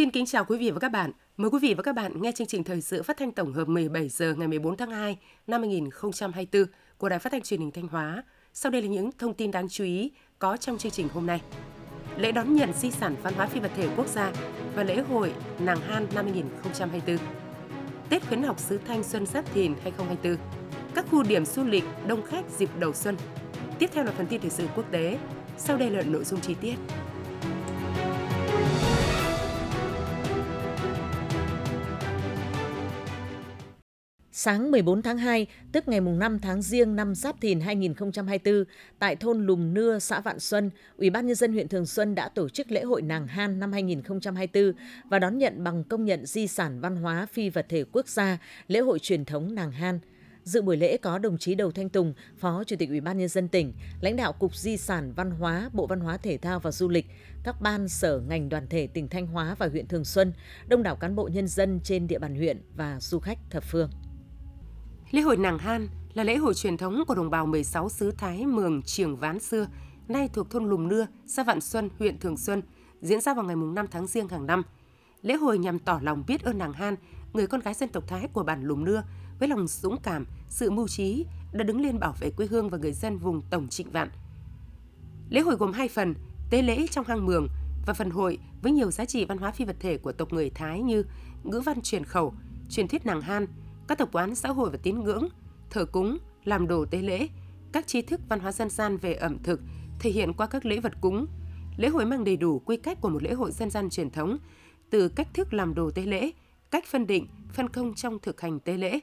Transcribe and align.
Xin 0.00 0.10
kính 0.10 0.26
chào 0.26 0.44
quý 0.44 0.58
vị 0.58 0.70
và 0.70 0.78
các 0.78 0.88
bạn. 0.88 1.10
Mời 1.36 1.50
quý 1.50 1.58
vị 1.62 1.74
và 1.74 1.82
các 1.82 1.94
bạn 1.94 2.22
nghe 2.22 2.32
chương 2.32 2.46
trình 2.46 2.64
thời 2.64 2.80
sự 2.80 3.02
phát 3.02 3.16
thanh 3.16 3.32
tổng 3.32 3.52
hợp 3.52 3.68
17 3.68 4.08
giờ 4.08 4.34
ngày 4.34 4.48
14 4.48 4.76
tháng 4.76 4.90
2 4.90 5.18
năm 5.46 5.60
2024 5.60 6.64
của 6.98 7.08
Đài 7.08 7.18
Phát 7.18 7.32
thanh 7.32 7.42
Truyền 7.42 7.60
hình 7.60 7.70
Thanh 7.70 7.88
Hóa. 7.88 8.24
Sau 8.52 8.72
đây 8.72 8.82
là 8.82 8.88
những 8.88 9.10
thông 9.18 9.34
tin 9.34 9.50
đáng 9.50 9.68
chú 9.68 9.84
ý 9.84 10.12
có 10.38 10.56
trong 10.56 10.78
chương 10.78 10.92
trình 10.92 11.08
hôm 11.14 11.26
nay. 11.26 11.40
Lễ 12.16 12.32
đón 12.32 12.54
nhận 12.54 12.72
di 12.72 12.90
sản 12.90 13.16
văn 13.22 13.34
hóa 13.34 13.46
phi 13.46 13.60
vật 13.60 13.70
thể 13.76 13.88
quốc 13.96 14.06
gia 14.08 14.32
và 14.74 14.84
lễ 14.84 15.00
hội 15.00 15.32
Nàng 15.58 15.80
Han 15.80 16.06
năm 16.14 16.24
2024. 16.24 17.16
Tết 18.08 18.26
khuyến 18.28 18.42
học 18.42 18.58
sứ 18.58 18.78
Thanh 18.78 19.04
Xuân 19.04 19.26
Giáp 19.26 19.52
Thìn 19.54 19.74
2024. 19.82 20.46
Các 20.94 21.06
khu 21.10 21.22
điểm 21.22 21.44
du 21.44 21.64
lịch 21.64 21.84
đông 22.06 22.22
khách 22.22 22.44
dịp 22.58 22.70
đầu 22.78 22.92
xuân. 22.92 23.16
Tiếp 23.78 23.90
theo 23.92 24.04
là 24.04 24.12
phần 24.12 24.26
tin 24.26 24.40
thời 24.40 24.50
sự 24.50 24.66
quốc 24.76 24.84
tế. 24.90 25.18
Sau 25.58 25.76
đây 25.76 25.90
là 25.90 26.02
nội 26.02 26.24
dung 26.24 26.40
chi 26.40 26.54
tiết. 26.60 26.74
Sáng 34.42 34.70
14 34.70 35.02
tháng 35.02 35.18
2, 35.18 35.46
tức 35.72 35.88
ngày 35.88 36.00
5 36.00 36.38
tháng 36.38 36.62
Giêng 36.62 36.96
năm 36.96 37.14
Giáp 37.14 37.40
Thìn 37.40 37.60
2024, 37.60 38.64
tại 38.98 39.16
thôn 39.16 39.46
Lùng 39.46 39.74
Nưa, 39.74 39.98
xã 39.98 40.20
Vạn 40.20 40.40
Xuân, 40.40 40.70
Ủy 40.96 41.10
ban 41.10 41.26
nhân 41.26 41.36
dân 41.36 41.52
huyện 41.52 41.68
Thường 41.68 41.86
Xuân 41.86 42.14
đã 42.14 42.28
tổ 42.28 42.48
chức 42.48 42.70
lễ 42.70 42.82
hội 42.82 43.02
Nàng 43.02 43.26
Han 43.26 43.60
năm 43.60 43.72
2024 43.72 44.72
và 45.08 45.18
đón 45.18 45.38
nhận 45.38 45.64
bằng 45.64 45.84
công 45.84 46.04
nhận 46.04 46.26
di 46.26 46.46
sản 46.46 46.80
văn 46.80 46.96
hóa 46.96 47.26
phi 47.32 47.50
vật 47.50 47.66
thể 47.68 47.84
quốc 47.92 48.08
gia, 48.08 48.38
lễ 48.68 48.80
hội 48.80 48.98
truyền 48.98 49.24
thống 49.24 49.54
Nàng 49.54 49.72
Han. 49.72 50.00
Dự 50.44 50.62
buổi 50.62 50.76
lễ 50.76 50.96
có 50.96 51.18
đồng 51.18 51.38
chí 51.38 51.54
Đầu 51.54 51.70
Thanh 51.70 51.88
Tùng, 51.88 52.14
Phó 52.38 52.64
Chủ 52.64 52.76
tịch 52.78 52.88
Ủy 52.88 53.00
ban 53.00 53.18
nhân 53.18 53.28
dân 53.28 53.48
tỉnh, 53.48 53.72
lãnh 54.00 54.16
đạo 54.16 54.32
Cục 54.32 54.56
Di 54.56 54.76
sản 54.76 55.12
Văn 55.16 55.30
hóa, 55.30 55.70
Bộ 55.72 55.86
Văn 55.86 56.00
hóa 56.00 56.16
Thể 56.16 56.38
thao 56.38 56.60
và 56.60 56.70
Du 56.70 56.88
lịch, 56.88 57.06
các 57.44 57.60
ban 57.60 57.88
sở 57.88 58.20
ngành 58.28 58.48
đoàn 58.48 58.66
thể 58.70 58.86
tỉnh 58.86 59.08
Thanh 59.08 59.26
Hóa 59.26 59.54
và 59.58 59.68
huyện 59.68 59.86
Thường 59.86 60.04
Xuân, 60.04 60.32
đông 60.68 60.82
đảo 60.82 60.96
cán 60.96 61.16
bộ 61.16 61.28
nhân 61.32 61.48
dân 61.48 61.80
trên 61.84 62.06
địa 62.06 62.18
bàn 62.18 62.34
huyện 62.34 62.62
và 62.76 63.00
du 63.00 63.18
khách 63.18 63.38
thập 63.50 63.64
phương. 63.64 63.90
Lễ 65.10 65.22
hội 65.22 65.36
Nàng 65.36 65.58
Han 65.58 65.88
là 66.14 66.24
lễ 66.24 66.36
hội 66.36 66.54
truyền 66.54 66.76
thống 66.76 67.02
của 67.08 67.14
đồng 67.14 67.30
bào 67.30 67.46
16 67.46 67.88
xứ 67.88 68.10
Thái 68.10 68.46
Mường 68.46 68.82
Triềng 68.82 69.16
Ván 69.16 69.40
xưa, 69.40 69.66
nay 70.08 70.28
thuộc 70.32 70.50
thôn 70.50 70.64
Lùm 70.64 70.88
Nưa, 70.88 71.06
xã 71.26 71.42
Vạn 71.42 71.60
Xuân, 71.60 71.90
huyện 71.98 72.18
Thường 72.18 72.36
Xuân, 72.36 72.62
diễn 73.00 73.20
ra 73.20 73.34
vào 73.34 73.44
ngày 73.44 73.56
5 73.56 73.86
tháng 73.90 74.06
Giêng 74.06 74.28
hàng 74.28 74.46
năm. 74.46 74.62
Lễ 75.22 75.34
hội 75.34 75.58
nhằm 75.58 75.78
tỏ 75.78 76.00
lòng 76.02 76.24
biết 76.26 76.42
ơn 76.42 76.58
nàng 76.58 76.72
Han, 76.72 76.96
người 77.32 77.46
con 77.46 77.60
gái 77.60 77.74
dân 77.74 77.88
tộc 77.88 78.04
Thái 78.06 78.28
của 78.32 78.42
bản 78.42 78.62
Lùm 78.62 78.84
Nưa, 78.84 79.02
với 79.38 79.48
lòng 79.48 79.66
dũng 79.66 79.96
cảm, 80.02 80.26
sự 80.48 80.70
mưu 80.70 80.88
trí 80.88 81.24
đã 81.52 81.64
đứng 81.64 81.80
lên 81.80 81.98
bảo 81.98 82.14
vệ 82.20 82.30
quê 82.30 82.46
hương 82.46 82.70
và 82.70 82.78
người 82.78 82.92
dân 82.92 83.18
vùng 83.18 83.42
Tổng 83.50 83.68
Trịnh 83.68 83.90
Vạn. 83.90 84.10
Lễ 85.30 85.40
hội 85.40 85.56
gồm 85.56 85.72
hai 85.72 85.88
phần, 85.88 86.14
tế 86.50 86.62
lễ 86.62 86.86
trong 86.86 87.04
hang 87.04 87.26
mường 87.26 87.48
và 87.86 87.94
phần 87.94 88.10
hội 88.10 88.38
với 88.62 88.72
nhiều 88.72 88.90
giá 88.90 89.04
trị 89.04 89.24
văn 89.24 89.38
hóa 89.38 89.50
phi 89.50 89.64
vật 89.64 89.76
thể 89.80 89.98
của 89.98 90.12
tộc 90.12 90.32
người 90.32 90.50
Thái 90.50 90.80
như 90.80 91.04
ngữ 91.44 91.60
văn 91.60 91.80
truyền 91.82 92.04
khẩu, 92.04 92.34
truyền 92.68 92.88
thuyết 92.88 93.06
nàng 93.06 93.20
Han, 93.20 93.46
các 93.90 93.98
tập 93.98 94.08
quán 94.12 94.34
xã 94.34 94.48
hội 94.48 94.70
và 94.70 94.78
tín 94.82 95.00
ngưỡng, 95.00 95.28
thờ 95.70 95.84
cúng, 95.84 96.18
làm 96.44 96.68
đồ 96.68 96.84
tế 96.84 96.98
lễ, 96.98 97.28
các 97.72 97.86
tri 97.86 98.02
thức 98.02 98.20
văn 98.28 98.40
hóa 98.40 98.52
dân 98.52 98.70
gian 98.70 98.96
về 98.96 99.14
ẩm 99.14 99.38
thực 99.42 99.60
thể 100.00 100.10
hiện 100.10 100.32
qua 100.32 100.46
các 100.46 100.66
lễ 100.66 100.80
vật 100.80 100.92
cúng. 101.00 101.26
Lễ 101.76 101.88
hội 101.88 102.06
mang 102.06 102.24
đầy 102.24 102.36
đủ 102.36 102.58
quy 102.58 102.76
cách 102.76 102.98
của 103.00 103.08
một 103.08 103.22
lễ 103.22 103.32
hội 103.32 103.52
dân 103.52 103.70
gian 103.70 103.90
truyền 103.90 104.10
thống, 104.10 104.38
từ 104.90 105.08
cách 105.08 105.28
thức 105.34 105.54
làm 105.54 105.74
đồ 105.74 105.90
tế 105.90 106.02
lễ, 106.02 106.30
cách 106.70 106.84
phân 106.86 107.06
định, 107.06 107.26
phân 107.52 107.68
công 107.68 107.94
trong 107.94 108.18
thực 108.18 108.40
hành 108.40 108.60
tế 108.60 108.76
lễ. 108.76 109.00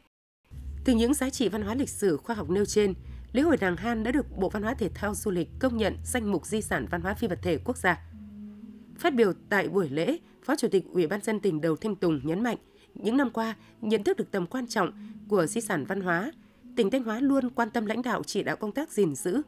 Từ 0.85 0.93
những 0.93 1.13
giá 1.13 1.29
trị 1.29 1.49
văn 1.49 1.61
hóa 1.61 1.75
lịch 1.75 1.89
sử 1.89 2.17
khoa 2.17 2.35
học 2.35 2.49
nêu 2.49 2.65
trên, 2.65 2.93
lễ 3.31 3.41
hội 3.41 3.57
Nàng 3.61 3.77
Han 3.77 4.03
đã 4.03 4.11
được 4.11 4.37
Bộ 4.37 4.49
Văn 4.49 4.63
hóa 4.63 4.73
Thể 4.73 4.89
thao 4.89 5.15
Du 5.15 5.31
lịch 5.31 5.49
công 5.59 5.77
nhận 5.77 5.97
danh 6.05 6.31
mục 6.31 6.45
di 6.45 6.61
sản 6.61 6.85
văn 6.91 7.01
hóa 7.01 7.13
phi 7.13 7.27
vật 7.27 7.39
thể 7.41 7.57
quốc 7.57 7.77
gia. 7.77 8.01
Phát 8.97 9.15
biểu 9.15 9.33
tại 9.49 9.69
buổi 9.69 9.89
lễ, 9.89 10.17
Phó 10.43 10.55
Chủ 10.55 10.67
tịch 10.67 10.85
Ủy 10.91 11.07
ban 11.07 11.21
dân 11.21 11.39
tỉnh 11.39 11.61
Đầu 11.61 11.75
Thanh 11.75 11.95
Tùng 11.95 12.19
nhấn 12.23 12.43
mạnh– 12.43 12.57
những 13.03 13.17
năm 13.17 13.29
qua, 13.29 13.55
nhận 13.81 14.03
thức 14.03 14.17
được 14.17 14.31
tầm 14.31 14.47
quan 14.47 14.67
trọng 14.67 14.91
của 15.27 15.45
di 15.45 15.61
sản 15.61 15.85
văn 15.85 16.01
hóa, 16.01 16.31
tỉnh 16.75 16.91
Thanh 16.91 17.03
Hóa 17.03 17.19
luôn 17.19 17.49
quan 17.49 17.69
tâm 17.69 17.85
lãnh 17.85 18.01
đạo 18.01 18.23
chỉ 18.23 18.43
đạo 18.43 18.55
công 18.55 18.71
tác 18.71 18.91
gìn 18.91 19.15
giữ, 19.15 19.41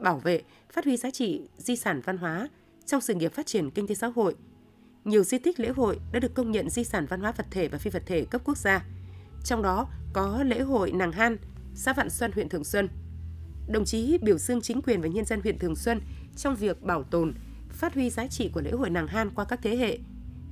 bảo 0.00 0.18
vệ, 0.18 0.42
phát 0.72 0.84
huy 0.84 0.96
giá 0.96 1.10
trị 1.10 1.48
di 1.58 1.76
sản 1.76 2.00
văn 2.04 2.18
hóa 2.18 2.48
trong 2.86 3.00
sự 3.00 3.14
nghiệp 3.14 3.32
phát 3.32 3.46
triển 3.46 3.70
kinh 3.70 3.86
tế 3.86 3.94
xã 3.94 4.06
hội. 4.06 4.34
Nhiều 5.04 5.24
di 5.24 5.38
tích 5.38 5.60
lễ 5.60 5.68
hội 5.68 6.00
đã 6.12 6.18
được 6.18 6.34
công 6.34 6.50
nhận 6.50 6.70
di 6.70 6.84
sản 6.84 7.06
văn 7.06 7.20
hóa 7.20 7.32
vật 7.32 7.46
thể 7.50 7.68
và 7.68 7.78
phi 7.78 7.90
vật 7.90 8.02
thể 8.06 8.24
cấp 8.30 8.40
quốc 8.44 8.58
gia. 8.58 8.84
Trong 9.44 9.62
đó 9.62 9.88
có 10.12 10.42
lễ 10.42 10.60
hội 10.60 10.92
Nàng 10.92 11.12
Han, 11.12 11.36
xã 11.74 11.92
Vạn 11.92 12.10
Xuân, 12.10 12.32
huyện 12.32 12.48
Thường 12.48 12.64
Xuân. 12.64 12.88
Đồng 13.68 13.84
chí 13.84 14.18
biểu 14.22 14.38
dương 14.38 14.60
chính 14.60 14.82
quyền 14.82 15.00
và 15.00 15.08
nhân 15.08 15.24
dân 15.24 15.40
huyện 15.40 15.58
Thường 15.58 15.76
Xuân 15.76 16.00
trong 16.36 16.56
việc 16.56 16.82
bảo 16.82 17.02
tồn, 17.02 17.34
phát 17.70 17.94
huy 17.94 18.10
giá 18.10 18.26
trị 18.26 18.50
của 18.52 18.60
lễ 18.60 18.70
hội 18.70 18.90
Nàng 18.90 19.06
Han 19.06 19.30
qua 19.30 19.44
các 19.44 19.60
thế 19.62 19.76
hệ– 19.76 19.98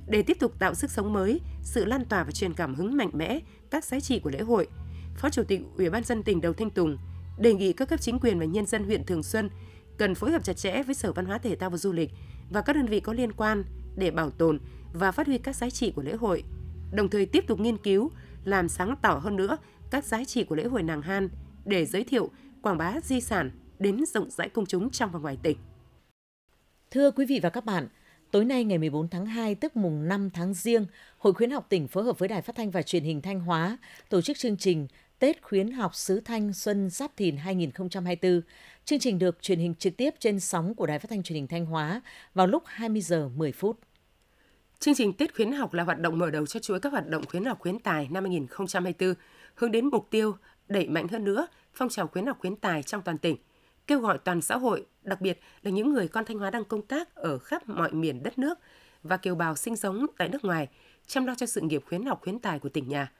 để 0.07 0.21
tiếp 0.21 0.37
tục 0.39 0.59
tạo 0.59 0.73
sức 0.73 0.91
sống 0.91 1.13
mới, 1.13 1.41
sự 1.61 1.85
lan 1.85 2.05
tỏa 2.05 2.23
và 2.23 2.31
truyền 2.31 2.53
cảm 2.53 2.75
hứng 2.75 2.97
mạnh 2.97 3.09
mẽ 3.13 3.39
các 3.69 3.85
giá 3.85 3.99
trị 3.99 4.19
của 4.19 4.29
lễ 4.29 4.39
hội. 4.39 4.67
Phó 5.15 5.29
Chủ 5.29 5.43
tịch 5.43 5.61
Ủy 5.77 5.89
ban 5.89 6.03
dân 6.03 6.23
tỉnh 6.23 6.41
Đầu 6.41 6.53
Thanh 6.53 6.69
Tùng 6.69 6.97
đề 7.39 7.53
nghị 7.53 7.73
các 7.73 7.89
cấp 7.89 8.01
chính 8.01 8.19
quyền 8.19 8.39
và 8.39 8.45
nhân 8.45 8.65
dân 8.65 8.83
huyện 8.83 9.05
Thường 9.05 9.23
Xuân 9.23 9.49
cần 9.97 10.15
phối 10.15 10.31
hợp 10.31 10.43
chặt 10.43 10.53
chẽ 10.53 10.83
với 10.83 10.95
Sở 10.95 11.13
Văn 11.13 11.25
hóa 11.25 11.37
Thể 11.37 11.55
thao 11.55 11.69
và 11.69 11.77
Du 11.77 11.91
lịch 11.91 12.11
và 12.49 12.61
các 12.61 12.75
đơn 12.75 12.85
vị 12.85 12.99
có 12.99 13.13
liên 13.13 13.31
quan 13.31 13.63
để 13.95 14.11
bảo 14.11 14.29
tồn 14.29 14.59
và 14.93 15.11
phát 15.11 15.27
huy 15.27 15.37
các 15.37 15.55
giá 15.55 15.69
trị 15.69 15.91
của 15.91 16.01
lễ 16.01 16.13
hội, 16.13 16.43
đồng 16.93 17.09
thời 17.09 17.25
tiếp 17.25 17.43
tục 17.47 17.59
nghiên 17.59 17.77
cứu, 17.77 18.11
làm 18.43 18.69
sáng 18.69 18.95
tỏ 19.01 19.13
hơn 19.13 19.35
nữa 19.35 19.57
các 19.91 20.05
giá 20.05 20.23
trị 20.23 20.43
của 20.43 20.55
lễ 20.55 20.65
hội 20.65 20.83
Nàng 20.83 21.01
Han 21.01 21.29
để 21.65 21.85
giới 21.85 22.03
thiệu, 22.03 22.29
quảng 22.61 22.77
bá 22.77 22.95
di 23.03 23.21
sản 23.21 23.51
đến 23.79 24.05
rộng 24.05 24.29
rãi 24.29 24.49
công 24.49 24.65
chúng 24.65 24.89
trong 24.89 25.11
và 25.11 25.19
ngoài 25.19 25.37
tỉnh. 25.43 25.57
Thưa 26.91 27.11
quý 27.11 27.25
vị 27.25 27.39
và 27.43 27.49
các 27.49 27.65
bạn, 27.65 27.87
Tối 28.35 28.45
nay 28.45 28.63
ngày 28.63 28.77
14 28.77 29.07
tháng 29.07 29.25
2 29.25 29.55
tức 29.55 29.75
mùng 29.75 30.07
5 30.07 30.29
tháng 30.29 30.53
Giêng, 30.53 30.85
Hội 31.17 31.33
khuyến 31.33 31.51
học 31.51 31.65
tỉnh 31.69 31.87
phối 31.87 32.03
hợp 32.03 32.19
với 32.19 32.29
Đài 32.29 32.41
Phát 32.41 32.55
thanh 32.55 32.71
và 32.71 32.81
Truyền 32.81 33.03
hình 33.03 33.21
Thanh 33.21 33.39
Hóa 33.39 33.77
tổ 34.09 34.21
chức 34.21 34.37
chương 34.37 34.57
trình 34.57 34.87
Tết 35.19 35.41
khuyến 35.41 35.71
học 35.71 35.95
xứ 35.95 36.21
Thanh 36.25 36.53
Xuân 36.53 36.89
Giáp 36.89 37.17
Thìn 37.17 37.37
2024. 37.37 38.41
Chương 38.85 38.99
trình 38.99 39.19
được 39.19 39.41
truyền 39.41 39.59
hình 39.59 39.75
trực 39.75 39.97
tiếp 39.97 40.13
trên 40.19 40.39
sóng 40.39 40.75
của 40.75 40.85
Đài 40.85 40.99
Phát 40.99 41.09
thanh 41.09 41.23
Truyền 41.23 41.35
hình 41.35 41.47
Thanh 41.47 41.65
Hóa 41.65 42.01
vào 42.33 42.47
lúc 42.47 42.63
20 42.65 43.01
giờ 43.01 43.29
10 43.35 43.51
phút. 43.51 43.79
Chương 44.79 44.95
trình 44.95 45.13
Tết 45.13 45.35
khuyến 45.35 45.51
học 45.51 45.73
là 45.73 45.83
hoạt 45.83 45.99
động 45.99 46.19
mở 46.19 46.29
đầu 46.29 46.45
cho 46.45 46.59
chuỗi 46.59 46.79
các 46.79 46.91
hoạt 46.91 47.07
động 47.07 47.23
khuyến 47.25 47.45
học 47.45 47.59
khuyến 47.59 47.79
tài 47.79 48.07
năm 48.11 48.23
2024, 48.23 49.13
hướng 49.55 49.71
đến 49.71 49.85
mục 49.85 50.07
tiêu 50.09 50.35
đẩy 50.67 50.87
mạnh 50.87 51.07
hơn 51.07 51.23
nữa 51.23 51.47
phong 51.73 51.89
trào 51.89 52.07
khuyến 52.07 52.25
học 52.25 52.37
khuyến 52.39 52.55
tài 52.55 52.83
trong 52.83 53.01
toàn 53.01 53.17
tỉnh– 53.17 53.37
kêu 53.87 53.99
gọi 53.99 54.17
toàn 54.17 54.41
xã 54.41 54.57
hội, 54.57 54.85
đặc 55.03 55.21
biệt 55.21 55.39
là 55.61 55.71
những 55.71 55.93
người 55.93 56.07
con 56.07 56.25
Thanh 56.25 56.39
Hóa 56.39 56.49
đang 56.49 56.65
công 56.65 56.81
tác 56.81 57.15
ở 57.15 57.37
khắp 57.37 57.69
mọi 57.69 57.91
miền 57.91 58.23
đất 58.23 58.39
nước 58.39 58.59
và 59.03 59.17
kiều 59.17 59.35
bào 59.35 59.55
sinh 59.55 59.75
sống 59.75 60.05
tại 60.17 60.29
nước 60.29 60.45
ngoài, 60.45 60.67
chăm 61.07 61.25
lo 61.25 61.35
cho 61.35 61.45
sự 61.45 61.61
nghiệp 61.61 61.83
khuyến 61.87 62.05
học 62.05 62.21
khuyến 62.23 62.39
tài 62.39 62.59
của 62.59 62.69
tỉnh 62.69 62.89
nhà. 62.89 63.11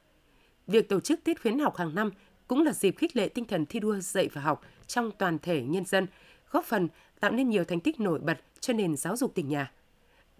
Việc 0.67 0.89
tổ 0.89 0.99
chức 0.99 1.23
tiết 1.23 1.41
khuyến 1.41 1.59
học 1.59 1.77
hàng 1.77 1.95
năm 1.95 2.11
cũng 2.47 2.63
là 2.63 2.73
dịp 2.73 2.95
khích 2.97 3.15
lệ 3.15 3.29
tinh 3.29 3.45
thần 3.45 3.65
thi 3.65 3.79
đua 3.79 3.99
dạy 3.99 4.29
và 4.33 4.41
học 4.41 4.61
trong 4.87 5.11
toàn 5.11 5.39
thể 5.39 5.61
nhân 5.61 5.85
dân, 5.85 6.07
góp 6.51 6.65
phần 6.65 6.87
tạo 7.19 7.31
nên 7.31 7.49
nhiều 7.49 7.63
thành 7.63 7.79
tích 7.79 7.99
nổi 7.99 8.19
bật 8.19 8.37
cho 8.59 8.73
nền 8.73 8.95
giáo 8.95 9.17
dục 9.17 9.35
tỉnh 9.35 9.47
nhà. 9.47 9.71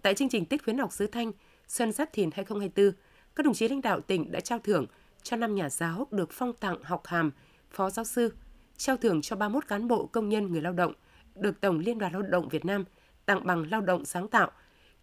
Tại 0.02 0.14
chương 0.14 0.28
trình 0.28 0.44
Tết 0.44 0.64
khuyến 0.64 0.78
học 0.78 0.92
xứ 0.92 1.06
Thanh 1.06 1.32
Xuân 1.68 1.92
Giáp 1.92 2.12
Thìn 2.12 2.30
2024, 2.34 3.00
các 3.34 3.46
đồng 3.46 3.54
chí 3.54 3.68
lãnh 3.68 3.82
đạo 3.82 4.00
tỉnh 4.00 4.32
đã 4.32 4.40
trao 4.40 4.58
thưởng 4.58 4.86
cho 5.22 5.36
năm 5.36 5.54
nhà 5.54 5.70
giáo 5.70 6.06
được 6.10 6.32
phong 6.32 6.52
tặng 6.52 6.82
học 6.82 7.06
hàm 7.06 7.30
phó 7.70 7.90
giáo 7.90 8.04
sư, 8.04 8.32
trao 8.76 8.96
thưởng 8.96 9.22
cho 9.22 9.36
31 9.36 9.68
cán 9.68 9.88
bộ 9.88 10.06
công 10.06 10.28
nhân 10.28 10.52
người 10.52 10.60
lao 10.60 10.72
động 10.72 10.92
được 11.34 11.60
Tổng 11.60 11.78
Liên 11.78 11.98
đoàn 11.98 12.12
Lao 12.12 12.22
động 12.22 12.48
Việt 12.48 12.64
Nam 12.64 12.84
tặng 13.26 13.46
bằng 13.46 13.70
lao 13.70 13.80
động 13.80 14.04
sáng 14.04 14.28
tạo, 14.28 14.50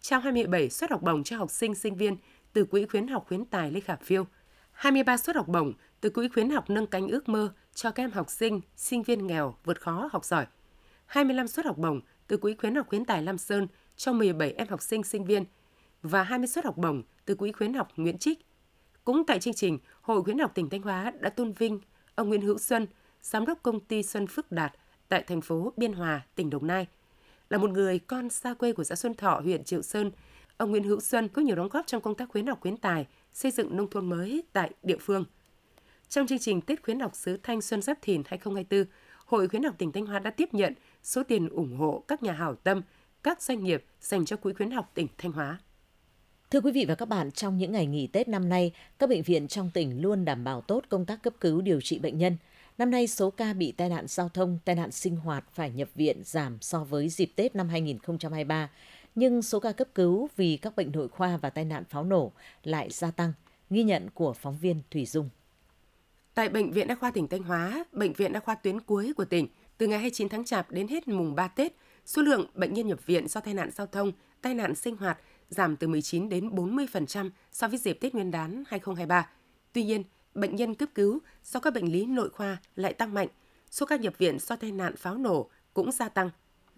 trao 0.00 0.20
27 0.20 0.70
suất 0.70 0.90
học 0.90 1.02
bổng 1.02 1.24
cho 1.24 1.36
học 1.36 1.50
sinh 1.50 1.74
sinh 1.74 1.96
viên 1.96 2.16
từ 2.52 2.64
Quỹ 2.64 2.86
khuyến 2.86 3.08
học 3.08 3.24
khuyến 3.28 3.44
tài 3.44 3.70
Lê 3.70 3.80
Khả 3.80 3.96
Phiêu, 3.96 4.26
23 4.72 5.16
suất 5.16 5.36
học 5.36 5.48
bổng 5.48 5.72
từ 6.00 6.10
Quỹ 6.10 6.28
khuyến 6.28 6.50
học 6.50 6.70
nâng 6.70 6.86
cánh 6.86 7.08
ước 7.08 7.28
mơ 7.28 7.52
cho 7.74 7.90
các 7.90 8.02
em 8.02 8.10
học 8.10 8.30
sinh, 8.30 8.60
sinh 8.76 9.02
viên 9.02 9.26
nghèo 9.26 9.54
vượt 9.64 9.80
khó 9.80 10.08
học 10.12 10.24
giỏi, 10.24 10.46
25 11.06 11.48
suất 11.48 11.66
học 11.66 11.78
bổng 11.78 12.00
từ 12.26 12.36
Quỹ 12.36 12.54
khuyến 12.54 12.74
học 12.74 12.86
khuyến 12.88 13.04
tài 13.04 13.22
Lam 13.22 13.38
Sơn 13.38 13.66
cho 13.96 14.12
17 14.12 14.52
em 14.52 14.68
học 14.68 14.82
sinh 14.82 15.02
sinh 15.02 15.24
viên 15.24 15.44
và 16.02 16.22
20 16.22 16.46
suất 16.46 16.64
học 16.64 16.76
bổng 16.76 17.02
từ 17.24 17.34
Quỹ 17.34 17.52
khuyến 17.52 17.74
học 17.74 17.88
Nguyễn 17.96 18.18
Trích. 18.18 18.46
Cũng 19.04 19.26
tại 19.26 19.40
chương 19.40 19.54
trình, 19.54 19.78
Hội 20.02 20.22
khuyến 20.22 20.38
học 20.38 20.52
tỉnh 20.54 20.70
Thanh 20.70 20.82
Hóa 20.82 21.12
đã 21.20 21.30
tôn 21.30 21.52
vinh 21.52 21.80
ông 22.14 22.28
Nguyễn 22.28 22.40
Hữu 22.40 22.58
Xuân, 22.58 22.86
giám 23.24 23.46
đốc 23.46 23.62
công 23.62 23.80
ty 23.80 24.02
Xuân 24.02 24.26
Phước 24.26 24.52
Đạt 24.52 24.72
tại 25.08 25.24
thành 25.26 25.40
phố 25.40 25.72
Biên 25.76 25.92
Hòa, 25.92 26.26
tỉnh 26.34 26.50
Đồng 26.50 26.66
Nai. 26.66 26.86
Là 27.50 27.58
một 27.58 27.70
người 27.70 27.98
con 27.98 28.30
xa 28.30 28.54
quê 28.54 28.72
của 28.72 28.84
xã 28.84 28.94
Xuân 28.94 29.14
Thọ, 29.14 29.40
huyện 29.40 29.64
Triệu 29.64 29.82
Sơn, 29.82 30.10
ông 30.56 30.70
Nguyễn 30.70 30.84
Hữu 30.84 31.00
Xuân 31.00 31.28
có 31.28 31.42
nhiều 31.42 31.56
đóng 31.56 31.68
góp 31.68 31.86
trong 31.86 32.02
công 32.02 32.14
tác 32.14 32.28
khuyến 32.28 32.46
học 32.46 32.58
khuyến 32.60 32.76
tài, 32.76 33.06
xây 33.32 33.50
dựng 33.50 33.76
nông 33.76 33.90
thôn 33.90 34.08
mới 34.08 34.42
tại 34.52 34.70
địa 34.82 34.96
phương. 35.00 35.24
Trong 36.08 36.26
chương 36.26 36.38
trình 36.38 36.60
Tết 36.60 36.82
khuyến 36.82 37.00
học 37.00 37.16
xứ 37.16 37.38
Thanh 37.42 37.62
Xuân 37.62 37.82
Giáp 37.82 37.98
Thìn 38.02 38.22
2024, 38.26 38.84
Hội 39.26 39.48
khuyến 39.48 39.62
học 39.62 39.74
tỉnh 39.78 39.92
Thanh 39.92 40.06
Hóa 40.06 40.18
đã 40.18 40.30
tiếp 40.30 40.48
nhận 40.54 40.74
số 41.02 41.22
tiền 41.22 41.48
ủng 41.48 41.76
hộ 41.76 42.04
các 42.08 42.22
nhà 42.22 42.32
hảo 42.32 42.54
tâm, 42.54 42.82
các 43.22 43.42
doanh 43.42 43.64
nghiệp 43.64 43.84
dành 44.00 44.24
cho 44.24 44.36
Quỹ 44.36 44.52
khuyến 44.52 44.70
học 44.70 44.90
tỉnh 44.94 45.08
Thanh 45.18 45.32
Hóa. 45.32 45.58
Thưa 46.50 46.60
quý 46.60 46.72
vị 46.72 46.84
và 46.88 46.94
các 46.94 47.08
bạn, 47.08 47.30
trong 47.30 47.58
những 47.58 47.72
ngày 47.72 47.86
nghỉ 47.86 48.06
Tết 48.06 48.28
năm 48.28 48.48
nay, 48.48 48.72
các 48.98 49.08
bệnh 49.08 49.22
viện 49.22 49.48
trong 49.48 49.70
tỉnh 49.74 50.02
luôn 50.02 50.24
đảm 50.24 50.44
bảo 50.44 50.60
tốt 50.60 50.84
công 50.88 51.06
tác 51.06 51.22
cấp 51.22 51.34
cứu 51.40 51.60
điều 51.60 51.80
trị 51.80 51.98
bệnh 51.98 52.18
nhân– 52.18 52.36
Năm 52.78 52.90
nay, 52.90 53.06
số 53.06 53.30
ca 53.30 53.52
bị 53.52 53.72
tai 53.72 53.88
nạn 53.88 54.06
giao 54.08 54.28
thông, 54.28 54.58
tai 54.64 54.74
nạn 54.74 54.92
sinh 54.92 55.16
hoạt 55.16 55.44
phải 55.52 55.70
nhập 55.70 55.88
viện 55.94 56.22
giảm 56.24 56.58
so 56.60 56.84
với 56.84 57.08
dịp 57.08 57.32
Tết 57.36 57.56
năm 57.56 57.68
2023. 57.68 58.70
nhưng 59.14 59.42
số 59.42 59.60
ca 59.60 59.72
cấp 59.72 59.88
cứu 59.94 60.28
vì 60.36 60.56
các 60.56 60.76
bệnh 60.76 60.92
nội 60.92 61.08
khoa 61.08 61.36
và 61.36 61.50
tai 61.50 61.64
nạn 61.64 61.84
pháo 61.84 62.04
nổ 62.04 62.32
lại 62.62 62.90
gia 62.90 63.10
tăng, 63.10 63.32
ghi 63.70 63.82
nhận 63.82 64.10
của 64.10 64.32
phóng 64.32 64.58
viên 64.58 64.82
Thủy 64.90 65.06
Dung. 65.06 65.28
Tại 66.34 66.48
Bệnh 66.48 66.72
viện 66.72 66.88
Đa 66.88 66.94
khoa 66.94 67.10
tỉnh 67.10 67.28
Thanh 67.28 67.42
Hóa, 67.42 67.84
Bệnh 67.92 68.12
viện 68.12 68.32
Đa 68.32 68.40
khoa 68.40 68.54
tuyến 68.54 68.80
cuối 68.80 69.12
của 69.16 69.24
tỉnh, 69.24 69.48
từ 69.78 69.86
ngày 69.86 69.98
29 69.98 70.28
tháng 70.28 70.44
Chạp 70.44 70.70
đến 70.70 70.88
hết 70.88 71.08
mùng 71.08 71.34
3 71.34 71.48
Tết, 71.48 71.72
số 72.06 72.22
lượng 72.22 72.46
bệnh 72.54 72.74
nhân 72.74 72.86
nhập 72.86 73.06
viện 73.06 73.28
do 73.28 73.40
tai 73.40 73.54
nạn 73.54 73.70
giao 73.70 73.86
thông, 73.86 74.12
tai 74.42 74.54
nạn 74.54 74.74
sinh 74.74 74.96
hoạt 74.96 75.18
giảm 75.48 75.76
từ 75.76 75.88
19 75.88 76.28
đến 76.28 76.48
40% 76.48 77.30
so 77.52 77.68
với 77.68 77.78
dịp 77.78 77.98
Tết 78.00 78.14
Nguyên 78.14 78.30
đán 78.30 78.64
2023. 78.66 79.28
Tuy 79.72 79.84
nhiên, 79.84 80.02
bệnh 80.34 80.56
nhân 80.56 80.74
cấp 80.74 80.88
cứu 80.94 81.18
do 81.44 81.60
các 81.60 81.74
bệnh 81.74 81.92
lý 81.92 82.06
nội 82.06 82.30
khoa 82.30 82.56
lại 82.76 82.92
tăng 82.92 83.14
mạnh. 83.14 83.28
Số 83.70 83.86
ca 83.86 83.96
nhập 83.96 84.18
viện 84.18 84.38
do 84.38 84.56
tai 84.56 84.72
nạn 84.72 84.96
pháo 84.96 85.18
nổ 85.18 85.50
cũng 85.74 85.92
gia 85.92 86.08
tăng. 86.08 86.30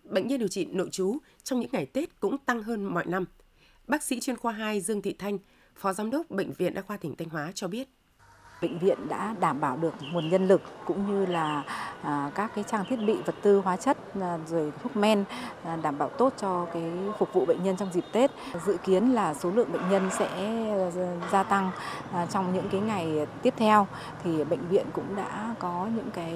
Bệnh 0.04 0.28
nhân 0.28 0.38
điều 0.38 0.48
trị 0.48 0.64
nội 0.64 0.88
trú 0.92 1.18
trong 1.42 1.60
những 1.60 1.70
ngày 1.72 1.86
Tết 1.86 2.20
cũng 2.20 2.38
tăng 2.38 2.62
hơn 2.62 2.84
mọi 2.84 3.06
năm. 3.06 3.24
Bác 3.86 4.02
sĩ 4.02 4.20
chuyên 4.20 4.36
khoa 4.36 4.52
2 4.52 4.80
Dương 4.80 5.02
Thị 5.02 5.14
Thanh, 5.18 5.38
Phó 5.74 5.92
Giám 5.92 6.10
đốc 6.10 6.30
Bệnh 6.30 6.52
viện 6.52 6.74
Đa 6.74 6.82
khoa 6.82 6.96
tỉnh 6.96 7.16
Thanh 7.16 7.28
Hóa 7.28 7.52
cho 7.54 7.68
biết. 7.68 7.88
Bệnh 8.62 8.78
viện 8.78 9.08
đã 9.08 9.34
đảm 9.40 9.60
bảo 9.60 9.76
được 9.76 9.94
nguồn 10.12 10.30
nhân 10.30 10.48
lực 10.48 10.62
cũng 10.84 11.10
như 11.10 11.26
là 11.26 11.62
à, 12.02 12.30
các 12.34 12.50
cái 12.54 12.64
trang 12.64 12.84
thiết 12.84 12.96
bị, 12.96 13.16
vật 13.26 13.34
tư, 13.42 13.60
hóa 13.64 13.76
chất 13.76 13.96
à, 14.20 14.38
rồi 14.46 14.72
thuốc 14.82 14.96
men 14.96 15.24
à, 15.64 15.76
đảm 15.82 15.98
bảo 15.98 16.08
tốt 16.08 16.32
cho 16.36 16.66
cái 16.72 16.92
phục 17.18 17.32
vụ 17.32 17.44
bệnh 17.44 17.64
nhân 17.64 17.76
trong 17.76 17.92
dịp 17.92 18.04
Tết. 18.12 18.30
Dự 18.66 18.76
kiến 18.76 19.12
là 19.12 19.34
số 19.34 19.50
lượng 19.50 19.72
bệnh 19.72 19.90
nhân 19.90 20.10
sẽ 20.18 20.28
gia 21.32 21.42
tăng 21.42 21.70
trong 22.30 22.54
những 22.54 22.68
cái 22.68 22.80
ngày 22.80 23.26
tiếp 23.42 23.54
theo 23.56 23.86
thì 24.24 24.44
bệnh 24.44 24.68
viện 24.68 24.86
cũng 24.92 25.16
đã 25.16 25.54
có 25.58 25.88
những 25.96 26.10
cái 26.14 26.34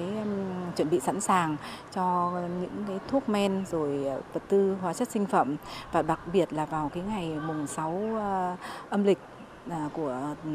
chuẩn 0.75 0.89
bị 0.89 0.99
sẵn 0.99 1.21
sàng 1.21 1.55
cho 1.95 2.31
những 2.61 2.83
cái 2.87 2.99
thuốc 3.07 3.29
men, 3.29 3.65
rồi 3.71 4.03
vật 4.33 4.43
tư, 4.47 4.75
hóa 4.81 4.93
chất 4.93 5.09
sinh 5.09 5.25
phẩm 5.25 5.55
và 5.91 6.01
đặc 6.01 6.19
biệt 6.33 6.53
là 6.53 6.65
vào 6.65 6.91
cái 6.93 7.03
ngày 7.03 7.39
mùng 7.47 7.67
6 7.67 8.01
âm 8.89 9.03
lịch 9.03 9.19
À, 9.69 9.89
của 9.93 10.35
ừ, 10.43 10.49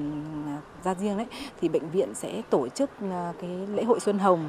à, 0.47 0.61
Gia 0.85 0.94
riêng 0.94 1.17
đấy 1.17 1.26
thì 1.61 1.69
bệnh 1.69 1.91
viện 1.91 2.14
sẽ 2.14 2.43
tổ 2.50 2.69
chức 2.69 2.91
à, 3.00 3.32
cái 3.41 3.50
lễ 3.67 3.85
hội 3.85 4.00
Xuân 4.00 4.19
Hồng. 4.19 4.49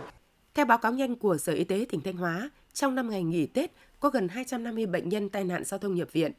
Theo 0.53 0.65
báo 0.65 0.77
cáo 0.77 0.91
nhanh 0.91 1.15
của 1.15 1.37
Sở 1.37 1.53
Y 1.53 1.63
tế 1.63 1.85
tỉnh 1.89 2.01
Thanh 2.01 2.17
Hóa, 2.17 2.49
trong 2.73 2.95
năm 2.95 3.09
ngày 3.09 3.23
nghỉ 3.23 3.45
Tết 3.45 3.71
có 3.99 4.09
gần 4.09 4.27
250 4.27 4.85
bệnh 4.85 5.09
nhân 5.09 5.29
tai 5.29 5.43
nạn 5.43 5.63
giao 5.63 5.77
thông 5.77 5.95
nhập 5.95 6.07
viện. 6.11 6.31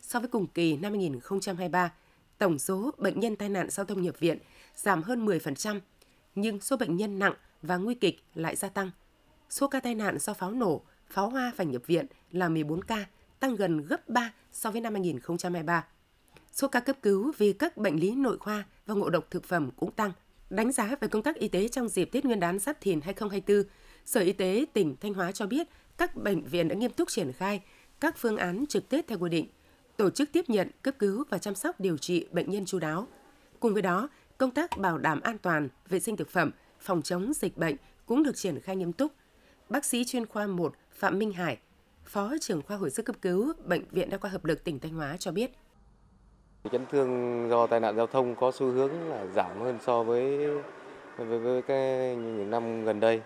So 0.00 0.20
với 0.20 0.28
cùng 0.28 0.46
kỳ 0.46 0.76
năm 0.76 0.92
2023, 0.92 1.92
tổng 2.38 2.58
số 2.58 2.90
bệnh 2.98 3.20
nhân 3.20 3.36
tai 3.36 3.48
nạn 3.48 3.70
giao 3.70 3.86
thông 3.86 4.02
nhập 4.02 4.18
viện 4.18 4.38
giảm 4.74 5.02
hơn 5.02 5.26
10%, 5.26 5.80
nhưng 6.34 6.60
số 6.60 6.76
bệnh 6.76 6.96
nhân 6.96 7.18
nặng 7.18 7.34
và 7.62 7.76
nguy 7.76 7.94
kịch 7.94 8.22
lại 8.34 8.56
gia 8.56 8.68
tăng. 8.68 8.90
Số 9.50 9.68
ca 9.68 9.80
tai 9.80 9.94
nạn 9.94 10.18
do 10.18 10.34
pháo 10.34 10.50
nổ, 10.50 10.82
pháo 11.10 11.30
hoa 11.30 11.52
phải 11.56 11.66
nhập 11.66 11.82
viện 11.86 12.06
là 12.30 12.48
14 12.48 12.84
ca, 12.84 13.06
tăng 13.40 13.56
gần 13.56 13.86
gấp 13.86 14.08
3 14.08 14.32
so 14.52 14.70
với 14.70 14.80
năm 14.80 14.94
2023 14.94 15.84
số 16.58 16.68
ca 16.68 16.80
cấp 16.80 16.96
cứu 17.02 17.32
vì 17.38 17.52
các 17.52 17.76
bệnh 17.76 18.00
lý 18.00 18.14
nội 18.14 18.38
khoa 18.38 18.64
và 18.86 18.94
ngộ 18.94 19.10
độc 19.10 19.30
thực 19.30 19.44
phẩm 19.44 19.70
cũng 19.76 19.92
tăng. 19.92 20.12
Đánh 20.50 20.72
giá 20.72 20.96
về 21.00 21.08
công 21.08 21.22
tác 21.22 21.36
y 21.36 21.48
tế 21.48 21.68
trong 21.68 21.88
dịp 21.88 22.04
Tết 22.04 22.24
Nguyên 22.24 22.40
đán 22.40 22.58
Giáp 22.58 22.80
Thìn 22.80 23.00
2024, 23.00 23.70
Sở 24.04 24.20
Y 24.20 24.32
tế 24.32 24.64
tỉnh 24.72 24.96
Thanh 25.00 25.14
Hóa 25.14 25.32
cho 25.32 25.46
biết 25.46 25.68
các 25.98 26.16
bệnh 26.16 26.44
viện 26.44 26.68
đã 26.68 26.74
nghiêm 26.74 26.90
túc 26.90 27.08
triển 27.08 27.32
khai 27.32 27.62
các 28.00 28.16
phương 28.16 28.36
án 28.36 28.64
trực 28.68 28.88
Tết 28.88 29.06
theo 29.06 29.18
quy 29.18 29.30
định, 29.30 29.46
tổ 29.96 30.10
chức 30.10 30.32
tiếp 30.32 30.44
nhận, 30.48 30.70
cấp 30.82 30.94
cứu 30.98 31.24
và 31.30 31.38
chăm 31.38 31.54
sóc 31.54 31.80
điều 31.80 31.96
trị 31.96 32.26
bệnh 32.30 32.50
nhân 32.50 32.66
chú 32.66 32.78
đáo. 32.78 33.06
Cùng 33.60 33.72
với 33.72 33.82
đó, 33.82 34.08
công 34.38 34.50
tác 34.50 34.78
bảo 34.78 34.98
đảm 34.98 35.20
an 35.20 35.38
toàn, 35.38 35.68
vệ 35.88 36.00
sinh 36.00 36.16
thực 36.16 36.30
phẩm, 36.30 36.50
phòng 36.80 37.02
chống 37.02 37.32
dịch 37.34 37.56
bệnh 37.56 37.76
cũng 38.06 38.22
được 38.22 38.36
triển 38.36 38.60
khai 38.60 38.76
nghiêm 38.76 38.92
túc. 38.92 39.12
Bác 39.68 39.84
sĩ 39.84 40.04
chuyên 40.04 40.26
khoa 40.26 40.46
1 40.46 40.74
Phạm 40.92 41.18
Minh 41.18 41.32
Hải, 41.32 41.58
Phó 42.04 42.34
trưởng 42.40 42.62
khoa 42.62 42.76
hồi 42.76 42.90
sức 42.90 43.02
cấp 43.02 43.16
cứu 43.22 43.52
Bệnh 43.64 43.84
viện 43.90 44.10
Đa 44.10 44.18
khoa 44.18 44.30
Hợp 44.30 44.44
lực 44.44 44.64
tỉnh 44.64 44.78
Thanh 44.78 44.92
Hóa 44.92 45.16
cho 45.16 45.32
biết. 45.32 45.50
Chấn 46.72 46.86
thương 46.86 47.46
do 47.50 47.66
tai 47.66 47.80
nạn 47.80 47.96
giao 47.96 48.06
thông 48.06 48.34
có 48.34 48.50
xu 48.50 48.66
hướng 48.66 48.90
là 49.10 49.26
giảm 49.26 49.60
hơn 49.60 49.78
so 49.80 50.02
với 50.02 50.48
với, 51.16 51.38
với 51.38 51.62
cái 51.62 52.16
những 52.16 52.50
năm 52.50 52.84
gần 52.84 53.00
đây. 53.00 53.22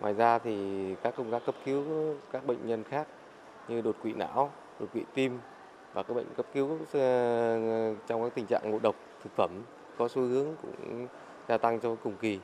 Ngoài 0.00 0.14
ra 0.14 0.38
thì 0.38 0.84
các 1.02 1.14
công 1.16 1.30
tác 1.30 1.42
cấp 1.46 1.54
cứu 1.64 1.84
các 2.32 2.46
bệnh 2.46 2.66
nhân 2.66 2.84
khác 2.84 3.06
như 3.68 3.80
đột 3.80 3.96
quỵ 4.02 4.12
não, 4.12 4.50
đột 4.80 4.86
quỵ 4.92 5.02
tim 5.14 5.38
và 5.92 6.02
các 6.02 6.14
bệnh 6.14 6.26
cấp 6.36 6.46
cứu 6.54 6.78
ờ, 6.92 7.94
trong 8.06 8.22
các 8.22 8.32
tình 8.34 8.46
trạng 8.46 8.70
ngộ 8.70 8.78
độc 8.82 8.94
thực 9.24 9.30
phẩm 9.36 9.50
có 9.98 10.08
xu 10.08 10.22
hướng 10.22 10.46
cũng 10.62 11.06
gia 11.48 11.58
tăng 11.58 11.80
trong 11.80 11.96
cùng 12.04 12.16
kỳ. 12.20 12.38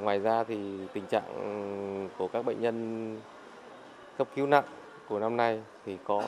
Ngoài 0.00 0.18
ra 0.18 0.44
thì 0.44 0.78
tình 0.92 1.04
trạng 1.06 2.08
của 2.18 2.28
các 2.28 2.44
bệnh 2.44 2.60
nhân 2.60 3.16
cấp 4.18 4.28
cứu 4.36 4.46
nặng 4.46 4.64
của 5.08 5.18
năm 5.18 5.36
nay 5.36 5.62
thì 5.86 5.98
có 6.04 6.22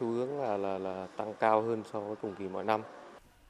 xu 0.00 0.06
hướng 0.06 0.40
là 0.40 0.56
là 0.56 0.78
là 0.78 1.06
tăng 1.16 1.34
cao 1.40 1.62
hơn 1.62 1.82
so 1.92 2.00
với 2.00 2.16
cùng 2.22 2.34
kỳ 2.38 2.48
mọi 2.48 2.64
năm. 2.64 2.82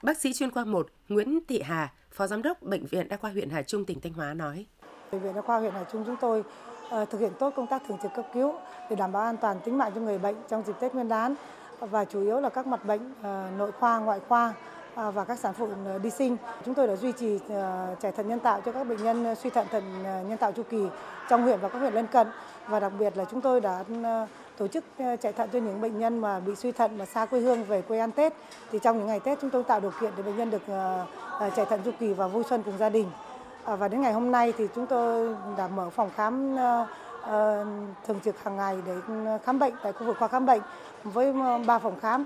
Bác 0.02 0.18
sĩ 0.18 0.32
chuyên 0.32 0.50
khoa 0.50 0.64
1 0.64 0.86
Nguyễn 1.08 1.38
Thị 1.48 1.62
Hà, 1.62 1.92
Phó 2.10 2.26
Giám 2.26 2.42
đốc 2.42 2.62
Bệnh 2.62 2.86
viện 2.86 3.08
Đa 3.08 3.16
khoa 3.16 3.30
huyện 3.30 3.50
Hà 3.50 3.62
Trung, 3.62 3.84
tỉnh 3.84 4.00
Thanh 4.00 4.12
Hóa 4.12 4.34
nói. 4.34 4.66
Bệnh 5.12 5.20
viện 5.20 5.34
Đa 5.34 5.42
khoa 5.42 5.58
huyện 5.58 5.72
Hà 5.72 5.84
Trung 5.92 6.02
chúng 6.06 6.16
tôi 6.20 6.40
uh, 6.40 7.10
thực 7.10 7.20
hiện 7.20 7.32
tốt 7.38 7.52
công 7.56 7.66
tác 7.66 7.82
thường 7.88 7.98
trực 8.02 8.10
cấp 8.16 8.26
cứu 8.34 8.54
để 8.90 8.96
đảm 8.96 9.12
bảo 9.12 9.22
an 9.22 9.36
toàn 9.36 9.60
tính 9.64 9.78
mạng 9.78 9.92
cho 9.94 10.00
người 10.00 10.18
bệnh 10.18 10.36
trong 10.48 10.62
dịp 10.66 10.72
Tết 10.80 10.94
Nguyên 10.94 11.08
đán 11.08 11.34
và 11.80 12.04
chủ 12.04 12.20
yếu 12.20 12.40
là 12.40 12.48
các 12.48 12.66
mặt 12.66 12.84
bệnh 12.84 13.10
uh, 13.10 13.58
nội 13.58 13.72
khoa, 13.72 13.98
ngoại 13.98 14.20
khoa 14.28 14.54
uh, 14.92 15.14
và 15.14 15.24
các 15.24 15.38
sản 15.38 15.54
phụ 15.54 15.68
đi 16.02 16.10
sinh. 16.10 16.36
Chúng 16.64 16.74
tôi 16.74 16.86
đã 16.86 16.96
duy 16.96 17.12
trì 17.12 17.38
chạy 18.00 18.12
thận 18.12 18.28
nhân 18.28 18.40
tạo 18.40 18.60
cho 18.64 18.72
các 18.72 18.84
bệnh 18.84 19.02
nhân 19.02 19.34
suy 19.34 19.50
thận 19.50 19.66
thận 19.70 20.02
nhân 20.02 20.36
tạo 20.40 20.52
chu 20.52 20.62
kỳ 20.70 20.86
trong 21.30 21.42
huyện 21.42 21.60
và 21.60 21.68
các 21.68 21.78
huyện 21.78 21.94
lân 21.94 22.06
cận 22.06 22.26
và 22.68 22.80
đặc 22.80 22.92
biệt 22.98 23.16
là 23.16 23.24
chúng 23.24 23.40
tôi 23.40 23.60
đã 23.60 23.84
tổ 24.58 24.68
chức 24.68 24.84
ờ, 24.98 25.16
chạy 25.16 25.32
thận 25.32 25.50
cho 25.52 25.58
những 25.58 25.80
bệnh 25.80 25.98
nhân 25.98 26.18
mà 26.18 26.40
bị 26.40 26.54
suy 26.54 26.72
thận 26.72 26.98
mà 26.98 27.06
xa 27.06 27.26
quê 27.26 27.40
hương 27.40 27.64
về 27.64 27.82
quê 27.82 27.98
ăn 27.98 28.12
Tết 28.12 28.32
thì 28.72 28.78
trong 28.82 28.98
những 28.98 29.06
ngày 29.06 29.20
Tết 29.20 29.38
chúng 29.40 29.50
tôi 29.50 29.64
tạo 29.64 29.80
điều 29.80 29.92
kiện 30.00 30.12
để 30.16 30.22
bệnh 30.22 30.36
nhân 30.36 30.50
được 30.50 30.62
ờ, 30.66 31.06
ờ, 31.40 31.50
chạy 31.56 31.66
thận 31.66 31.80
chu 31.84 31.90
kỳ 32.00 32.12
và 32.12 32.28
vui 32.28 32.44
xuân 32.48 32.62
cùng 32.64 32.78
gia 32.78 32.88
đình 32.88 33.06
à, 33.64 33.76
và 33.76 33.88
đến 33.88 34.00
ngày 34.00 34.12
hôm 34.12 34.30
nay 34.30 34.52
thì 34.58 34.64
chúng 34.74 34.86
tôi 34.86 35.36
đã 35.58 35.68
mở 35.68 35.90
phòng 35.90 36.10
khám 36.16 36.56
thường 38.06 38.20
trực 38.24 38.42
hàng 38.42 38.56
ngày 38.56 38.76
để 38.86 38.94
ừ, 39.08 39.38
khám 39.44 39.58
bệnh 39.58 39.74
tại 39.82 39.92
khu 39.92 40.06
vực 40.06 40.16
khoa 40.18 40.28
khám 40.28 40.46
bệnh 40.46 40.62
với 41.04 41.32
ba 41.66 41.78
phòng 41.78 42.00
khám. 42.00 42.24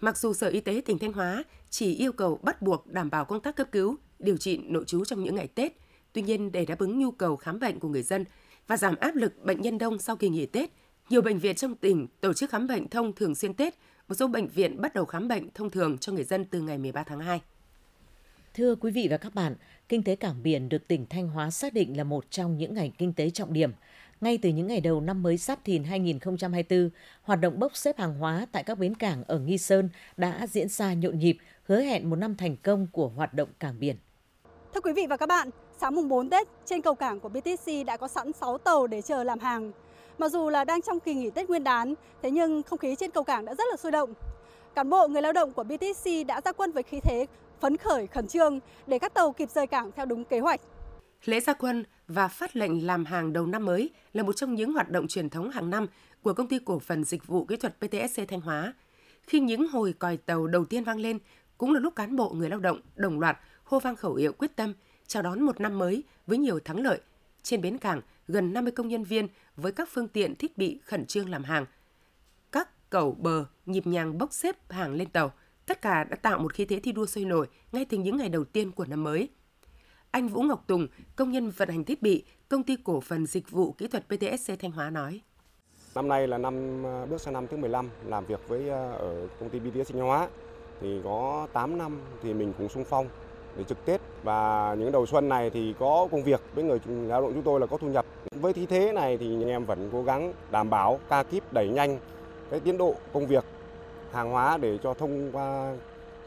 Mặc 0.00 0.18
dù 0.18 0.32
Sở 0.32 0.48
Y 0.48 0.60
tế 0.60 0.82
tỉnh 0.86 0.98
Thanh 0.98 1.12
Hóa 1.12 1.44
chỉ 1.70 1.94
yêu 1.94 2.12
cầu 2.12 2.38
bắt 2.42 2.62
buộc 2.62 2.86
đảm 2.86 3.10
bảo 3.10 3.24
công 3.24 3.40
tác 3.40 3.56
cấp 3.56 3.66
cứu, 3.72 3.96
điều 4.18 4.36
trị 4.36 4.60
nội 4.64 4.84
trú 4.86 5.04
trong 5.04 5.22
những 5.22 5.34
ngày 5.34 5.46
Tết, 5.46 5.72
tuy 6.12 6.22
nhiên 6.22 6.52
để 6.52 6.64
đáp 6.64 6.78
ứng 6.78 6.98
nhu 6.98 7.10
cầu 7.10 7.36
khám 7.36 7.60
bệnh 7.60 7.80
của 7.80 7.88
người 7.88 8.02
dân 8.02 8.24
và 8.66 8.76
giảm 8.76 8.96
áp 9.00 9.16
lực 9.16 9.44
bệnh 9.44 9.62
nhân 9.62 9.78
đông 9.78 9.98
sau 9.98 10.16
kỳ 10.16 10.28
nghỉ 10.28 10.46
Tết, 10.46 10.70
nhiều 11.10 11.22
bệnh 11.22 11.38
viện 11.38 11.56
trong 11.56 11.74
tỉnh 11.74 12.06
tổ 12.20 12.32
chức 12.32 12.50
khám 12.50 12.66
bệnh 12.66 12.88
thông 12.88 13.12
thường 13.12 13.34
xuyên 13.34 13.54
Tết, 13.54 13.74
một 14.08 14.14
số 14.14 14.28
bệnh 14.28 14.48
viện 14.48 14.80
bắt 14.80 14.94
đầu 14.94 15.04
khám 15.04 15.28
bệnh 15.28 15.48
thông 15.54 15.70
thường 15.70 15.98
cho 15.98 16.12
người 16.12 16.24
dân 16.24 16.44
từ 16.44 16.60
ngày 16.60 16.78
13 16.78 17.02
tháng 17.02 17.20
2. 17.20 17.40
Thưa 18.54 18.74
quý 18.74 18.90
vị 18.90 19.08
và 19.10 19.16
các 19.16 19.34
bạn, 19.34 19.54
kinh 19.88 20.02
tế 20.02 20.16
cảng 20.16 20.42
biển 20.42 20.68
được 20.68 20.88
tỉnh 20.88 21.06
Thanh 21.10 21.28
Hóa 21.28 21.50
xác 21.50 21.72
định 21.72 21.96
là 21.96 22.04
một 22.04 22.24
trong 22.30 22.58
những 22.58 22.74
ngành 22.74 22.90
kinh 22.90 23.12
tế 23.12 23.30
trọng 23.30 23.52
điểm. 23.52 23.72
Ngay 24.20 24.38
từ 24.42 24.48
những 24.48 24.66
ngày 24.66 24.80
đầu 24.80 25.00
năm 25.00 25.22
mới 25.22 25.36
Giáp 25.36 25.64
Thìn 25.64 25.84
2024, 25.84 26.90
hoạt 27.22 27.40
động 27.40 27.60
bốc 27.60 27.76
xếp 27.76 27.98
hàng 27.98 28.18
hóa 28.18 28.46
tại 28.52 28.64
các 28.64 28.78
bến 28.78 28.94
cảng 28.94 29.24
ở 29.24 29.38
Nghi 29.38 29.58
Sơn 29.58 29.88
đã 30.16 30.46
diễn 30.50 30.68
ra 30.68 30.94
nhộn 30.94 31.18
nhịp, 31.18 31.36
hứa 31.62 31.80
hẹn 31.80 32.10
một 32.10 32.16
năm 32.16 32.36
thành 32.36 32.56
công 32.56 32.86
của 32.92 33.08
hoạt 33.08 33.34
động 33.34 33.48
cảng 33.60 33.80
biển. 33.80 33.96
Thưa 34.74 34.80
quý 34.80 34.92
vị 34.92 35.06
và 35.08 35.16
các 35.16 35.28
bạn, 35.28 35.50
sáng 35.80 35.94
mùng 35.94 36.08
4 36.08 36.30
Tết, 36.30 36.48
trên 36.66 36.82
cầu 36.82 36.94
cảng 36.94 37.20
của 37.20 37.28
BTC 37.28 37.86
đã 37.86 37.96
có 37.96 38.08
sẵn 38.08 38.32
6 38.32 38.58
tàu 38.58 38.86
để 38.86 39.02
chờ 39.02 39.24
làm 39.24 39.38
hàng. 39.38 39.72
Mặc 40.18 40.28
dù 40.28 40.48
là 40.48 40.64
đang 40.64 40.82
trong 40.82 41.00
kỳ 41.00 41.14
nghỉ 41.14 41.30
Tết 41.30 41.48
Nguyên 41.48 41.64
đán, 41.64 41.94
thế 42.22 42.30
nhưng 42.30 42.62
không 42.62 42.78
khí 42.78 42.94
trên 42.98 43.10
cầu 43.10 43.24
cảng 43.24 43.44
đã 43.44 43.54
rất 43.54 43.64
là 43.70 43.76
sôi 43.76 43.92
động. 43.92 44.14
Cán 44.74 44.90
bộ 44.90 45.08
người 45.08 45.22
lao 45.22 45.32
động 45.32 45.52
của 45.52 45.64
BTC 45.64 46.26
đã 46.26 46.40
ra 46.44 46.52
quân 46.52 46.72
với 46.72 46.82
khí 46.82 47.00
thế 47.02 47.26
phấn 47.60 47.76
khởi 47.76 48.06
khẩn 48.06 48.28
trương 48.28 48.60
để 48.86 48.98
các 48.98 49.14
tàu 49.14 49.32
kịp 49.32 49.50
rời 49.50 49.66
cảng 49.66 49.90
theo 49.92 50.06
đúng 50.06 50.24
kế 50.24 50.40
hoạch. 50.40 50.60
Lễ 51.24 51.40
gia 51.40 51.52
quân 51.52 51.84
và 52.08 52.28
phát 52.28 52.56
lệnh 52.56 52.86
làm 52.86 53.04
hàng 53.04 53.32
đầu 53.32 53.46
năm 53.46 53.64
mới 53.64 53.90
là 54.12 54.22
một 54.22 54.32
trong 54.32 54.54
những 54.54 54.72
hoạt 54.72 54.90
động 54.90 55.08
truyền 55.08 55.30
thống 55.30 55.50
hàng 55.50 55.70
năm 55.70 55.86
của 56.22 56.32
công 56.32 56.48
ty 56.48 56.58
cổ 56.64 56.78
phần 56.78 57.04
dịch 57.04 57.26
vụ 57.26 57.44
kỹ 57.44 57.56
thuật 57.56 57.76
PTSC 57.78 58.22
Thanh 58.28 58.40
Hóa. 58.40 58.74
Khi 59.22 59.40
những 59.40 59.68
hồi 59.68 59.94
còi 59.98 60.16
tàu 60.16 60.46
đầu 60.46 60.64
tiên 60.64 60.84
vang 60.84 61.00
lên, 61.00 61.18
cũng 61.58 61.74
là 61.74 61.80
lúc 61.80 61.96
cán 61.96 62.16
bộ 62.16 62.30
người 62.30 62.48
lao 62.48 62.58
động 62.58 62.80
đồng 62.96 63.20
loạt 63.20 63.38
hô 63.64 63.78
vang 63.78 63.96
khẩu 63.96 64.14
hiệu 64.14 64.32
quyết 64.32 64.56
tâm 64.56 64.74
chào 65.06 65.22
đón 65.22 65.42
một 65.42 65.60
năm 65.60 65.78
mới 65.78 66.04
với 66.26 66.38
nhiều 66.38 66.60
thắng 66.60 66.80
lợi. 66.80 67.00
Trên 67.42 67.60
bến 67.60 67.78
cảng, 67.78 68.00
gần 68.28 68.52
50 68.52 68.72
công 68.72 68.88
nhân 68.88 69.04
viên 69.04 69.28
với 69.56 69.72
các 69.72 69.88
phương 69.92 70.08
tiện 70.08 70.36
thiết 70.36 70.58
bị 70.58 70.80
khẩn 70.84 71.06
trương 71.06 71.28
làm 71.28 71.44
hàng. 71.44 71.66
Các 72.52 72.90
cầu 72.90 73.16
bờ 73.20 73.44
nhịp 73.66 73.86
nhàng 73.86 74.18
bốc 74.18 74.32
xếp 74.32 74.56
hàng 74.70 74.94
lên 74.94 75.08
tàu, 75.10 75.32
tất 75.66 75.82
cả 75.82 76.04
đã 76.04 76.16
tạo 76.16 76.38
một 76.38 76.52
khí 76.52 76.64
thế 76.64 76.80
thi 76.80 76.92
đua 76.92 77.06
sôi 77.06 77.24
nổi 77.24 77.46
ngay 77.72 77.84
từ 77.84 77.98
những 77.98 78.16
ngày 78.16 78.28
đầu 78.28 78.44
tiên 78.44 78.72
của 78.72 78.84
năm 78.84 79.04
mới. 79.04 79.28
Anh 80.10 80.28
Vũ 80.28 80.42
Ngọc 80.42 80.64
Tùng, 80.66 80.86
công 81.16 81.30
nhân 81.30 81.50
vận 81.50 81.68
hành 81.68 81.84
thiết 81.84 82.02
bị, 82.02 82.24
công 82.48 82.62
ty 82.62 82.76
cổ 82.84 83.00
phần 83.00 83.26
dịch 83.26 83.50
vụ 83.50 83.72
kỹ 83.72 83.88
thuật 83.88 84.04
PTSC 84.08 84.52
Thanh 84.58 84.70
Hóa 84.70 84.90
nói. 84.90 85.20
Năm 85.94 86.08
nay 86.08 86.28
là 86.28 86.38
năm 86.38 86.82
bước 86.82 87.20
sang 87.20 87.34
năm 87.34 87.46
thứ 87.46 87.56
15 87.56 87.88
làm 88.06 88.26
việc 88.26 88.48
với 88.48 88.68
ờ, 88.68 88.92
ở 88.92 89.28
công 89.40 89.50
ty 89.50 89.58
BTS 89.58 89.92
Thanh 89.92 90.02
Hóa 90.02 90.28
thì 90.80 91.00
có 91.04 91.48
8 91.52 91.78
năm 91.78 92.00
thì 92.22 92.34
mình 92.34 92.52
cũng 92.58 92.68
sung 92.68 92.84
phong 92.84 93.08
để 93.58 93.64
trực 93.64 93.84
Tết 93.84 94.00
và 94.22 94.74
những 94.78 94.92
đầu 94.92 95.06
xuân 95.06 95.28
này 95.28 95.50
thì 95.50 95.74
có 95.78 96.08
công 96.10 96.22
việc 96.22 96.40
với 96.54 96.64
người 96.64 96.78
lao 96.86 97.22
động 97.22 97.32
chúng 97.34 97.42
tôi 97.42 97.60
là 97.60 97.66
có 97.66 97.76
thu 97.76 97.88
nhập. 97.88 98.06
Với 98.30 98.52
khí 98.52 98.66
thế 98.66 98.92
này 98.92 99.18
thì 99.18 99.26
anh 99.26 99.48
em 99.48 99.64
vẫn 99.64 99.88
cố 99.92 100.02
gắng 100.02 100.32
đảm 100.50 100.70
bảo 100.70 101.00
ca 101.08 101.22
kíp 101.22 101.52
đẩy 101.52 101.68
nhanh 101.68 101.98
cái 102.50 102.60
tiến 102.60 102.78
độ 102.78 102.94
công 103.12 103.26
việc 103.26 103.44
hàng 104.12 104.30
hóa 104.30 104.58
để 104.58 104.78
cho 104.82 104.94
thông 104.94 105.32
qua 105.32 105.74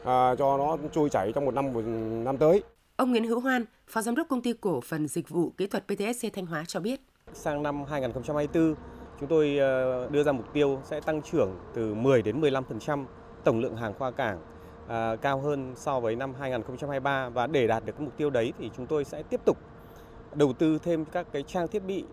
à, 0.04 0.34
cho 0.34 0.56
nó 0.58 0.76
trôi 0.94 1.10
chảy 1.10 1.32
trong 1.32 1.44
một 1.44 1.54
năm 1.54 1.72
một 1.72 1.82
năm 2.24 2.38
tới. 2.38 2.62
Ông 2.96 3.10
Nguyễn 3.10 3.24
Hữu 3.24 3.40
Hoan, 3.40 3.64
Phó 3.86 4.02
Giám 4.02 4.14
đốc 4.14 4.28
Công 4.28 4.42
ty 4.42 4.52
Cổ 4.52 4.80
phần 4.80 5.08
Dịch 5.08 5.28
vụ 5.28 5.50
Kỹ 5.56 5.66
thuật 5.66 5.84
PTSC 5.86 6.26
Thanh 6.32 6.46
Hóa 6.46 6.64
cho 6.66 6.80
biết. 6.80 7.00
Sang 7.32 7.62
năm 7.62 7.84
2024, 7.84 8.74
chúng 9.20 9.28
tôi 9.28 9.58
ờ, 9.58 10.08
đưa 10.10 10.22
ra 10.22 10.32
mục 10.32 10.52
tiêu 10.52 10.80
sẽ 10.84 11.00
tăng 11.00 11.22
trưởng 11.22 11.50
từ 11.74 11.94
10 11.94 12.22
đến 12.22 12.40
15% 12.40 13.04
tổng 13.44 13.60
lượng 13.60 13.76
hàng 13.76 13.92
qua 13.98 14.10
cảng 14.10 14.38
à, 14.88 15.16
cao 15.16 15.40
hơn 15.40 15.72
so 15.76 16.00
với 16.00 16.16
năm 16.16 16.34
2023 16.38 17.28
và 17.28 17.46
để 17.46 17.66
đạt 17.66 17.84
được 17.84 17.92
cái 17.92 18.04
mục 18.04 18.16
tiêu 18.16 18.30
đấy 18.30 18.52
thì 18.58 18.70
chúng 18.76 18.86
tôi 18.86 19.04
sẽ 19.04 19.22
tiếp 19.22 19.40
tục 19.44 19.58
đầu 20.34 20.52
tư 20.52 20.78
thêm 20.78 21.04
các 21.04 21.26
cái 21.32 21.42
trang 21.42 21.68
thiết 21.68 21.84
bị 21.84 22.04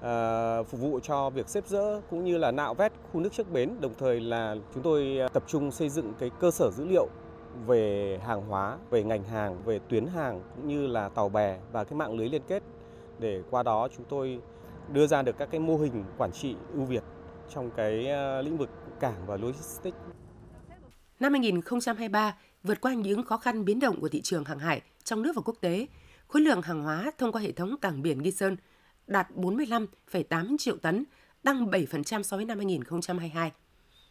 à, 0.00 0.62
phục 0.62 0.80
vụ 0.80 1.00
cho 1.02 1.30
việc 1.30 1.48
xếp 1.48 1.66
dỡ 1.66 2.00
cũng 2.10 2.24
như 2.24 2.38
là 2.38 2.50
nạo 2.50 2.74
vét 2.74 2.92
khu 3.12 3.20
nước 3.20 3.32
trước 3.32 3.52
bến. 3.52 3.70
Đồng 3.80 3.94
thời 3.98 4.20
là 4.20 4.56
chúng 4.74 4.82
tôi 4.82 5.18
à, 5.20 5.28
tập 5.28 5.42
trung 5.46 5.70
xây 5.70 5.88
dựng 5.88 6.12
cái 6.18 6.30
cơ 6.40 6.50
sở 6.50 6.70
dữ 6.70 6.84
liệu 6.84 7.08
về 7.66 8.18
hàng 8.26 8.42
hóa, 8.48 8.78
về 8.90 9.02
ngành 9.02 9.24
hàng, 9.24 9.58
về 9.64 9.80
tuyến 9.88 10.06
hàng 10.06 10.40
cũng 10.56 10.68
như 10.68 10.86
là 10.86 11.08
tàu 11.08 11.28
bè 11.28 11.58
và 11.72 11.84
cái 11.84 11.94
mạng 11.94 12.16
lưới 12.16 12.28
liên 12.28 12.42
kết. 12.48 12.62
Để 13.18 13.42
qua 13.50 13.62
đó 13.62 13.88
chúng 13.96 14.06
tôi 14.08 14.40
đưa 14.92 15.06
ra 15.06 15.22
được 15.22 15.38
các 15.38 15.48
cái 15.50 15.60
mô 15.60 15.76
hình 15.76 16.04
quản 16.18 16.32
trị 16.32 16.56
ưu 16.72 16.84
việt 16.84 17.02
trong 17.48 17.70
cái 17.70 18.10
à, 18.10 18.42
lĩnh 18.42 18.56
vực 18.56 18.70
cảng 19.00 19.26
và 19.26 19.36
logistics. 19.36 19.96
Năm 21.20 21.32
2023, 21.32 22.36
vượt 22.62 22.80
qua 22.80 22.94
những 22.94 23.24
khó 23.24 23.36
khăn 23.36 23.64
biến 23.64 23.80
động 23.80 24.00
của 24.00 24.08
thị 24.08 24.22
trường 24.22 24.44
hàng 24.44 24.58
hải 24.58 24.82
trong 25.04 25.22
nước 25.22 25.36
và 25.36 25.42
quốc 25.44 25.56
tế, 25.60 25.86
khối 26.28 26.42
lượng 26.42 26.62
hàng 26.62 26.82
hóa 26.82 27.10
thông 27.18 27.32
qua 27.32 27.42
hệ 27.42 27.52
thống 27.52 27.76
cảng 27.80 28.02
biển 28.02 28.22
Nghi 28.22 28.30
Sơn 28.30 28.56
đạt 29.06 29.28
45,8 29.36 30.56
triệu 30.58 30.76
tấn, 30.76 31.04
tăng 31.42 31.66
7% 31.66 32.22
so 32.22 32.36
với 32.36 32.46
năm 32.46 32.58
2022. 32.58 33.52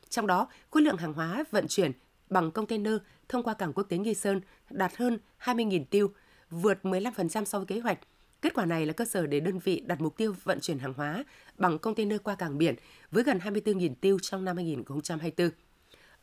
Trong 0.09 0.27
đó, 0.27 0.47
khối 0.69 0.83
lượng 0.83 0.97
hàng 0.97 1.13
hóa 1.13 1.43
vận 1.51 1.67
chuyển 1.67 1.91
bằng 2.29 2.51
container 2.51 2.93
thông 3.29 3.43
qua 3.43 3.53
cảng 3.53 3.73
quốc 3.73 3.83
tế 3.83 3.97
Nghi 3.97 4.13
Sơn 4.13 4.41
đạt 4.69 4.97
hơn 4.97 5.17
20.000 5.43 5.85
tiêu, 5.85 6.11
vượt 6.49 6.79
15% 6.83 7.45
so 7.45 7.59
với 7.59 7.65
kế 7.65 7.79
hoạch. 7.79 7.99
Kết 8.41 8.53
quả 8.53 8.65
này 8.65 8.85
là 8.85 8.93
cơ 8.93 9.05
sở 9.05 9.27
để 9.27 9.39
đơn 9.39 9.59
vị 9.59 9.83
đặt 9.85 10.01
mục 10.01 10.17
tiêu 10.17 10.35
vận 10.43 10.59
chuyển 10.59 10.79
hàng 10.79 10.93
hóa 10.93 11.23
bằng 11.57 11.79
container 11.79 12.21
qua 12.23 12.35
cảng 12.35 12.57
biển 12.57 12.75
với 13.11 13.23
gần 13.23 13.37
24.000 13.37 13.93
tiêu 14.01 14.19
trong 14.19 14.45
năm 14.45 14.55
2024. 14.55 15.49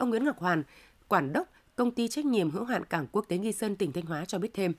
Ông 0.00 0.10
Nguyễn 0.10 0.24
Ngọc 0.24 0.38
Hoàn, 0.38 0.62
quản 1.08 1.32
đốc 1.32 1.46
công 1.76 1.90
ty 1.90 2.08
trách 2.08 2.24
nhiệm 2.24 2.50
hữu 2.50 2.64
hạn 2.64 2.84
cảng 2.84 3.06
quốc 3.12 3.24
tế 3.28 3.38
Nghi 3.38 3.52
Sơn 3.52 3.76
tỉnh 3.76 3.92
Thanh 3.92 4.06
Hóa 4.06 4.24
cho 4.24 4.38
biết 4.38 4.54
thêm. 4.54 4.72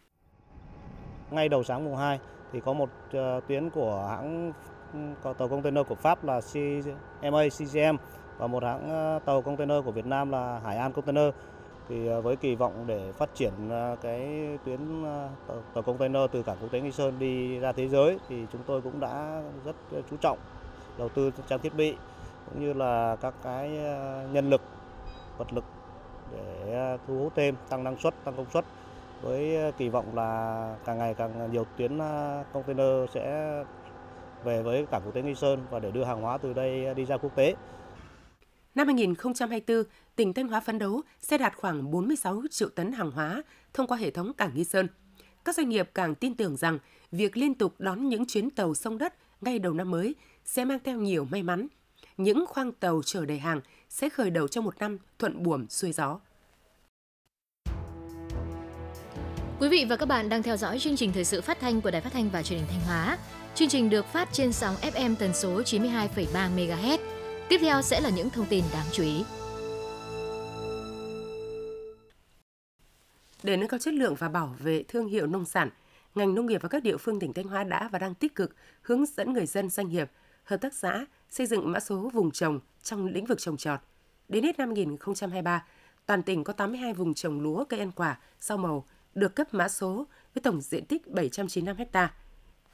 Ngay 1.32 1.50
đầu 1.50 1.64
sáng 1.64 1.86
mùng 1.86 1.96
2 1.96 2.20
thì 2.52 2.60
có 2.60 2.74
một 2.74 2.90
ờ, 3.14 3.42
tuyến 3.48 3.70
của 3.70 4.08
hãng 4.10 4.54
ừ, 4.94 5.00
có 5.24 5.34
tàu 5.34 5.48
container 5.48 5.88
của 5.88 5.96
Pháp 5.96 6.24
là 6.24 6.42
CMA 6.54 7.50
CGM 7.50 7.96
và 8.38 8.48
một 8.48 8.64
hãng 8.64 8.90
ờ, 8.90 9.20
tàu 9.26 9.42
container 9.42 9.78
của 9.86 9.92
Việt 9.92 10.06
Nam 10.06 10.32
là 10.32 10.60
Hải 10.60 10.78
An 10.78 10.94
Container 10.94 11.34
thì 11.90 12.08
ờ, 12.08 12.22
với 12.22 12.36
kỳ 12.36 12.56
vọng 12.56 12.84
để 12.88 13.12
phát 13.12 13.30
triển 13.36 13.52
cái 14.02 14.50
tuyến 14.66 14.80
tàu 15.74 15.84
container 15.84 16.22
từ 16.32 16.44
cảng 16.44 16.58
quốc 16.62 16.72
tế 16.72 16.82
Nghi 16.82 16.92
Sơn 16.92 17.20
đi 17.20 17.60
ra 17.60 17.72
thế 17.72 17.88
giới 17.88 18.18
thì 18.30 18.46
chúng 18.52 18.62
tôi 18.68 18.82
cũng 18.82 19.00
đã 19.00 19.42
rất 19.66 19.76
chú 20.10 20.18
trọng 20.22 20.38
đầu 20.98 21.10
tư 21.10 21.32
trang 21.50 21.60
thiết 21.60 21.76
bị 21.76 21.96
cũng 22.50 22.62
như 22.62 22.74
là 22.74 23.16
các 23.22 23.34
cái 23.44 23.70
nhân 24.32 24.50
lực 24.50 24.62
vật 25.42 25.54
lực 25.54 25.64
để 26.32 26.74
à, 26.74 26.98
thu 27.08 27.20
hút 27.20 27.34
thêm, 27.36 27.56
tăng 27.70 27.84
năng 27.84 27.98
suất, 27.98 28.14
tăng 28.26 28.36
công 28.38 28.50
suất 28.54 28.66
với 29.22 29.58
à, 29.58 29.72
kỳ 29.78 29.90
vọng 29.90 30.16
là 30.16 30.30
càng 30.86 30.98
ngày 30.98 31.14
càng 31.14 31.52
nhiều 31.52 31.66
tuyến 31.78 31.98
à, 32.02 32.44
container 32.54 33.10
sẽ 33.14 33.54
về 34.44 34.62
với 34.62 34.86
cảng 34.92 35.02
quốc 35.06 35.16
tế 35.16 35.22
Nghi 35.22 35.36
Sơn 35.36 35.66
và 35.72 35.80
để 35.80 35.92
đưa 35.92 36.04
hàng 36.04 36.22
hóa 36.22 36.38
từ 36.38 36.54
đây 36.54 36.94
đi 36.94 37.06
ra 37.06 37.18
quốc 37.18 37.36
tế. 37.36 37.56
Năm 38.76 38.88
2024, 38.88 39.84
tỉnh 40.16 40.34
Thanh 40.34 40.48
Hóa 40.48 40.60
phấn 40.60 40.80
đấu 40.80 41.02
sẽ 41.20 41.38
đạt 41.38 41.56
khoảng 41.56 41.92
46 41.92 42.42
triệu 42.52 42.70
tấn 42.70 42.92
hàng 42.92 43.12
hóa 43.12 43.44
thông 43.74 43.88
qua 43.88 43.98
hệ 43.98 44.12
thống 44.12 44.34
cảng 44.34 44.52
Nghi 44.56 44.64
Sơn. 44.64 44.88
Các 45.46 45.56
doanh 45.56 45.70
nghiệp 45.70 45.90
càng 45.94 46.16
tin 46.16 46.36
tưởng 46.36 46.58
rằng 46.58 46.80
việc 47.12 47.38
liên 47.38 47.56
tục 47.56 47.74
đón 47.80 48.10
những 48.10 48.26
chuyến 48.26 48.50
tàu 48.50 48.74
sông 48.74 48.98
đất 48.98 49.14
ngay 49.42 49.60
đầu 49.60 49.74
năm 49.74 49.92
mới 49.92 50.16
sẽ 50.46 50.66
mang 50.66 50.80
theo 50.84 50.98
nhiều 50.98 51.26
may 51.26 51.44
mắn. 51.44 51.68
Những 52.18 52.46
khoang 52.48 52.72
tàu 52.72 53.02
chở 53.06 53.26
đầy 53.26 53.40
hàng 53.40 53.62
sẽ 53.90 54.10
khởi 54.10 54.30
đầu 54.30 54.48
trong 54.48 54.66
một 54.66 54.80
năm 54.80 54.98
thuận 55.20 55.44
buồm 55.44 55.68
xuôi 55.68 55.92
gió. 55.92 56.20
Quý 59.60 59.70
vị 59.70 59.86
và 59.90 59.96
các 59.96 60.06
bạn 60.06 60.30
đang 60.30 60.44
theo 60.44 60.58
dõi 60.58 60.80
chương 60.80 60.96
trình 60.96 61.12
thời 61.14 61.26
sự 61.26 61.42
phát 61.42 61.60
thanh 61.60 61.82
của 61.82 61.92
Đài 61.92 62.02
Phát 62.02 62.14
thanh 62.14 62.30
và 62.30 62.44
Truyền 62.44 62.60
hình 62.60 62.68
Thanh 62.72 62.82
Hóa. 62.82 63.18
Chương 63.56 63.70
trình 63.70 63.90
được 63.90 64.06
phát 64.06 64.30
trên 64.32 64.54
sóng 64.54 64.76
FM 64.76 65.16
tần 65.16 65.34
số 65.34 65.62
92,3 65.62 66.56
MHz. 66.56 66.98
Tiếp 67.50 67.58
theo 67.62 67.82
sẽ 67.82 68.02
là 68.02 68.10
những 68.10 68.30
thông 68.30 68.46
tin 68.50 68.64
đáng 68.74 68.86
chú 68.92 69.04
ý. 69.04 69.24
Để 73.44 73.58
nâng 73.58 73.70
cao 73.70 73.80
chất 73.80 73.94
lượng 73.94 74.16
và 74.16 74.30
bảo 74.30 74.56
vệ 74.60 74.84
thương 74.88 75.08
hiệu 75.08 75.28
nông 75.28 75.46
sản, 75.46 75.70
ngành 76.16 76.36
nông 76.36 76.46
nghiệp 76.46 76.62
và 76.62 76.70
các 76.70 76.84
địa 76.84 76.98
phương 76.98 77.20
tỉnh 77.20 77.34
Thanh 77.34 77.46
Hóa 77.46 77.64
đã 77.64 77.90
và 77.92 78.00
đang 78.00 78.16
tích 78.16 78.36
cực 78.36 78.56
hướng 78.82 79.06
dẫn 79.06 79.34
người 79.34 79.46
dân 79.46 79.70
doanh 79.70 79.90
nghiệp, 79.90 80.12
hợp 80.44 80.58
tác 80.58 80.74
xã 80.74 81.06
xây 81.30 81.48
dựng 81.48 81.72
mã 81.72 81.80
số 81.80 82.10
vùng 82.14 82.32
trồng 82.32 82.60
trong 82.84 83.08
lĩnh 83.08 83.26
vực 83.26 83.40
trồng 83.40 83.58
trọt. 83.58 83.80
Đến 84.30 84.44
hết 84.44 84.60
năm 84.60 84.68
2023, 84.68 85.66
toàn 86.06 86.24
tỉnh 86.24 86.44
có 86.44 86.54
82 86.54 86.94
vùng 86.94 87.14
trồng 87.14 87.42
lúa 87.42 87.66
cây 87.66 87.80
ăn 87.80 87.92
quả, 87.92 88.20
rau 88.40 88.58
màu 88.58 88.86
được 89.16 89.36
cấp 89.36 89.54
mã 89.54 89.70
số 89.70 90.08
với 90.34 90.42
tổng 90.42 90.62
diện 90.62 90.86
tích 90.86 91.08
795 91.08 91.88
ha. 91.94 92.14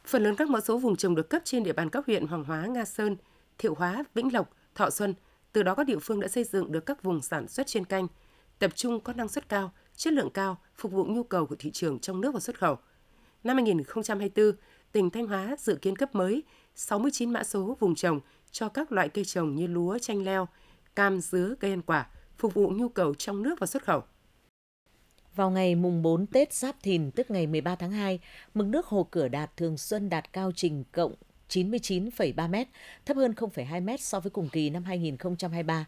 Phần 0.06 0.24
lớn 0.24 0.36
các 0.36 0.50
mã 0.50 0.60
số 0.62 0.78
vùng 0.78 0.96
trồng 0.96 1.16
được 1.16 1.30
cấp 1.30 1.42
trên 1.46 1.64
địa 1.64 1.74
bàn 1.74 1.90
các 1.90 2.06
huyện 2.06 2.28
Hoàng 2.28 2.44
Hóa, 2.44 2.66
Nga 2.66 2.86
Sơn, 2.86 3.16
Thiệu 3.58 3.76
Hóa, 3.76 4.04
Vĩnh 4.14 4.34
Lộc, 4.34 4.50
Thọ 4.76 4.90
Xuân. 4.90 5.14
Từ 5.52 5.64
đó 5.64 5.76
các 5.76 5.86
địa 5.86 6.00
phương 6.02 6.20
đã 6.20 6.28
xây 6.28 6.44
dựng 6.44 6.72
được 6.72 6.86
các 6.86 7.04
vùng 7.04 7.22
sản 7.22 7.48
xuất 7.48 7.68
chuyên 7.68 7.86
canh, 7.86 8.08
tập 8.60 8.72
trung 8.76 9.00
có 9.00 9.14
năng 9.14 9.28
suất 9.28 9.50
cao, 9.50 9.72
chất 9.96 10.14
lượng 10.14 10.30
cao, 10.30 10.58
phục 10.76 10.92
vụ 10.92 11.06
nhu 11.06 11.24
cầu 11.24 11.46
của 11.46 11.56
thị 11.60 11.72
trường 11.72 12.00
trong 12.00 12.22
nước 12.22 12.34
và 12.34 12.40
xuất 12.40 12.60
khẩu. 12.60 12.78
Năm 13.44 13.56
2024, 13.56 14.52
tỉnh 14.92 15.10
Thanh 15.10 15.28
Hóa 15.28 15.56
dự 15.60 15.76
kiến 15.76 15.96
cấp 15.96 16.16
mới 16.16 16.44
69 16.76 17.34
mã 17.34 17.44
số 17.44 17.78
vùng 17.80 17.96
trồng 17.96 18.20
cho 18.52 18.70
các 18.70 18.92
loại 18.92 19.10
cây 19.10 19.26
trồng 19.26 19.56
như 19.56 19.68
lúa, 19.68 19.98
chanh 19.98 20.24
leo, 20.24 20.48
cam, 20.96 21.20
dứa, 21.20 21.56
cây 21.60 21.72
ăn 21.72 21.82
quả, 21.82 22.10
phục 22.38 22.54
vụ 22.54 22.70
nhu 22.70 22.90
cầu 22.90 23.14
trong 23.14 23.44
nước 23.44 23.60
và 23.60 23.68
xuất 23.68 23.84
khẩu. 23.84 24.04
Vào 25.36 25.52
ngày 25.52 25.76
mùng 25.76 26.02
4 26.02 26.28
Tết 26.28 26.54
Giáp 26.54 26.76
Thìn, 26.82 27.12
tức 27.12 27.32
ngày 27.32 27.48
13 27.48 27.76
tháng 27.76 27.92
2, 27.92 28.20
mực 28.54 28.68
nước 28.68 28.86
hồ 28.86 29.08
Cửa 29.12 29.28
Đạt 29.28 29.58
thường 29.58 29.78
xuân 29.78 30.10
đạt 30.10 30.34
cao 30.34 30.52
trình 30.56 30.84
cộng 30.92 31.14
99,3 31.50 32.50
m, 32.50 32.70
thấp 33.06 33.18
hơn 33.18 33.32
0,2 33.32 33.84
m 33.84 33.98
so 34.00 34.20
với 34.20 34.30
cùng 34.30 34.50
kỳ 34.50 34.70
năm 34.70 34.84
2023. 34.84 35.86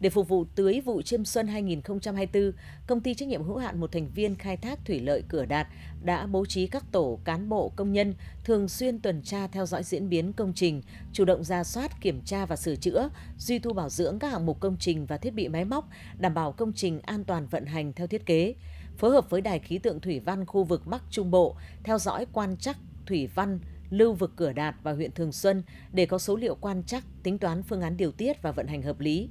Để 0.00 0.10
phục 0.10 0.28
vụ 0.28 0.44
tưới 0.54 0.80
vụ 0.80 1.02
chiêm 1.02 1.24
xuân 1.24 1.46
2024, 1.46 2.52
công 2.86 3.00
ty 3.00 3.14
trách 3.14 3.28
nhiệm 3.28 3.42
hữu 3.42 3.56
hạn 3.56 3.80
một 3.80 3.92
thành 3.92 4.08
viên 4.14 4.34
khai 4.34 4.56
thác 4.56 4.78
thủy 4.84 5.00
lợi 5.00 5.22
Cửa 5.28 5.44
Đạt 5.44 5.66
đã 6.04 6.26
bố 6.26 6.46
trí 6.46 6.66
các 6.66 6.84
tổ 6.92 7.18
cán 7.24 7.48
bộ 7.48 7.72
công 7.76 7.92
nhân 7.92 8.14
thường 8.44 8.68
xuyên 8.68 9.00
tuần 9.00 9.22
tra 9.22 9.46
theo 9.46 9.66
dõi 9.66 9.82
diễn 9.82 10.08
biến 10.08 10.32
công 10.32 10.52
trình, 10.54 10.82
chủ 11.12 11.24
động 11.24 11.44
ra 11.44 11.64
soát, 11.64 12.00
kiểm 12.00 12.20
tra 12.24 12.46
và 12.46 12.56
sửa 12.56 12.76
chữa, 12.76 13.08
duy 13.38 13.58
tu 13.58 13.72
bảo 13.72 13.88
dưỡng 13.88 14.18
các 14.18 14.32
hạng 14.32 14.46
mục 14.46 14.60
công 14.60 14.76
trình 14.80 15.06
và 15.06 15.16
thiết 15.16 15.34
bị 15.34 15.48
máy 15.48 15.64
móc, 15.64 15.88
đảm 16.18 16.34
bảo 16.34 16.52
công 16.52 16.72
trình 16.72 17.00
an 17.00 17.24
toàn 17.24 17.46
vận 17.46 17.66
hành 17.66 17.92
theo 17.92 18.06
thiết 18.06 18.26
kế. 18.26 18.54
Phối 18.98 19.10
hợp 19.10 19.30
với 19.30 19.40
Đài 19.40 19.58
khí 19.58 19.78
tượng 19.78 20.00
thủy 20.00 20.20
văn 20.20 20.46
khu 20.46 20.64
vực 20.64 20.86
Bắc 20.86 21.02
Trung 21.10 21.30
Bộ 21.30 21.56
theo 21.84 21.98
dõi 21.98 22.26
quan 22.32 22.56
trắc 22.56 22.76
thủy 23.06 23.28
văn 23.34 23.58
lưu 23.90 24.12
vực 24.12 24.32
Cửa 24.36 24.52
Đạt 24.52 24.74
và 24.82 24.92
huyện 24.92 25.12
Thường 25.12 25.32
Xuân 25.32 25.62
để 25.92 26.06
có 26.06 26.18
số 26.18 26.36
liệu 26.36 26.54
quan 26.54 26.82
trắc, 26.82 27.04
tính 27.22 27.38
toán 27.38 27.62
phương 27.62 27.80
án 27.80 27.96
điều 27.96 28.12
tiết 28.12 28.42
và 28.42 28.52
vận 28.52 28.66
hành 28.66 28.82
hợp 28.82 29.00
lý 29.00 29.28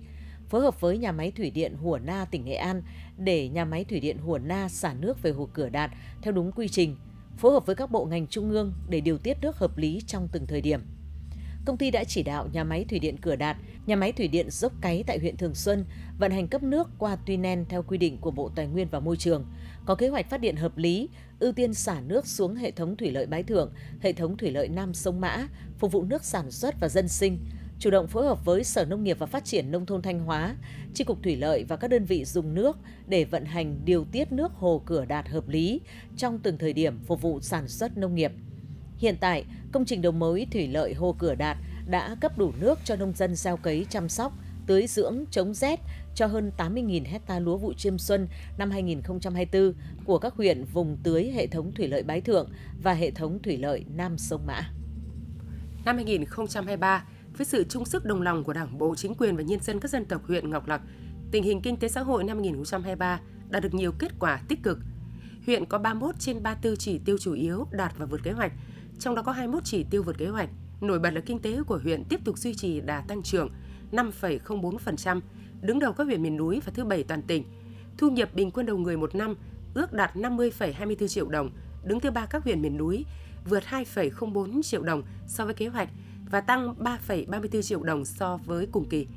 phối 0.49 0.61
hợp 0.61 0.81
với 0.81 0.97
nhà 0.97 1.11
máy 1.11 1.31
thủy 1.31 1.51
điện 1.51 1.75
Hùa 1.75 1.99
Na 1.99 2.25
tỉnh 2.31 2.45
Nghệ 2.45 2.55
An 2.55 2.81
để 3.17 3.49
nhà 3.49 3.65
máy 3.65 3.83
thủy 3.83 3.99
điện 3.99 4.17
Hùa 4.17 4.37
Na 4.37 4.69
xả 4.69 4.93
nước 4.93 5.21
về 5.21 5.31
hồ 5.31 5.49
Cửa 5.53 5.69
Đạt 5.69 5.91
theo 6.21 6.33
đúng 6.33 6.51
quy 6.51 6.67
trình, 6.67 6.95
phối 7.37 7.51
hợp 7.51 7.65
với 7.65 7.75
các 7.75 7.91
bộ 7.91 8.05
ngành 8.05 8.27
trung 8.27 8.51
ương 8.51 8.73
để 8.89 9.01
điều 9.01 9.17
tiết 9.17 9.37
nước 9.41 9.57
hợp 9.57 9.77
lý 9.77 10.01
trong 10.07 10.27
từng 10.31 10.45
thời 10.45 10.61
điểm. 10.61 10.81
Công 11.65 11.77
ty 11.77 11.91
đã 11.91 12.03
chỉ 12.03 12.23
đạo 12.23 12.47
nhà 12.53 12.63
máy 12.63 12.85
thủy 12.89 12.99
điện 12.99 13.17
Cửa 13.21 13.35
Đạt, 13.35 13.57
nhà 13.85 13.95
máy 13.95 14.11
thủy 14.11 14.27
điện 14.27 14.49
Dốc 14.49 14.73
Cáy 14.81 15.03
tại 15.07 15.19
huyện 15.19 15.37
Thường 15.37 15.55
Xuân 15.55 15.85
vận 16.19 16.31
hành 16.31 16.47
cấp 16.47 16.63
nước 16.63 16.89
qua 16.97 17.17
tuy 17.25 17.37
nen 17.37 17.65
theo 17.69 17.83
quy 17.83 17.97
định 17.97 18.17
của 18.17 18.31
Bộ 18.31 18.49
Tài 18.55 18.67
nguyên 18.67 18.87
và 18.91 18.99
Môi 18.99 19.17
trường, 19.17 19.45
có 19.85 19.95
kế 19.95 20.07
hoạch 20.07 20.29
phát 20.29 20.41
điện 20.41 20.55
hợp 20.55 20.77
lý, 20.77 21.09
ưu 21.39 21.51
tiên 21.51 21.73
xả 21.73 22.01
nước 22.01 22.27
xuống 22.27 22.55
hệ 22.55 22.71
thống 22.71 22.95
thủy 22.95 23.11
lợi 23.11 23.25
Bái 23.25 23.43
Thượng, 23.43 23.71
hệ 24.01 24.13
thống 24.13 24.37
thủy 24.37 24.51
lợi 24.51 24.67
Nam 24.67 24.93
Sông 24.93 25.21
Mã, 25.21 25.47
phục 25.77 25.91
vụ 25.91 26.03
nước 26.03 26.23
sản 26.23 26.51
xuất 26.51 26.75
và 26.79 26.89
dân 26.89 27.07
sinh, 27.07 27.39
chủ 27.79 27.89
động 27.89 28.07
phối 28.07 28.25
hợp 28.25 28.45
với 28.45 28.63
Sở 28.63 28.85
Nông 28.85 29.03
nghiệp 29.03 29.19
và 29.19 29.25
Phát 29.25 29.45
triển 29.45 29.71
Nông 29.71 29.85
thôn 29.85 30.01
Thanh 30.01 30.19
Hóa, 30.19 30.55
tri 30.93 31.03
cục 31.03 31.23
Thủy 31.23 31.35
lợi 31.35 31.63
và 31.63 31.75
các 31.75 31.87
đơn 31.87 32.05
vị 32.05 32.25
dùng 32.25 32.53
nước 32.53 32.77
để 33.07 33.25
vận 33.25 33.45
hành 33.45 33.79
điều 33.85 34.05
tiết 34.05 34.31
nước 34.31 34.51
hồ 34.51 34.81
cửa 34.85 35.05
đạt 35.05 35.29
hợp 35.29 35.49
lý 35.49 35.81
trong 36.17 36.39
từng 36.39 36.57
thời 36.57 36.73
điểm 36.73 36.99
phục 36.99 37.21
vụ 37.21 37.39
sản 37.41 37.67
xuất 37.67 37.97
nông 37.97 38.15
nghiệp. 38.15 38.31
Hiện 38.97 39.17
tại, 39.19 39.45
công 39.71 39.85
trình 39.85 40.01
đầu 40.01 40.11
mối 40.11 40.47
thủy 40.51 40.67
lợi 40.67 40.93
hồ 40.93 41.15
cửa 41.19 41.35
đạt 41.35 41.57
đã 41.87 42.15
cấp 42.21 42.37
đủ 42.37 42.51
nước 42.59 42.79
cho 42.83 42.95
nông 42.95 43.13
dân 43.13 43.35
gieo 43.35 43.57
cấy 43.57 43.85
chăm 43.89 44.09
sóc, 44.09 44.33
tưới 44.67 44.87
dưỡng, 44.87 45.25
chống 45.31 45.53
rét 45.53 45.79
cho 46.15 46.25
hơn 46.25 46.51
80.000 46.57 47.05
hecta 47.05 47.39
lúa 47.39 47.57
vụ 47.57 47.73
chiêm 47.73 47.97
xuân 47.97 48.27
năm 48.57 48.71
2024 48.71 49.73
của 50.05 50.19
các 50.19 50.33
huyện 50.33 50.63
vùng 50.63 50.97
tưới 51.03 51.31
hệ 51.35 51.47
thống 51.47 51.71
thủy 51.71 51.87
lợi 51.87 52.03
Bái 52.03 52.21
Thượng 52.21 52.49
và 52.83 52.93
hệ 52.93 53.11
thống 53.11 53.39
thủy 53.43 53.57
lợi 53.57 53.85
Nam 53.95 54.17
Sông 54.17 54.41
Mã. 54.47 54.61
Năm 55.85 55.95
2023, 55.95 57.05
với 57.37 57.45
sự 57.45 57.63
chung 57.63 57.85
sức 57.85 58.05
đồng 58.05 58.21
lòng 58.21 58.43
của 58.43 58.53
Đảng 58.53 58.77
bộ, 58.77 58.95
chính 58.95 59.15
quyền 59.15 59.35
và 59.35 59.43
nhân 59.43 59.59
dân 59.61 59.79
các 59.79 59.91
dân 59.91 60.05
tộc 60.05 60.27
huyện 60.27 60.49
Ngọc 60.49 60.67
Lặc, 60.67 60.81
tình 61.31 61.43
hình 61.43 61.61
kinh 61.61 61.77
tế 61.77 61.87
xã 61.87 62.01
hội 62.01 62.23
năm 62.23 62.37
2023 62.37 63.19
đạt 63.49 63.63
được 63.63 63.73
nhiều 63.73 63.91
kết 63.99 64.11
quả 64.19 64.41
tích 64.47 64.63
cực. 64.63 64.79
Huyện 65.45 65.65
có 65.65 65.77
31 65.77 66.15
trên 66.19 66.43
34 66.43 66.77
chỉ 66.77 66.99
tiêu 67.05 67.17
chủ 67.17 67.33
yếu 67.33 67.67
đạt 67.71 67.97
và 67.97 68.05
vượt 68.05 68.23
kế 68.23 68.31
hoạch, 68.31 68.51
trong 68.99 69.15
đó 69.15 69.21
có 69.21 69.31
21 69.31 69.63
chỉ 69.63 69.83
tiêu 69.83 70.03
vượt 70.03 70.17
kế 70.17 70.27
hoạch. 70.27 70.49
Nổi 70.81 70.99
bật 70.99 71.09
là 71.09 71.21
kinh 71.21 71.39
tế 71.39 71.63
của 71.67 71.79
huyện 71.83 72.03
tiếp 72.03 72.19
tục 72.25 72.37
duy 72.37 72.53
trì 72.53 72.81
đà 72.81 73.01
tăng 73.01 73.23
trưởng 73.23 73.49
5,04%, 73.91 75.21
đứng 75.61 75.79
đầu 75.79 75.93
các 75.93 76.03
huyện 76.03 76.23
miền 76.23 76.37
núi 76.37 76.61
và 76.65 76.71
thứ 76.75 76.85
bảy 76.85 77.03
toàn 77.03 77.21
tỉnh. 77.21 77.43
Thu 77.97 78.09
nhập 78.09 78.29
bình 78.33 78.51
quân 78.51 78.65
đầu 78.65 78.77
người 78.77 78.97
một 78.97 79.15
năm 79.15 79.35
ước 79.73 79.93
đạt 79.93 80.15
50,24 80.15 81.07
triệu 81.07 81.29
đồng, 81.29 81.49
đứng 81.83 81.99
thứ 81.99 82.11
ba 82.11 82.25
các 82.25 82.43
huyện 82.43 82.61
miền 82.61 82.77
núi, 82.77 83.05
vượt 83.49 83.63
2,04 83.69 84.61
triệu 84.61 84.83
đồng 84.83 85.03
so 85.27 85.45
với 85.45 85.53
kế 85.53 85.67
hoạch 85.67 85.89
và 86.35 86.41
tăng 86.41 86.75
3,34 86.79 87.61
triệu 87.61 87.83
đồng 87.83 88.05
so 88.05 88.37
với 88.45 88.67
cùng 88.71 88.89
kỳ. 88.89 89.07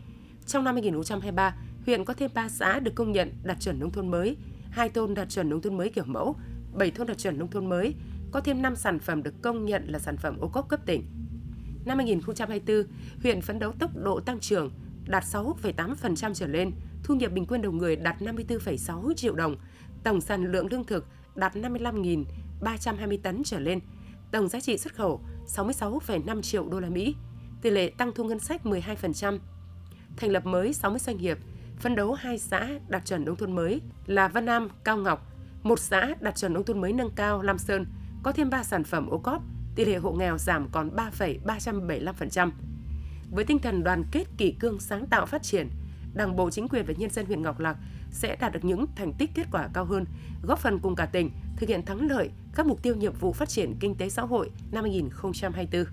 Trong 0.46 0.64
năm 0.64 0.74
2023, 0.74 1.54
huyện 1.86 2.04
có 2.04 2.14
thêm 2.14 2.30
3 2.34 2.48
xã 2.48 2.80
được 2.80 2.94
công 2.94 3.12
nhận 3.12 3.32
đạt 3.42 3.60
chuẩn 3.60 3.80
nông 3.80 3.92
thôn 3.92 4.10
mới, 4.10 4.36
hai 4.70 4.88
thôn 4.88 5.14
đạt 5.14 5.28
chuẩn 5.28 5.50
nông 5.50 5.60
thôn 5.60 5.76
mới 5.76 5.90
kiểu 5.90 6.04
mẫu, 6.06 6.36
7 6.72 6.90
thôn 6.90 7.06
đạt 7.06 7.18
chuẩn 7.18 7.38
nông 7.38 7.50
thôn 7.50 7.68
mới, 7.68 7.94
có 8.30 8.40
thêm 8.40 8.62
5 8.62 8.76
sản 8.76 8.98
phẩm 8.98 9.22
được 9.22 9.34
công 9.42 9.64
nhận 9.64 9.84
là 9.88 9.98
sản 9.98 10.16
phẩm 10.16 10.38
ô 10.40 10.48
cốp 10.48 10.68
cấp 10.68 10.80
tỉnh. 10.86 11.06
Năm 11.84 11.98
2024, 11.98 12.84
huyện 13.22 13.40
phấn 13.40 13.58
đấu 13.58 13.72
tốc 13.72 13.90
độ 13.96 14.20
tăng 14.20 14.40
trưởng 14.40 14.70
đạt 15.08 15.24
6,8% 15.24 16.34
trở 16.34 16.46
lên, 16.46 16.72
thu 17.02 17.14
nhập 17.14 17.32
bình 17.32 17.46
quân 17.48 17.62
đầu 17.62 17.72
người 17.72 17.96
đạt 17.96 18.16
54,6 18.20 19.14
triệu 19.14 19.34
đồng, 19.34 19.56
tổng 20.04 20.20
sản 20.20 20.52
lượng 20.52 20.66
lương 20.70 20.84
thực 20.84 21.06
đạt 21.34 21.56
55.320 21.56 23.18
tấn 23.22 23.42
trở 23.44 23.60
lên, 23.60 23.80
tổng 24.32 24.48
giá 24.48 24.60
trị 24.60 24.78
xuất 24.78 24.94
khẩu 24.94 25.20
66,5 25.48 26.42
triệu 26.42 26.68
đô 26.68 26.80
la 26.80 26.88
Mỹ, 26.88 27.16
tỷ 27.62 27.70
lệ 27.70 27.90
tăng 27.90 28.12
thu 28.14 28.24
ngân 28.24 28.38
sách 28.38 28.60
12%. 28.64 29.38
Thành 30.16 30.30
lập 30.30 30.46
mới 30.46 30.72
60 30.72 30.98
doanh 30.98 31.18
nghiệp, 31.18 31.38
phân 31.76 31.94
đấu 31.94 32.12
hai 32.12 32.38
xã 32.38 32.68
đạt 32.88 33.04
chuẩn 33.04 33.24
nông 33.24 33.36
thôn 33.36 33.52
mới 33.52 33.80
là 34.06 34.28
Văn 34.28 34.44
Nam, 34.44 34.68
Cao 34.84 34.96
Ngọc, 34.96 35.26
một 35.62 35.78
xã 35.78 36.14
đạt 36.20 36.36
chuẩn 36.36 36.52
nông 36.52 36.64
thôn 36.64 36.80
mới 36.80 36.92
nâng 36.92 37.10
cao 37.10 37.42
Lam 37.42 37.58
Sơn, 37.58 37.86
có 38.22 38.32
thêm 38.32 38.50
3 38.50 38.62
sản 38.62 38.84
phẩm 38.84 39.06
ô 39.06 39.18
cóp, 39.18 39.42
tỷ 39.74 39.84
lệ 39.84 39.96
hộ 39.96 40.12
nghèo 40.12 40.38
giảm 40.38 40.68
còn 40.72 40.90
3,375%. 40.96 42.50
Với 43.30 43.44
tinh 43.44 43.58
thần 43.58 43.84
đoàn 43.84 44.04
kết 44.12 44.24
kỷ 44.36 44.52
cương 44.52 44.80
sáng 44.80 45.06
tạo 45.06 45.26
phát 45.26 45.42
triển, 45.42 45.68
Đảng 46.14 46.36
bộ 46.36 46.50
chính 46.50 46.68
quyền 46.68 46.86
và 46.86 46.94
nhân 46.96 47.10
dân 47.10 47.26
huyện 47.26 47.42
Ngọc 47.42 47.60
Lặc 47.60 47.76
sẽ 48.10 48.36
đạt 48.36 48.52
được 48.52 48.64
những 48.64 48.86
thành 48.96 49.12
tích 49.12 49.30
kết 49.34 49.46
quả 49.52 49.68
cao 49.74 49.84
hơn, 49.84 50.04
góp 50.42 50.58
phần 50.58 50.78
cùng 50.78 50.94
cả 50.94 51.06
tỉnh 51.06 51.30
thực 51.58 51.68
hiện 51.68 51.84
thắng 51.84 52.10
lợi 52.10 52.30
các 52.54 52.66
mục 52.66 52.82
tiêu 52.82 52.94
nhiệm 52.94 53.12
vụ 53.12 53.32
phát 53.32 53.48
triển 53.48 53.74
kinh 53.80 53.94
tế 53.94 54.08
xã 54.08 54.22
hội 54.22 54.50
năm 54.72 54.84
2024. 54.84 55.84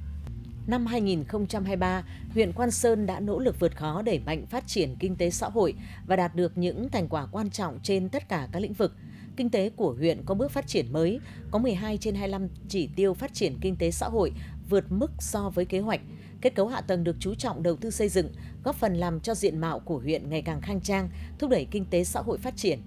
Năm 0.67 0.85
2023, 0.85 2.03
huyện 2.33 2.51
Quan 2.53 2.71
Sơn 2.71 3.05
đã 3.05 3.19
nỗ 3.19 3.39
lực 3.39 3.59
vượt 3.59 3.77
khó 3.77 4.01
đẩy 4.01 4.19
mạnh 4.19 4.45
phát 4.45 4.67
triển 4.67 4.95
kinh 4.99 5.15
tế 5.15 5.29
xã 5.29 5.49
hội 5.49 5.73
và 6.07 6.15
đạt 6.15 6.35
được 6.35 6.57
những 6.57 6.89
thành 6.89 7.07
quả 7.07 7.27
quan 7.31 7.49
trọng 7.49 7.79
trên 7.83 8.09
tất 8.09 8.29
cả 8.29 8.47
các 8.51 8.59
lĩnh 8.59 8.73
vực. 8.73 8.93
Kinh 9.37 9.49
tế 9.49 9.69
của 9.69 9.95
huyện 9.97 10.21
có 10.25 10.35
bước 10.35 10.51
phát 10.51 10.67
triển 10.67 10.93
mới, 10.93 11.19
có 11.51 11.59
12 11.59 11.97
trên 11.97 12.15
25 12.15 12.47
chỉ 12.69 12.89
tiêu 12.95 13.13
phát 13.13 13.33
triển 13.33 13.57
kinh 13.61 13.75
tế 13.75 13.91
xã 13.91 14.07
hội 14.07 14.31
vượt 14.69 14.91
mức 14.91 15.11
so 15.19 15.49
với 15.49 15.65
kế 15.65 15.79
hoạch. 15.79 16.01
Kết 16.41 16.55
cấu 16.55 16.67
hạ 16.67 16.81
tầng 16.81 17.03
được 17.03 17.15
chú 17.19 17.35
trọng 17.35 17.63
đầu 17.63 17.75
tư 17.75 17.89
xây 17.89 18.09
dựng, 18.09 18.27
góp 18.63 18.75
phần 18.75 18.95
làm 18.95 19.19
cho 19.19 19.35
diện 19.35 19.57
mạo 19.57 19.79
của 19.79 19.97
huyện 19.97 20.29
ngày 20.29 20.41
càng 20.41 20.61
khang 20.61 20.81
trang, 20.81 21.09
thúc 21.39 21.49
đẩy 21.49 21.67
kinh 21.71 21.85
tế 21.85 22.03
xã 22.03 22.21
hội 22.21 22.37
phát 22.37 22.57
triển. 22.57 22.79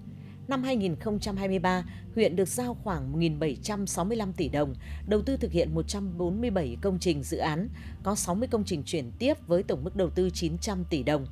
Năm 0.48 0.62
2023, 0.62 1.84
huyện 2.14 2.36
được 2.36 2.48
giao 2.48 2.74
khoảng 2.74 3.20
1.765 3.20 4.32
tỷ 4.36 4.48
đồng, 4.48 4.74
đầu 5.08 5.22
tư 5.22 5.36
thực 5.36 5.52
hiện 5.52 5.74
147 5.74 6.76
công 6.82 6.98
trình 6.98 7.22
dự 7.22 7.36
án, 7.36 7.68
có 8.02 8.14
60 8.14 8.48
công 8.48 8.64
trình 8.64 8.82
chuyển 8.82 9.10
tiếp 9.18 9.34
với 9.46 9.62
tổng 9.62 9.84
mức 9.84 9.96
đầu 9.96 10.10
tư 10.10 10.30
900 10.30 10.84
tỷ 10.90 11.02
đồng. 11.02 11.26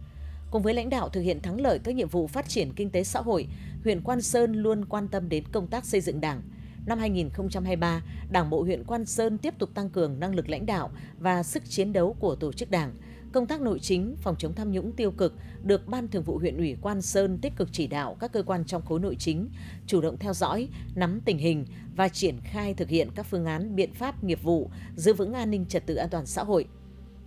Cùng 0.50 0.62
với 0.62 0.74
lãnh 0.74 0.90
đạo 0.90 1.08
thực 1.08 1.20
hiện 1.20 1.40
thắng 1.42 1.60
lợi 1.60 1.78
các 1.78 1.94
nhiệm 1.94 2.08
vụ 2.08 2.26
phát 2.26 2.48
triển 2.48 2.72
kinh 2.72 2.90
tế 2.90 3.04
xã 3.04 3.20
hội, 3.20 3.46
huyện 3.84 4.02
Quan 4.02 4.22
Sơn 4.22 4.52
luôn 4.52 4.84
quan 4.84 5.08
tâm 5.08 5.28
đến 5.28 5.44
công 5.52 5.66
tác 5.66 5.84
xây 5.84 6.00
dựng 6.00 6.20
Đảng. 6.20 6.42
Năm 6.86 6.98
2023, 6.98 8.02
Đảng 8.30 8.50
bộ 8.50 8.62
huyện 8.62 8.84
Quan 8.84 9.06
Sơn 9.06 9.38
tiếp 9.38 9.54
tục 9.58 9.70
tăng 9.74 9.90
cường 9.90 10.20
năng 10.20 10.34
lực 10.34 10.48
lãnh 10.48 10.66
đạo 10.66 10.90
và 11.18 11.42
sức 11.42 11.62
chiến 11.68 11.92
đấu 11.92 12.16
của 12.20 12.34
tổ 12.36 12.52
chức 12.52 12.70
Đảng. 12.70 12.92
Công 13.36 13.46
tác 13.46 13.60
nội 13.60 13.78
chính, 13.78 14.16
phòng 14.16 14.36
chống 14.38 14.54
tham 14.54 14.72
nhũng 14.72 14.92
tiêu 14.92 15.10
cực 15.10 15.34
được 15.62 15.88
Ban 15.88 16.08
Thường 16.08 16.22
vụ 16.22 16.38
huyện 16.38 16.56
ủy 16.56 16.76
Quan 16.82 17.02
Sơn 17.02 17.38
tích 17.38 17.52
cực 17.56 17.68
chỉ 17.72 17.86
đạo 17.86 18.16
các 18.20 18.32
cơ 18.32 18.42
quan 18.42 18.64
trong 18.64 18.84
khối 18.84 19.00
nội 19.00 19.16
chính, 19.18 19.48
chủ 19.86 20.00
động 20.00 20.18
theo 20.18 20.34
dõi, 20.34 20.68
nắm 20.94 21.20
tình 21.24 21.38
hình 21.38 21.66
và 21.96 22.08
triển 22.08 22.40
khai 22.44 22.74
thực 22.74 22.88
hiện 22.88 23.08
các 23.14 23.26
phương 23.30 23.44
án 23.44 23.76
biện 23.76 23.94
pháp 23.94 24.24
nghiệp 24.24 24.42
vụ, 24.42 24.70
giữ 24.96 25.12
vững 25.14 25.32
an 25.32 25.50
ninh 25.50 25.66
trật 25.66 25.86
tự 25.86 25.94
an 25.94 26.08
toàn 26.10 26.26
xã 26.26 26.44
hội. 26.44 26.66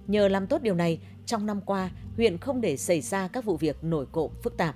Nhờ 0.07 0.27
làm 0.27 0.47
tốt 0.47 0.61
điều 0.61 0.75
này, 0.75 0.99
trong 1.25 1.45
năm 1.45 1.61
qua, 1.61 1.91
huyện 2.15 2.37
không 2.37 2.61
để 2.61 2.77
xảy 2.77 3.01
ra 3.01 3.27
các 3.27 3.45
vụ 3.45 3.57
việc 3.57 3.83
nổi 3.83 4.05
cộm 4.11 4.31
phức 4.43 4.57
tạp. 4.57 4.75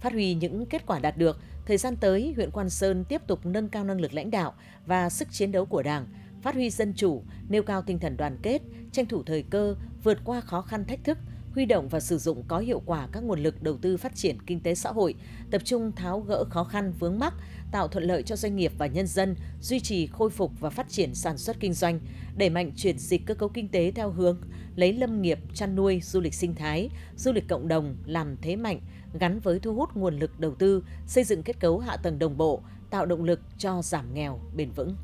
Phát 0.00 0.12
huy 0.12 0.34
những 0.34 0.66
kết 0.66 0.86
quả 0.86 0.98
đạt 0.98 1.16
được, 1.16 1.40
thời 1.66 1.76
gian 1.76 1.96
tới, 1.96 2.32
huyện 2.36 2.50
Quan 2.50 2.70
Sơn 2.70 3.04
tiếp 3.04 3.22
tục 3.26 3.46
nâng 3.46 3.68
cao 3.68 3.84
năng 3.84 4.00
lực 4.00 4.14
lãnh 4.14 4.30
đạo 4.30 4.54
và 4.86 5.10
sức 5.10 5.28
chiến 5.32 5.52
đấu 5.52 5.66
của 5.66 5.82
Đảng, 5.82 6.06
phát 6.42 6.54
huy 6.54 6.70
dân 6.70 6.92
chủ, 6.96 7.22
nêu 7.48 7.62
cao 7.62 7.82
tinh 7.82 7.98
thần 7.98 8.16
đoàn 8.16 8.38
kết, 8.42 8.62
tranh 8.92 9.06
thủ 9.06 9.22
thời 9.22 9.42
cơ, 9.42 9.76
vượt 10.02 10.18
qua 10.24 10.40
khó 10.40 10.62
khăn 10.62 10.84
thách 10.84 11.04
thức, 11.04 11.18
huy 11.54 11.64
động 11.64 11.88
và 11.88 12.00
sử 12.00 12.18
dụng 12.18 12.42
có 12.48 12.58
hiệu 12.58 12.82
quả 12.86 13.08
các 13.12 13.22
nguồn 13.22 13.42
lực 13.42 13.62
đầu 13.62 13.76
tư 13.76 13.96
phát 13.96 14.14
triển 14.14 14.42
kinh 14.46 14.60
tế 14.60 14.74
xã 14.74 14.90
hội, 14.90 15.14
tập 15.50 15.62
trung 15.64 15.92
tháo 15.92 16.20
gỡ 16.20 16.44
khó 16.50 16.64
khăn 16.64 16.92
vướng 16.98 17.18
mắc, 17.18 17.34
tạo 17.72 17.88
thuận 17.88 18.04
lợi 18.04 18.22
cho 18.22 18.36
doanh 18.36 18.56
nghiệp 18.56 18.72
và 18.78 18.86
nhân 18.86 19.06
dân, 19.06 19.36
duy 19.60 19.80
trì 19.80 20.06
khôi 20.06 20.30
phục 20.30 20.52
và 20.60 20.70
phát 20.70 20.88
triển 20.88 21.14
sản 21.14 21.38
xuất 21.38 21.60
kinh 21.60 21.74
doanh, 21.74 22.00
đẩy 22.36 22.50
mạnh 22.50 22.72
chuyển 22.76 22.98
dịch 22.98 23.26
cơ 23.26 23.34
cấu 23.34 23.48
kinh 23.48 23.68
tế 23.68 23.92
theo 23.94 24.10
hướng 24.10 24.40
lấy 24.76 24.92
lâm 24.92 25.22
nghiệp, 25.22 25.38
chăn 25.54 25.76
nuôi, 25.76 26.00
du 26.04 26.20
lịch 26.20 26.34
sinh 26.34 26.54
thái, 26.54 26.90
du 27.16 27.32
lịch 27.32 27.48
cộng 27.48 27.68
đồng 27.68 27.96
làm 28.06 28.36
thế 28.42 28.56
mạnh, 28.56 28.80
gắn 29.20 29.40
với 29.40 29.58
thu 29.58 29.74
hút 29.74 29.90
nguồn 29.94 30.18
lực 30.18 30.40
đầu 30.40 30.54
tư, 30.54 30.84
xây 31.06 31.24
dựng 31.24 31.42
kết 31.42 31.60
cấu 31.60 31.78
hạ 31.78 31.96
tầng 31.96 32.18
đồng 32.18 32.36
bộ, 32.36 32.62
tạo 32.90 33.06
động 33.06 33.24
lực 33.24 33.40
cho 33.58 33.82
giảm 33.82 34.14
nghèo 34.14 34.40
bền 34.56 34.70
vững. 34.70 34.96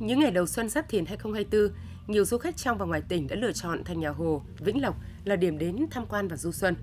Những 0.00 0.20
ngày 0.20 0.30
đầu 0.30 0.46
xuân 0.46 0.68
Giáp 0.68 0.88
Thìn 0.88 1.06
2024, 1.06 1.76
nhiều 2.06 2.24
du 2.24 2.38
khách 2.38 2.56
trong 2.56 2.78
và 2.78 2.86
ngoài 2.86 3.02
tỉnh 3.08 3.26
đã 3.26 3.36
lựa 3.36 3.52
chọn 3.52 3.84
thành 3.84 4.00
nhà 4.00 4.10
Hồ, 4.10 4.42
Vĩnh 4.58 4.82
Lộc 4.82 4.96
là 5.24 5.36
điểm 5.36 5.58
đến 5.58 5.86
tham 5.90 6.06
quan 6.06 6.28
và 6.28 6.36
du 6.36 6.52
xuân. 6.52 6.74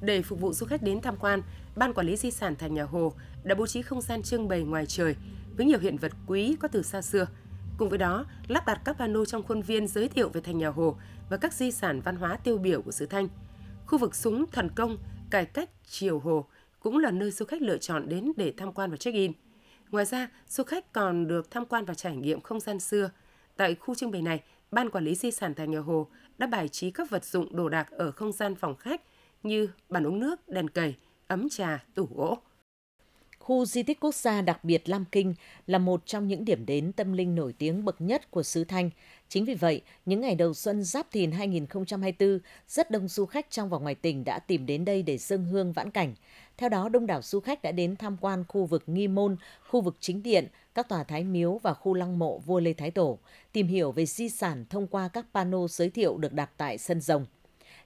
Để 0.00 0.22
phục 0.22 0.40
vụ 0.40 0.52
du 0.52 0.66
khách 0.66 0.82
đến 0.82 1.00
tham 1.00 1.16
quan, 1.16 1.42
Ban 1.76 1.94
Quản 1.94 2.06
lý 2.06 2.16
Di 2.16 2.30
sản 2.30 2.56
Thành 2.56 2.74
Nhà 2.74 2.84
Hồ 2.84 3.12
đã 3.44 3.54
bố 3.54 3.66
trí 3.66 3.82
không 3.82 4.00
gian 4.00 4.22
trưng 4.22 4.48
bày 4.48 4.62
ngoài 4.62 4.86
trời 4.86 5.16
với 5.56 5.66
nhiều 5.66 5.78
hiện 5.78 5.96
vật 5.96 6.12
quý 6.26 6.56
có 6.60 6.68
từ 6.68 6.82
xa 6.82 7.02
xưa. 7.02 7.26
Cùng 7.78 7.88
với 7.88 7.98
đó, 7.98 8.24
lắp 8.48 8.66
đặt 8.66 8.80
các 8.84 8.98
pano 8.98 9.24
trong 9.24 9.42
khuôn 9.42 9.62
viên 9.62 9.86
giới 9.86 10.08
thiệu 10.08 10.28
về 10.28 10.40
Thành 10.40 10.58
Nhà 10.58 10.68
Hồ 10.68 10.96
và 11.30 11.36
các 11.36 11.52
di 11.52 11.70
sản 11.70 12.00
văn 12.00 12.16
hóa 12.16 12.36
tiêu 12.36 12.58
biểu 12.58 12.82
của 12.82 12.92
xứ 12.92 13.06
Thanh. 13.06 13.28
Khu 13.86 13.98
vực 13.98 14.14
súng 14.14 14.44
thần 14.52 14.68
công, 14.74 14.98
cải 15.30 15.44
cách 15.44 15.70
Triều 15.88 16.18
Hồ 16.18 16.46
cũng 16.80 16.98
là 16.98 17.10
nơi 17.10 17.30
du 17.30 17.44
khách 17.44 17.62
lựa 17.62 17.78
chọn 17.78 18.08
đến 18.08 18.32
để 18.36 18.52
tham 18.56 18.72
quan 18.72 18.90
và 18.90 18.96
check-in. 18.96 19.32
Ngoài 19.94 20.06
ra, 20.06 20.28
du 20.48 20.64
khách 20.64 20.92
còn 20.92 21.26
được 21.26 21.50
tham 21.50 21.66
quan 21.66 21.84
và 21.84 21.94
trải 21.94 22.16
nghiệm 22.16 22.40
không 22.40 22.60
gian 22.60 22.80
xưa. 22.80 23.10
Tại 23.56 23.74
khu 23.74 23.94
trưng 23.94 24.10
bày 24.10 24.22
này, 24.22 24.42
Ban 24.70 24.90
Quản 24.90 25.04
lý 25.04 25.14
Di 25.14 25.30
sản 25.30 25.54
Thành 25.54 25.70
Nhà 25.70 25.78
Hồ 25.78 26.06
đã 26.38 26.46
bài 26.46 26.68
trí 26.68 26.90
các 26.90 27.10
vật 27.10 27.24
dụng 27.24 27.56
đồ 27.56 27.68
đạc 27.68 27.90
ở 27.90 28.10
không 28.10 28.32
gian 28.32 28.54
phòng 28.54 28.76
khách 28.76 29.02
như 29.42 29.68
bàn 29.88 30.06
uống 30.06 30.20
nước, 30.20 30.48
đèn 30.48 30.70
cầy, 30.70 30.94
ấm 31.26 31.48
trà, 31.48 31.84
tủ 31.94 32.08
gỗ. 32.14 32.38
Khu 33.44 33.64
di 33.64 33.82
tích 33.82 34.00
quốc 34.00 34.14
gia 34.14 34.42
đặc 34.42 34.64
biệt 34.64 34.88
Lam 34.88 35.04
Kinh 35.12 35.34
là 35.66 35.78
một 35.78 36.06
trong 36.06 36.28
những 36.28 36.44
điểm 36.44 36.66
đến 36.66 36.92
tâm 36.92 37.12
linh 37.12 37.34
nổi 37.34 37.52
tiếng 37.58 37.84
bậc 37.84 38.00
nhất 38.00 38.30
của 38.30 38.42
xứ 38.42 38.64
Thanh. 38.64 38.90
Chính 39.28 39.44
vì 39.44 39.54
vậy, 39.54 39.80
những 40.06 40.20
ngày 40.20 40.34
đầu 40.34 40.54
xuân 40.54 40.84
Giáp 40.84 41.10
Thìn 41.10 41.32
2024, 41.32 42.38
rất 42.68 42.90
đông 42.90 43.08
du 43.08 43.26
khách 43.26 43.50
trong 43.50 43.68
và 43.68 43.78
ngoài 43.78 43.94
tỉnh 43.94 44.24
đã 44.24 44.38
tìm 44.38 44.66
đến 44.66 44.84
đây 44.84 45.02
để 45.02 45.18
dâng 45.18 45.44
hương 45.44 45.72
vãn 45.72 45.90
cảnh. 45.90 46.14
Theo 46.56 46.68
đó, 46.68 46.88
đông 46.88 47.06
đảo 47.06 47.22
du 47.22 47.40
khách 47.40 47.62
đã 47.62 47.72
đến 47.72 47.96
tham 47.96 48.16
quan 48.20 48.44
khu 48.48 48.64
vực 48.64 48.82
Nghi 48.86 49.08
Môn, 49.08 49.36
khu 49.68 49.80
vực 49.80 49.96
chính 50.00 50.22
điện, 50.22 50.46
các 50.74 50.88
tòa 50.88 51.04
thái 51.04 51.24
miếu 51.24 51.60
và 51.62 51.74
khu 51.74 51.94
lăng 51.94 52.18
mộ 52.18 52.38
vua 52.38 52.60
Lê 52.60 52.72
Thái 52.72 52.90
Tổ, 52.90 53.18
tìm 53.52 53.66
hiểu 53.66 53.92
về 53.92 54.06
di 54.06 54.28
sản 54.28 54.64
thông 54.70 54.86
qua 54.86 55.08
các 55.08 55.26
pano 55.34 55.66
giới 55.68 55.90
thiệu 55.90 56.18
được 56.18 56.32
đặt 56.32 56.50
tại 56.56 56.78
sân 56.78 57.00
rồng. 57.00 57.26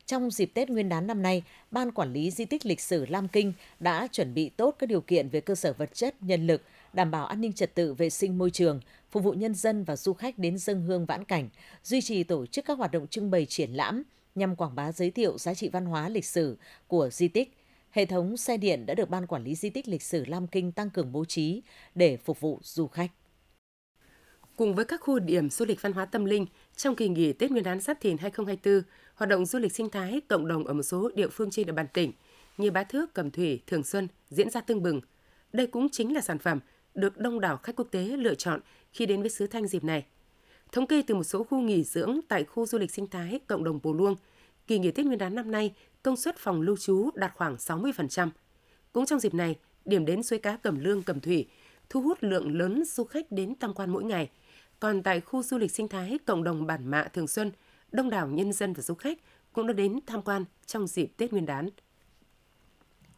Trong 0.09 0.31
dịp 0.31 0.51
Tết 0.55 0.71
Nguyên 0.71 0.89
đán 0.89 1.07
năm 1.07 1.23
nay, 1.23 1.43
Ban 1.71 1.93
Quản 1.93 2.13
lý 2.13 2.31
Di 2.31 2.45
tích 2.45 2.67
lịch 2.67 2.81
sử 2.81 3.07
Lam 3.07 3.29
Kinh 3.29 3.53
đã 3.81 4.07
chuẩn 4.13 4.35
bị 4.35 4.49
tốt 4.49 4.77
các 4.79 4.87
điều 4.87 5.01
kiện 5.01 5.29
về 5.29 5.41
cơ 5.41 5.55
sở 5.55 5.73
vật 5.73 5.95
chất, 5.95 6.23
nhân 6.23 6.47
lực, 6.47 6.63
đảm 6.93 7.11
bảo 7.11 7.27
an 7.27 7.41
ninh 7.41 7.53
trật 7.53 7.75
tự 7.75 7.95
vệ 7.95 8.11
sinh 8.11 8.39
môi 8.39 8.51
trường, 8.51 8.81
phục 9.11 9.25
vụ 9.25 9.33
nhân 9.33 9.55
dân 9.55 9.85
và 9.85 9.97
du 9.97 10.13
khách 10.13 10.39
đến 10.39 10.59
dân 10.59 10.83
hương 10.83 11.07
vãn 11.07 11.25
cảnh, 11.25 11.49
duy 11.85 12.01
trì 12.01 12.25
tổ 12.25 12.47
chức 12.47 12.65
các 12.65 12.79
hoạt 12.79 12.93
động 12.93 13.07
trưng 13.07 13.31
bày 13.31 13.47
triển 13.47 13.71
lãm 13.71 14.03
nhằm 14.35 14.57
quảng 14.57 14.75
bá 14.75 14.93
giới 14.93 15.11
thiệu 15.11 15.39
giá 15.39 15.55
trị 15.55 15.69
văn 15.69 15.87
hóa 15.87 16.09
lịch 16.09 16.25
sử 16.25 16.57
của 16.87 17.11
di 17.13 17.29
tích. 17.29 17.57
Hệ 17.91 18.07
thống 18.07 18.37
xe 18.37 18.57
điện 18.57 18.87
đã 18.87 18.95
được 18.95 19.11
Ban 19.11 19.27
Quản 19.27 19.45
lý 19.45 19.55
Di 19.55 19.71
tích 19.71 19.89
lịch 19.89 20.03
sử 20.03 20.25
Lam 20.25 20.47
Kinh 20.47 20.73
tăng 20.73 20.91
cường 20.91 21.13
bố 21.13 21.25
trí 21.25 21.63
để 21.95 22.17
phục 22.17 22.41
vụ 22.41 22.59
du 22.63 22.87
khách. 22.87 23.11
Cùng 24.57 24.75
với 24.75 24.85
các 24.85 25.01
khu 25.01 25.19
điểm 25.19 25.51
du 25.51 25.65
lịch 25.65 25.83
văn 25.83 25.93
hóa 25.93 26.05
tâm 26.05 26.25
linh, 26.25 26.47
trong 26.77 26.97
kỳ 26.97 27.09
nghỉ 27.09 27.33
Tết 27.33 27.51
Nguyên 27.51 27.65
đán 27.65 27.81
Giáp 27.81 28.01
Thìn 28.01 28.19
2024, 28.19 28.83
hoạt 29.19 29.29
động 29.29 29.47
du 29.47 29.59
lịch 29.59 29.73
sinh 29.73 29.91
thái 29.91 30.21
cộng 30.29 30.49
đồng 30.49 30.65
ở 30.65 30.75
một 30.75 30.83
số 30.83 31.11
địa 31.15 31.29
phương 31.29 31.51
trên 31.51 31.67
địa 31.67 31.73
bàn 31.73 31.87
tỉnh 31.93 32.13
như 32.59 32.71
Bá 32.71 32.85
Thước, 32.85 33.15
Cẩm 33.15 33.31
Thủy, 33.31 33.63
Thường 33.67 33.85
Xuân 33.85 34.09
diễn 34.31 34.51
ra 34.51 34.61
tưng 34.61 34.83
bừng. 34.83 35.01
Đây 35.53 35.67
cũng 35.67 35.89
chính 35.89 36.15
là 36.15 36.21
sản 36.21 36.39
phẩm 36.39 36.61
được 36.95 37.19
đông 37.19 37.41
đảo 37.41 37.57
khách 37.57 37.77
quốc 37.77 37.89
tế 37.91 38.01
lựa 38.01 38.35
chọn 38.35 38.61
khi 38.93 39.07
đến 39.07 39.21
với 39.21 39.31
xứ 39.31 39.47
Thanh 39.47 39.67
dịp 39.67 39.85
này. 39.85 40.07
Thống 40.73 40.87
kê 40.87 41.03
từ 41.07 41.15
một 41.15 41.25
số 41.25 41.45
khu 41.45 41.61
nghỉ 41.61 41.85
dưỡng 41.85 42.21
tại 42.29 42.45
khu 42.45 42.67
du 42.67 42.79
lịch 42.79 42.91
sinh 42.91 43.07
thái 43.07 43.41
cộng 43.47 43.65
đồng 43.65 43.81
Bồ 43.83 43.93
Luông, 43.93 44.17
kỳ 44.67 44.79
nghỉ 44.79 44.91
Tết 44.91 45.07
Nguyên 45.07 45.19
đán 45.19 45.35
năm 45.35 45.51
nay, 45.51 45.75
công 46.03 46.17
suất 46.17 46.37
phòng 46.37 46.61
lưu 46.61 46.77
trú 46.77 47.11
đạt 47.15 47.33
khoảng 47.35 47.57
60%. 47.57 48.31
Cũng 48.93 49.07
trong 49.07 49.21
dịp 49.21 49.35
này, 49.35 49.57
điểm 49.85 50.05
đến 50.05 50.23
suối 50.23 50.39
cá 50.39 50.57
Cẩm 50.57 50.81
Lương, 50.81 51.03
Cẩm 51.03 51.21
Thủy 51.21 51.49
thu 51.91 52.03
hút 52.03 52.19
lượng 52.21 52.59
lớn 52.59 52.85
du 52.85 53.05
khách 53.05 53.33
đến 53.33 53.55
tham 53.61 53.75
quan 53.75 53.91
mỗi 53.91 54.05
ngày. 54.05 54.31
Còn 54.81 55.03
tại 55.03 55.21
khu 55.21 55.43
du 55.43 55.59
lịch 55.59 55.71
sinh 55.71 55.89
thái 55.89 56.19
cộng 56.27 56.45
đồng 56.45 56.67
Bản 56.67 56.87
Mạ 56.91 57.03
Thường 57.03 57.29
Xuân, 57.29 57.53
đông 57.93 58.11
đảo 58.11 58.29
nhân 58.29 58.53
dân 58.53 58.73
và 58.73 58.83
du 58.83 58.95
khách 58.95 59.19
cũng 59.53 59.67
đã 59.67 59.73
đến 59.73 59.99
tham 60.07 60.23
quan 60.23 60.45
trong 60.67 60.87
dịp 60.87 61.13
Tết 61.17 61.33
Nguyên 61.33 61.47
đán. 61.47 61.71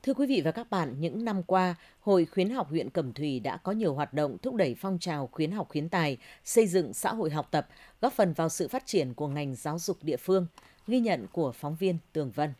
Thưa 0.02 0.14
quý 0.14 0.26
vị 0.26 0.42
và 0.44 0.50
các 0.50 0.70
bạn, 0.70 0.94
những 1.00 1.24
năm 1.24 1.42
qua, 1.42 1.74
Hội 2.00 2.24
Khuyến 2.24 2.50
học 2.50 2.68
huyện 2.70 2.90
Cẩm 2.90 3.12
Thủy 3.12 3.40
đã 3.40 3.56
có 3.56 3.72
nhiều 3.72 3.94
hoạt 3.94 4.14
động 4.14 4.38
thúc 4.42 4.54
đẩy 4.54 4.76
phong 4.78 4.98
trào 4.98 5.26
khuyến 5.32 5.50
học 5.50 5.68
khuyến 5.68 5.88
tài, 5.88 6.18
xây 6.44 6.66
dựng 6.66 6.94
xã 6.94 7.12
hội 7.12 7.30
học 7.30 7.48
tập, 7.50 7.68
góp 8.00 8.12
phần 8.12 8.32
vào 8.32 8.48
sự 8.48 8.68
phát 8.68 8.86
triển 8.86 9.14
của 9.14 9.28
ngành 9.28 9.54
giáo 9.54 9.78
dục 9.78 9.98
địa 10.02 10.16
phương. 10.16 10.46
Ghi 10.86 11.00
nhận 11.00 11.26
của 11.32 11.52
phóng 11.52 11.76
viên 11.76 11.98
Tường 12.12 12.30
Vân. 12.30 12.52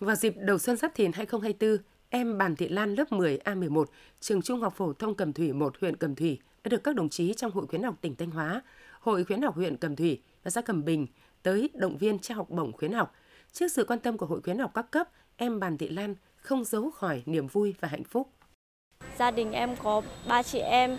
Vào 0.00 0.16
dịp 0.16 0.34
đầu 0.38 0.58
xuân 0.58 0.76
Giáp 0.76 0.94
Thìn 0.94 1.12
2024, 1.12 1.84
em 2.10 2.38
Bàn 2.38 2.56
Thị 2.56 2.68
Lan 2.68 2.94
lớp 2.94 3.12
10 3.12 3.38
A11, 3.44 3.84
trường 4.20 4.42
Trung 4.42 4.60
học 4.60 4.74
phổ 4.76 4.92
thông 4.92 5.14
Cẩm 5.14 5.32
Thủy 5.32 5.52
1 5.52 5.74
huyện 5.80 5.96
Cẩm 5.96 6.14
Thủy 6.14 6.38
đã 6.64 6.68
được 6.68 6.84
các 6.84 6.94
đồng 6.94 7.08
chí 7.08 7.34
trong 7.36 7.52
Hội 7.52 7.66
khuyến 7.66 7.82
học 7.82 7.94
tỉnh 8.00 8.16
Thanh 8.16 8.30
Hóa, 8.30 8.62
Hội 9.04 9.24
khuyến 9.24 9.42
học 9.42 9.54
huyện 9.54 9.76
Cẩm 9.76 9.96
Thủy 9.96 10.20
và 10.44 10.50
xã 10.50 10.60
Cẩm 10.60 10.84
Bình 10.84 11.06
tới 11.42 11.70
động 11.74 11.98
viên 11.98 12.18
trao 12.18 12.36
học 12.36 12.50
bổng 12.50 12.72
khuyến 12.72 12.92
học. 12.92 13.14
Trước 13.52 13.68
sự 13.68 13.84
quan 13.84 13.98
tâm 13.98 14.18
của 14.18 14.26
Hội 14.26 14.40
khuyến 14.42 14.58
học 14.58 14.70
các 14.74 14.90
cấp, 14.90 15.08
em 15.36 15.60
Bàn 15.60 15.78
Thị 15.78 15.88
Lan 15.88 16.14
không 16.36 16.64
giấu 16.64 16.90
khỏi 16.90 17.22
niềm 17.26 17.46
vui 17.46 17.74
và 17.80 17.88
hạnh 17.88 18.04
phúc. 18.04 18.28
Gia 19.18 19.30
đình 19.30 19.52
em 19.52 19.76
có 19.76 20.02
ba 20.28 20.42
chị 20.42 20.58
em, 20.58 20.98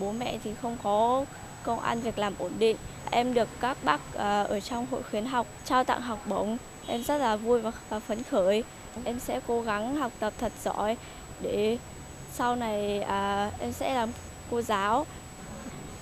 bố 0.00 0.12
mẹ 0.12 0.38
thì 0.44 0.54
không 0.54 0.76
có 0.82 1.24
công 1.62 1.80
ăn 1.80 2.00
việc 2.00 2.18
làm 2.18 2.34
ổn 2.38 2.52
định. 2.58 2.76
Em 3.10 3.34
được 3.34 3.48
các 3.60 3.76
bác 3.84 4.14
à, 4.14 4.42
ở 4.42 4.60
trong 4.60 4.86
hội 4.90 5.02
khuyến 5.02 5.24
học 5.24 5.46
trao 5.64 5.84
tặng 5.84 6.00
học 6.00 6.26
bổng. 6.28 6.58
Em 6.86 7.04
rất 7.04 7.18
là 7.18 7.36
vui 7.36 7.60
và 7.88 8.00
phấn 8.00 8.22
khởi. 8.22 8.64
Em 9.04 9.18
sẽ 9.18 9.40
cố 9.46 9.62
gắng 9.62 9.96
học 9.96 10.12
tập 10.18 10.32
thật 10.38 10.52
giỏi 10.62 10.96
để 11.40 11.78
sau 12.32 12.56
này 12.56 13.02
à, 13.02 13.50
em 13.58 13.72
sẽ 13.72 13.94
làm 13.94 14.10
cô 14.50 14.62
giáo 14.62 15.06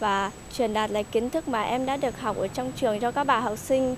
và 0.01 0.33
truyền 0.53 0.75
đạt 0.75 0.91
lại 0.91 1.05
kiến 1.05 1.31
thức 1.31 1.49
mà 1.49 1.63
em 1.63 1.87
đã 1.87 1.97
được 1.97 2.21
học 2.21 2.37
ở 2.37 2.49
trong 2.49 2.73
trường 2.77 3.01
cho 3.01 3.13
các 3.13 3.25
bạn 3.25 3.43
học 3.43 3.59
sinh. 3.59 3.97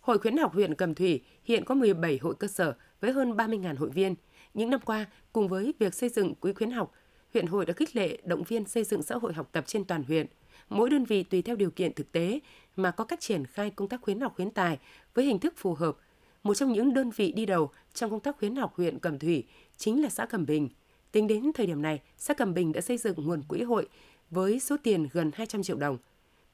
Hội 0.00 0.18
khuyến 0.18 0.36
học 0.36 0.52
huyện 0.54 0.74
Cẩm 0.74 0.94
Thủy 0.94 1.20
hiện 1.44 1.64
có 1.64 1.74
17 1.74 2.18
hội 2.22 2.34
cơ 2.34 2.48
sở 2.48 2.74
với 3.00 3.12
hơn 3.12 3.36
30.000 3.36 3.76
hội 3.76 3.90
viên. 3.90 4.14
Những 4.54 4.70
năm 4.70 4.80
qua, 4.84 5.06
cùng 5.32 5.48
với 5.48 5.74
việc 5.78 5.94
xây 5.94 6.08
dựng 6.08 6.34
quỹ 6.34 6.52
khuyến 6.52 6.70
học, 6.70 6.92
huyện 7.34 7.46
hội 7.46 7.66
đã 7.66 7.72
khích 7.72 7.96
lệ 7.96 8.18
động 8.24 8.42
viên 8.42 8.64
xây 8.64 8.84
dựng 8.84 9.02
xã 9.02 9.14
hội 9.14 9.32
học 9.32 9.48
tập 9.52 9.64
trên 9.66 9.84
toàn 9.84 10.02
huyện. 10.02 10.26
Mỗi 10.68 10.90
đơn 10.90 11.04
vị 11.04 11.22
tùy 11.22 11.42
theo 11.42 11.56
điều 11.56 11.70
kiện 11.70 11.94
thực 11.94 12.12
tế 12.12 12.40
mà 12.76 12.90
có 12.90 13.04
cách 13.04 13.20
triển 13.20 13.46
khai 13.46 13.70
công 13.70 13.88
tác 13.88 14.00
khuyến 14.02 14.20
học 14.20 14.32
khuyến 14.36 14.50
tài 14.50 14.78
với 15.14 15.24
hình 15.24 15.38
thức 15.38 15.54
phù 15.56 15.74
hợp. 15.74 15.96
Một 16.42 16.54
trong 16.54 16.72
những 16.72 16.94
đơn 16.94 17.10
vị 17.10 17.32
đi 17.32 17.46
đầu 17.46 17.70
trong 17.94 18.10
công 18.10 18.20
tác 18.20 18.36
khuyến 18.38 18.56
học 18.56 18.74
huyện 18.76 18.98
Cẩm 18.98 19.18
Thủy 19.18 19.44
chính 19.76 20.02
là 20.02 20.08
xã 20.08 20.26
Cẩm 20.26 20.46
Bình. 20.46 20.68
Tính 21.12 21.26
đến 21.26 21.52
thời 21.54 21.66
điểm 21.66 21.82
này, 21.82 22.00
xã 22.18 22.34
Cẩm 22.34 22.54
Bình 22.54 22.72
đã 22.72 22.80
xây 22.80 22.98
dựng 22.98 23.14
nguồn 23.26 23.42
quỹ 23.42 23.62
hội 23.62 23.88
với 24.34 24.60
số 24.60 24.76
tiền 24.82 25.08
gần 25.12 25.30
200 25.34 25.62
triệu 25.62 25.76
đồng. 25.76 25.98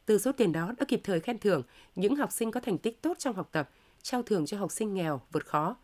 Từ 0.06 0.18
số 0.18 0.32
tiền 0.32 0.52
đó 0.52 0.72
đã 0.78 0.84
kịp 0.88 1.00
thời 1.04 1.20
khen 1.20 1.38
thưởng 1.38 1.62
những 1.94 2.16
học 2.16 2.32
sinh 2.32 2.50
có 2.50 2.60
thành 2.60 2.78
tích 2.78 3.02
tốt 3.02 3.18
trong 3.18 3.36
học 3.36 3.48
tập, 3.52 3.70
trao 4.02 4.22
thưởng 4.22 4.46
cho 4.46 4.58
học 4.58 4.72
sinh 4.72 4.94
nghèo 4.94 5.20
vượt 5.32 5.46
khó. 5.46 5.76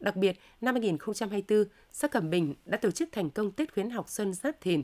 Đặc 0.00 0.16
biệt, 0.16 0.38
năm 0.60 0.74
2024, 0.74 1.64
xã 1.90 2.08
Cẩm 2.08 2.30
Bình 2.30 2.54
đã 2.64 2.76
tổ 2.76 2.90
chức 2.90 3.08
thành 3.12 3.30
công 3.30 3.52
Tết 3.52 3.74
khuyến 3.74 3.90
học 3.90 4.08
Xuân 4.08 4.34
Giáp 4.34 4.60
Thìn, 4.60 4.82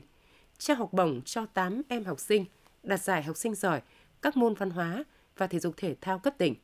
trao 0.57 0.77
học 0.77 0.93
bổng 0.93 1.21
cho 1.25 1.45
8 1.45 1.81
em 1.87 2.03
học 2.03 2.19
sinh, 2.19 2.45
đạt 2.83 3.01
giải 3.01 3.23
học 3.23 3.37
sinh 3.37 3.55
giỏi 3.55 3.81
các 4.21 4.37
môn 4.37 4.53
văn 4.53 4.69
hóa 4.69 5.03
và 5.37 5.47
thể 5.47 5.59
dục 5.59 5.73
thể 5.77 5.95
thao 6.01 6.19
cấp 6.19 6.33
tỉnh. 6.37 6.55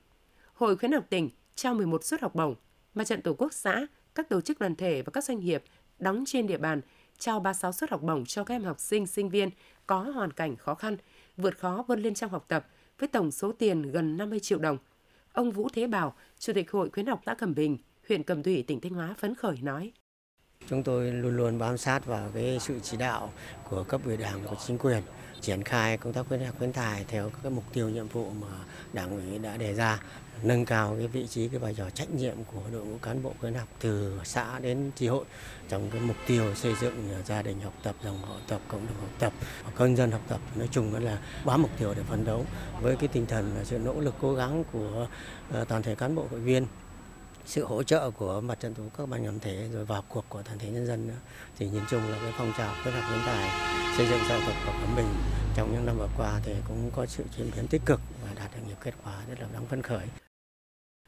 Hội 0.53 0.77
khuyến 0.77 0.91
học 0.91 1.05
tỉnh 1.09 1.29
trao 1.55 1.73
11 1.73 2.03
suất 2.03 2.21
học 2.21 2.35
bổng, 2.35 2.55
Mặt 2.93 3.03
trận 3.03 3.21
Tổ 3.21 3.33
quốc 3.33 3.53
xã, 3.53 3.87
các 4.15 4.29
tổ 4.29 4.41
chức 4.41 4.59
đoàn 4.59 4.75
thể 4.75 5.01
và 5.01 5.11
các 5.13 5.23
doanh 5.23 5.39
nghiệp 5.39 5.63
đóng 5.99 6.23
trên 6.27 6.47
địa 6.47 6.57
bàn 6.57 6.81
trao 7.17 7.39
36 7.39 7.71
suất 7.71 7.91
học 7.91 8.01
bổng 8.01 8.25
cho 8.25 8.43
các 8.43 8.55
em 8.55 8.63
học 8.63 8.79
sinh, 8.79 9.07
sinh 9.07 9.29
viên 9.29 9.49
có 9.87 9.99
hoàn 9.99 10.33
cảnh 10.33 10.55
khó 10.55 10.75
khăn, 10.75 10.97
vượt 11.37 11.57
khó 11.57 11.85
vươn 11.87 12.01
lên 12.01 12.13
trong 12.13 12.31
học 12.31 12.45
tập 12.47 12.67
với 12.99 13.07
tổng 13.07 13.31
số 13.31 13.51
tiền 13.51 13.81
gần 13.81 14.17
50 14.17 14.39
triệu 14.39 14.59
đồng. 14.59 14.77
Ông 15.33 15.51
Vũ 15.51 15.69
Thế 15.73 15.87
Bảo, 15.87 16.15
Chủ 16.39 16.53
tịch 16.53 16.71
Hội 16.71 16.89
khuyến 16.89 17.05
học 17.05 17.21
xã 17.25 17.33
Cẩm 17.33 17.55
Bình, 17.55 17.77
huyện 18.07 18.23
Cẩm 18.23 18.43
Thủy, 18.43 18.63
tỉnh 18.67 18.81
Thanh 18.81 18.93
Hóa 18.93 19.15
phấn 19.17 19.35
khởi 19.35 19.57
nói. 19.61 19.91
Chúng 20.69 20.83
tôi 20.83 21.11
luôn 21.11 21.37
luôn 21.37 21.59
bám 21.59 21.77
sát 21.77 22.05
vào 22.05 22.29
cái 22.33 22.57
sự 22.59 22.79
chỉ 22.83 22.97
đạo 22.97 23.33
của 23.69 23.83
cấp 23.83 24.01
ủy 24.05 24.17
đảng 24.17 24.43
của 24.45 24.55
chính 24.65 24.77
quyền 24.77 25.03
triển 25.45 25.63
khai 25.63 25.97
công 25.97 26.13
tác 26.13 26.25
khuyến 26.27 26.45
học 26.45 26.55
khuyến 26.57 26.73
tài 26.73 27.05
theo 27.07 27.31
các 27.43 27.51
mục 27.51 27.63
tiêu, 27.73 27.89
nhiệm 27.89 28.07
vụ 28.07 28.29
mà 28.41 28.47
đảng 28.93 29.11
ủy 29.11 29.39
đã 29.39 29.57
đề 29.57 29.73
ra, 29.73 29.99
nâng 30.43 30.65
cao 30.65 30.95
cái 30.97 31.07
vị 31.07 31.27
trí, 31.27 31.47
cái 31.47 31.59
vai 31.59 31.73
trò 31.73 31.89
trách 31.89 32.09
nhiệm 32.09 32.35
của 32.43 32.61
đội 32.71 32.85
ngũ 32.85 32.97
cán 32.97 33.23
bộ 33.23 33.33
khuyến 33.39 33.53
học 33.53 33.67
từ 33.79 34.19
xã 34.23 34.59
đến 34.59 34.91
tri 34.95 35.07
hội 35.07 35.25
trong 35.69 35.89
cái 35.91 36.01
mục 36.01 36.15
tiêu 36.27 36.55
xây 36.55 36.73
dựng 36.81 37.09
gia 37.25 37.41
đình 37.41 37.59
học 37.59 37.73
tập, 37.83 37.95
dòng 38.03 38.21
học 38.21 38.41
tập, 38.47 38.61
cộng 38.67 38.87
đồng 38.87 38.97
học 38.99 39.09
tập, 39.19 39.33
công 39.75 39.97
dân 39.97 40.11
học 40.11 40.21
tập. 40.27 40.39
Nói 40.55 40.69
chung 40.71 40.93
đó 40.93 40.99
là 40.99 41.17
bám 41.45 41.61
mục 41.61 41.71
tiêu 41.79 41.93
để 41.97 42.03
phấn 42.03 42.25
đấu. 42.25 42.45
Với 42.81 42.95
cái 42.95 43.07
tinh 43.07 43.25
thần 43.25 43.51
và 43.57 43.63
sự 43.63 43.77
nỗ 43.79 43.99
lực, 43.99 44.15
cố 44.21 44.33
gắng 44.33 44.63
của 44.71 45.07
ờ, 45.51 45.65
toàn 45.65 45.83
thể 45.83 45.95
cán 45.95 46.15
bộ 46.15 46.27
hội 46.31 46.39
viên 46.39 46.65
sự 47.45 47.65
hỗ 47.65 47.83
trợ 47.83 48.11
của 48.11 48.41
mặt 48.41 48.59
trận 48.59 48.73
tổ 48.73 48.83
quốc 48.83 48.91
các 48.97 49.09
ban 49.09 49.23
ngành 49.23 49.39
thể 49.39 49.69
rồi 49.73 49.85
vào 49.85 50.03
cuộc 50.09 50.25
của 50.29 50.41
toàn 50.41 50.59
thể 50.59 50.69
nhân 50.69 50.87
dân 50.87 51.07
nữa. 51.07 51.19
thì 51.57 51.69
nhìn 51.69 51.81
chung 51.89 52.01
là 52.09 52.17
cái 52.21 52.33
phong 52.37 52.51
trào 52.57 52.75
kết 52.85 52.91
hợp 52.91 53.09
nhân 53.11 53.19
tài 53.25 53.49
xây 53.97 54.07
dựng 54.09 54.19
giáo 54.29 54.39
dục 54.39 54.55
của 54.65 54.71
quảng 54.71 54.95
Bình 54.95 55.07
trong 55.55 55.71
những 55.71 55.85
năm 55.85 55.97
vừa 55.97 56.09
qua 56.17 56.39
thì 56.45 56.53
cũng 56.67 56.91
có 56.95 57.05
sự 57.05 57.23
chuyển 57.37 57.51
biến 57.55 57.67
tích 57.67 57.81
cực 57.85 57.99
và 58.23 58.33
đạt 58.35 58.51
được 58.55 58.61
nhiều 58.67 58.75
kết 58.83 58.93
quả 59.03 59.13
rất 59.29 59.39
là 59.39 59.47
đáng 59.53 59.65
phấn 59.65 59.81
khởi. 59.81 60.07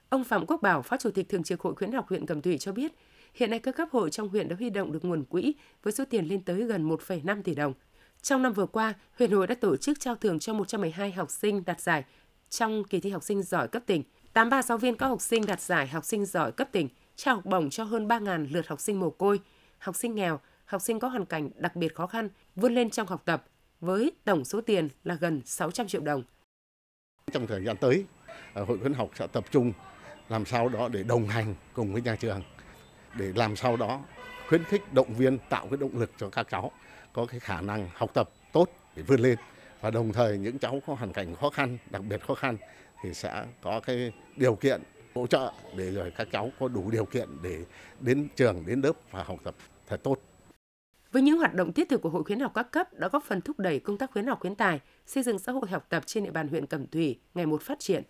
Ông 0.09 0.23
Phạm 0.23 0.45
Quốc 0.45 0.61
Bảo, 0.61 0.81
Phó 0.81 0.97
Chủ 0.97 1.11
tịch 1.11 1.29
Thường 1.29 1.43
trực 1.43 1.61
Hội 1.61 1.75
khuyến 1.75 1.91
học 1.91 2.05
huyện 2.09 2.25
Cẩm 2.25 2.41
Thủy 2.41 2.57
cho 2.57 2.71
biết, 2.71 2.91
hiện 3.33 3.49
nay 3.49 3.59
các 3.59 3.75
cấp 3.75 3.87
hội 3.91 4.09
trong 4.09 4.29
huyện 4.29 4.47
đã 4.47 4.55
huy 4.55 4.69
động 4.69 4.91
được 4.91 5.05
nguồn 5.05 5.23
quỹ 5.23 5.55
với 5.83 5.93
số 5.93 6.03
tiền 6.09 6.25
lên 6.25 6.41
tới 6.41 6.63
gần 6.63 6.89
1,5 6.89 7.43
tỷ 7.43 7.55
đồng. 7.55 7.73
Trong 8.21 8.43
năm 8.43 8.53
vừa 8.53 8.65
qua, 8.65 8.93
huyện 9.17 9.31
hội 9.31 9.47
đã 9.47 9.55
tổ 9.55 9.77
chức 9.77 9.99
trao 9.99 10.15
thưởng 10.15 10.39
cho 10.39 10.53
112 10.53 11.11
học 11.11 11.31
sinh 11.31 11.65
đạt 11.65 11.81
giải 11.81 12.03
trong 12.49 12.83
kỳ 12.83 12.99
thi 12.99 13.09
học 13.09 13.23
sinh 13.23 13.43
giỏi 13.43 13.67
cấp 13.67 13.83
tỉnh 13.85 14.03
83 14.37 14.61
giáo 14.61 14.77
viên 14.77 14.95
có 14.95 15.07
học 15.07 15.21
sinh 15.21 15.45
đạt 15.45 15.61
giải 15.61 15.87
học 15.87 16.05
sinh 16.05 16.25
giỏi 16.25 16.51
cấp 16.51 16.67
tỉnh, 16.71 16.89
trao 17.15 17.35
học 17.35 17.45
bổng 17.45 17.69
cho 17.69 17.83
hơn 17.83 18.07
3.000 18.07 18.47
lượt 18.51 18.67
học 18.67 18.79
sinh 18.79 18.99
mồ 18.99 19.09
côi, 19.09 19.39
học 19.77 19.95
sinh 19.95 20.15
nghèo, 20.15 20.39
học 20.65 20.81
sinh 20.81 20.99
có 20.99 21.07
hoàn 21.07 21.25
cảnh 21.25 21.49
đặc 21.55 21.75
biệt 21.75 21.95
khó 21.95 22.07
khăn 22.07 22.29
vươn 22.55 22.75
lên 22.75 22.89
trong 22.89 23.07
học 23.07 23.21
tập 23.25 23.43
với 23.79 24.11
tổng 24.25 24.45
số 24.45 24.61
tiền 24.61 24.89
là 25.03 25.15
gần 25.15 25.41
600 25.45 25.87
triệu 25.87 26.01
đồng. 26.01 26.23
Trong 27.31 27.47
thời 27.47 27.65
gian 27.65 27.77
tới, 27.77 28.05
ờ, 28.53 28.63
Hội 28.63 28.77
khuyến 28.79 28.93
học 28.93 29.09
sẽ 29.15 29.27
tập 29.27 29.45
trung 29.51 29.73
làm 30.29 30.45
sao 30.45 30.69
đó 30.69 30.89
để 30.91 31.03
đồng 31.03 31.27
hành 31.27 31.55
cùng 31.73 31.93
với 31.93 32.01
nhà 32.01 32.15
trường 32.15 32.41
để 33.15 33.31
làm 33.35 33.55
sao 33.55 33.77
đó 33.77 33.99
khuyến 34.49 34.63
khích 34.63 34.93
động 34.93 35.13
viên 35.13 35.37
tạo 35.49 35.67
cái 35.69 35.77
động 35.77 35.99
lực 35.99 36.11
cho 36.17 36.29
các 36.29 36.47
cháu 36.49 36.71
có 37.13 37.25
cái 37.25 37.39
khả 37.39 37.61
năng 37.61 37.89
học 37.93 38.11
tập 38.13 38.29
tốt 38.53 38.69
để 38.95 39.03
vươn 39.03 39.19
lên 39.19 39.37
và 39.81 39.89
đồng 39.89 40.13
thời 40.13 40.37
những 40.37 40.59
cháu 40.59 40.81
có 40.87 40.93
hoàn 40.93 41.13
cảnh 41.13 41.35
khó 41.35 41.49
khăn 41.49 41.77
đặc 41.89 42.01
biệt 42.09 42.27
khó 42.27 42.33
khăn 42.33 42.57
thì 43.01 43.13
sẽ 43.13 43.45
có 43.61 43.79
cái 43.79 44.11
điều 44.35 44.55
kiện 44.55 44.81
hỗ 45.15 45.27
trợ 45.27 45.53
để 45.77 45.91
rồi 45.91 46.11
các 46.17 46.27
cháu 46.31 46.51
có 46.59 46.67
đủ 46.67 46.91
điều 46.91 47.05
kiện 47.05 47.29
để 47.43 47.65
đến 47.99 48.27
trường 48.35 48.63
đến 48.65 48.81
lớp 48.81 48.93
và 49.11 49.23
học 49.23 49.39
tập 49.43 49.55
thật 49.87 50.03
tốt. 50.03 50.17
Với 51.11 51.21
những 51.21 51.37
hoạt 51.37 51.53
động 51.53 51.73
thiết 51.73 51.89
thực 51.89 52.01
của 52.01 52.09
Hội 52.09 52.23
khuyến 52.23 52.39
học 52.39 52.51
các 52.55 52.71
cấp 52.71 52.93
đã 52.93 53.07
góp 53.07 53.23
phần 53.23 53.41
thúc 53.41 53.59
đẩy 53.59 53.79
công 53.79 53.97
tác 53.97 54.11
khuyến 54.11 54.27
học 54.27 54.39
khuyến 54.39 54.55
tài, 54.55 54.79
xây 55.05 55.23
dựng 55.23 55.39
xã 55.39 55.51
hội 55.51 55.69
học 55.69 55.85
tập 55.89 56.03
trên 56.05 56.23
địa 56.23 56.31
bàn 56.31 56.47
huyện 56.47 56.65
Cẩm 56.65 56.87
Thủy 56.87 57.19
ngày 57.33 57.45
một 57.45 57.61
phát 57.61 57.79
triển, 57.79 58.03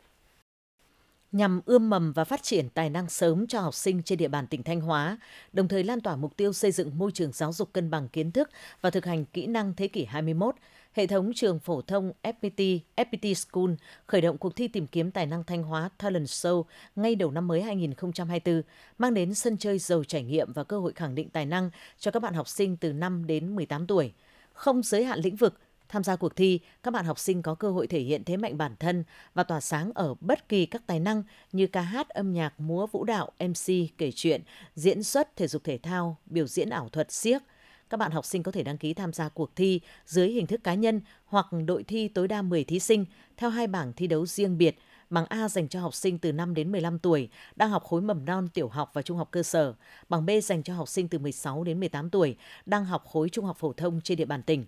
nhằm 1.32 1.62
ươm 1.66 1.90
mầm 1.90 2.14
và 2.14 2.24
phát 2.24 2.44
triển 2.44 2.70
tài 2.70 2.90
năng 2.90 3.10
sớm 3.10 3.48
cho 3.48 3.62
học 3.62 3.74
sinh 3.74 4.04
trên 4.04 4.18
địa 4.18 4.28
bàn 4.28 4.48
tỉnh 4.48 4.64
Thanh 4.64 4.82
Hóa, 4.82 5.18
đồng 5.54 5.68
thời 5.68 5.84
lan 5.84 6.02
tỏa 6.02 6.16
mục 6.16 6.38
tiêu 6.38 6.54
xây 6.54 6.72
dựng 6.72 6.98
môi 6.98 7.12
trường 7.12 7.32
giáo 7.32 7.54
dục 7.54 7.74
cân 7.74 7.90
bằng 7.90 8.08
kiến 8.08 8.32
thức 8.32 8.50
và 8.82 8.90
thực 8.90 9.06
hành 9.06 9.26
kỹ 9.26 9.48
năng 9.48 9.74
thế 9.74 9.88
kỷ 9.88 10.06
21, 10.06 10.56
hệ 10.98 11.08
thống 11.08 11.32
trường 11.36 11.60
phổ 11.60 11.82
thông 11.82 12.12
FPT, 12.24 12.80
FPT 12.96 13.34
School 13.34 13.74
khởi 14.06 14.22
động 14.22 14.38
cuộc 14.38 14.56
thi 14.56 14.68
tìm 14.68 14.88
kiếm 14.88 15.12
tài 15.12 15.26
năng 15.26 15.44
Thanh 15.44 15.64
Hóa 15.64 15.90
Talent 15.98 16.26
Show 16.26 16.64
ngay 16.96 17.16
đầu 17.16 17.32
năm 17.32 17.48
mới 17.48 17.62
2024, 17.62 18.62
mang 18.98 19.14
đến 19.14 19.34
sân 19.34 19.58
chơi 19.58 19.80
giàu 19.80 20.04
trải 20.04 20.24
nghiệm 20.24 20.54
và 20.54 20.64
cơ 20.64 20.80
hội 20.80 20.94
khẳng 20.94 21.16
định 21.16 21.30
tài 21.30 21.46
năng 21.46 21.70
cho 22.00 22.12
các 22.12 22.20
bạn 22.20 22.34
học 22.34 22.48
sinh 22.48 22.78
từ 22.78 22.94
5 22.94 23.28
đến 23.28 23.56
18 23.56 23.88
tuổi. 23.88 24.14
Không 24.54 24.84
giới 24.84 25.06
hạn 25.06 25.20
lĩnh 25.20 25.36
vực, 25.36 25.54
Tham 25.90 26.04
gia 26.04 26.16
cuộc 26.16 26.36
thi, 26.36 26.60
các 26.84 26.92
bạn 26.92 27.06
học 27.06 27.20
sinh 27.20 27.42
có 27.42 27.56
cơ 27.56 27.72
hội 27.72 27.88
thể 27.88 28.00
hiện 28.00 28.24
thế 28.24 28.38
mạnh 28.38 28.58
bản 28.58 28.76
thân 28.80 29.04
và 29.34 29.44
tỏa 29.44 29.60
sáng 29.60 29.92
ở 29.96 30.16
bất 30.22 30.50
kỳ 30.50 30.66
các 30.66 30.82
tài 30.88 31.00
năng 31.00 31.24
như 31.52 31.68
ca 31.68 31.82
hát, 31.82 32.10
âm 32.10 32.34
nhạc, 32.34 32.60
múa, 32.60 32.88
vũ 32.88 33.04
đạo, 33.04 33.32
MC, 33.40 33.74
kể 33.98 34.12
chuyện, 34.16 34.42
diễn 34.76 35.04
xuất, 35.04 35.36
thể 35.36 35.48
dục 35.48 35.64
thể 35.64 35.78
thao, 35.78 36.18
biểu 36.26 36.48
diễn 36.48 36.70
ảo 36.70 36.90
thuật, 36.90 37.12
siếc. 37.12 37.42
Các 37.90 37.98
bạn 37.98 38.12
học 38.12 38.26
sinh 38.26 38.44
có 38.44 38.52
thể 38.52 38.64
đăng 38.64 38.78
ký 38.78 38.94
tham 38.94 39.14
gia 39.14 39.30
cuộc 39.30 39.56
thi 39.56 39.82
dưới 40.06 40.30
hình 40.30 40.48
thức 40.48 40.64
cá 40.64 40.74
nhân 40.74 41.02
hoặc 41.26 41.46
đội 41.66 41.84
thi 41.84 42.08
tối 42.08 42.28
đa 42.28 42.42
10 42.42 42.64
thí 42.64 42.80
sinh 42.80 43.06
theo 43.38 43.50
hai 43.50 43.68
bảng 43.68 43.94
thi 43.94 44.08
đấu 44.08 44.26
riêng 44.26 44.58
biệt. 44.58 44.78
Bằng 45.10 45.26
A 45.26 45.50
dành 45.50 45.68
cho 45.68 45.80
học 45.80 45.94
sinh 45.94 46.20
từ 46.20 46.32
5 46.32 46.54
đến 46.54 46.72
15 46.72 47.00
tuổi, 47.00 47.30
đang 47.56 47.70
học 47.70 47.84
khối 47.84 48.02
mầm 48.02 48.26
non, 48.26 48.48
tiểu 48.54 48.68
học 48.68 48.92
và 48.94 49.02
trung 49.02 49.18
học 49.18 49.28
cơ 49.32 49.44
sở. 49.44 49.74
Bằng 50.10 50.26
B 50.26 50.30
dành 50.44 50.64
cho 50.64 50.74
học 50.74 50.90
sinh 50.90 51.08
từ 51.08 51.20
16 51.20 51.64
đến 51.64 51.80
18 51.80 52.10
tuổi, 52.10 52.38
đang 52.66 52.86
học 52.86 53.06
khối 53.06 53.30
trung 53.30 53.46
học 53.46 53.58
phổ 53.60 53.74
thông 53.74 54.02
trên 54.02 54.18
địa 54.18 54.26
bàn 54.26 54.44
tỉnh. 54.44 54.66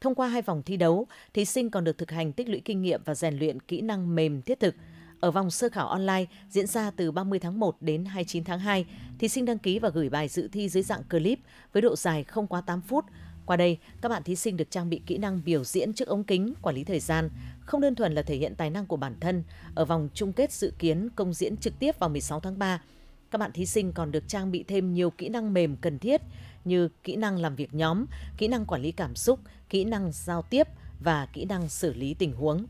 Thông 0.00 0.14
qua 0.14 0.28
hai 0.28 0.42
vòng 0.42 0.62
thi 0.62 0.76
đấu, 0.76 1.06
thí 1.34 1.44
sinh 1.44 1.70
còn 1.70 1.84
được 1.84 1.98
thực 1.98 2.10
hành 2.10 2.32
tích 2.32 2.48
lũy 2.48 2.60
kinh 2.64 2.82
nghiệm 2.82 3.02
và 3.04 3.14
rèn 3.14 3.38
luyện 3.38 3.60
kỹ 3.60 3.80
năng 3.80 4.14
mềm 4.14 4.42
thiết 4.42 4.60
thực. 4.60 4.74
Ở 5.22 5.30
vòng 5.30 5.50
sơ 5.50 5.68
khảo 5.68 5.88
online 5.88 6.24
diễn 6.50 6.66
ra 6.66 6.90
từ 6.90 7.10
30 7.10 7.38
tháng 7.38 7.60
1 7.60 7.76
đến 7.80 8.04
29 8.04 8.44
tháng 8.44 8.58
2, 8.58 8.86
thí 9.18 9.28
sinh 9.28 9.44
đăng 9.44 9.58
ký 9.58 9.78
và 9.78 9.88
gửi 9.88 10.08
bài 10.08 10.28
dự 10.28 10.48
thi 10.48 10.68
dưới 10.68 10.82
dạng 10.82 11.02
clip 11.10 11.38
với 11.72 11.82
độ 11.82 11.96
dài 11.96 12.24
không 12.24 12.46
quá 12.46 12.60
8 12.60 12.80
phút. 12.80 13.04
Qua 13.46 13.56
đây, 13.56 13.78
các 14.00 14.08
bạn 14.08 14.22
thí 14.22 14.36
sinh 14.36 14.56
được 14.56 14.70
trang 14.70 14.90
bị 14.90 15.02
kỹ 15.06 15.18
năng 15.18 15.40
biểu 15.44 15.64
diễn 15.64 15.92
trước 15.92 16.08
ống 16.08 16.24
kính, 16.24 16.54
quản 16.62 16.76
lý 16.76 16.84
thời 16.84 17.00
gian, 17.00 17.30
không 17.60 17.80
đơn 17.80 17.94
thuần 17.94 18.14
là 18.14 18.22
thể 18.22 18.36
hiện 18.36 18.54
tài 18.54 18.70
năng 18.70 18.86
của 18.86 18.96
bản 18.96 19.14
thân. 19.20 19.44
Ở 19.74 19.84
vòng 19.84 20.08
chung 20.14 20.32
kết 20.32 20.52
dự 20.52 20.72
kiến 20.78 21.08
công 21.16 21.34
diễn 21.34 21.56
trực 21.56 21.78
tiếp 21.78 21.98
vào 21.98 22.10
16 22.10 22.40
tháng 22.40 22.58
3, 22.58 22.82
các 23.30 23.38
bạn 23.38 23.52
thí 23.52 23.66
sinh 23.66 23.92
còn 23.92 24.12
được 24.12 24.28
trang 24.28 24.50
bị 24.50 24.64
thêm 24.68 24.94
nhiều 24.94 25.10
kỹ 25.10 25.28
năng 25.28 25.54
mềm 25.54 25.76
cần 25.76 25.98
thiết 25.98 26.22
như 26.64 26.88
kỹ 27.02 27.16
năng 27.16 27.38
làm 27.38 27.56
việc 27.56 27.74
nhóm, 27.74 28.06
kỹ 28.36 28.48
năng 28.48 28.66
quản 28.66 28.82
lý 28.82 28.92
cảm 28.92 29.14
xúc, 29.14 29.40
kỹ 29.68 29.84
năng 29.84 30.10
giao 30.12 30.42
tiếp 30.42 30.68
và 31.00 31.26
kỹ 31.32 31.44
năng 31.44 31.68
xử 31.68 31.94
lý 31.94 32.14
tình 32.14 32.32
huống. 32.32 32.66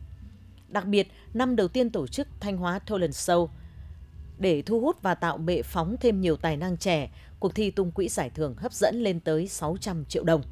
Đặc 0.72 0.86
biệt, 0.86 1.08
năm 1.34 1.56
đầu 1.56 1.68
tiên 1.68 1.90
tổ 1.90 2.06
chức 2.06 2.28
Thanh 2.40 2.56
Hóa 2.56 2.78
Talent 2.78 3.12
Show 3.12 3.48
để 4.38 4.62
thu 4.62 4.80
hút 4.80 5.02
và 5.02 5.14
tạo 5.14 5.38
bệ 5.38 5.62
phóng 5.62 5.96
thêm 6.00 6.20
nhiều 6.20 6.36
tài 6.36 6.56
năng 6.56 6.76
trẻ, 6.76 7.10
cuộc 7.40 7.54
thi 7.54 7.70
tung 7.70 7.90
quỹ 7.90 8.08
giải 8.08 8.30
thưởng 8.30 8.54
hấp 8.56 8.72
dẫn 8.72 9.02
lên 9.02 9.20
tới 9.20 9.48
600 9.48 10.04
triệu 10.04 10.24
đồng. 10.24 10.42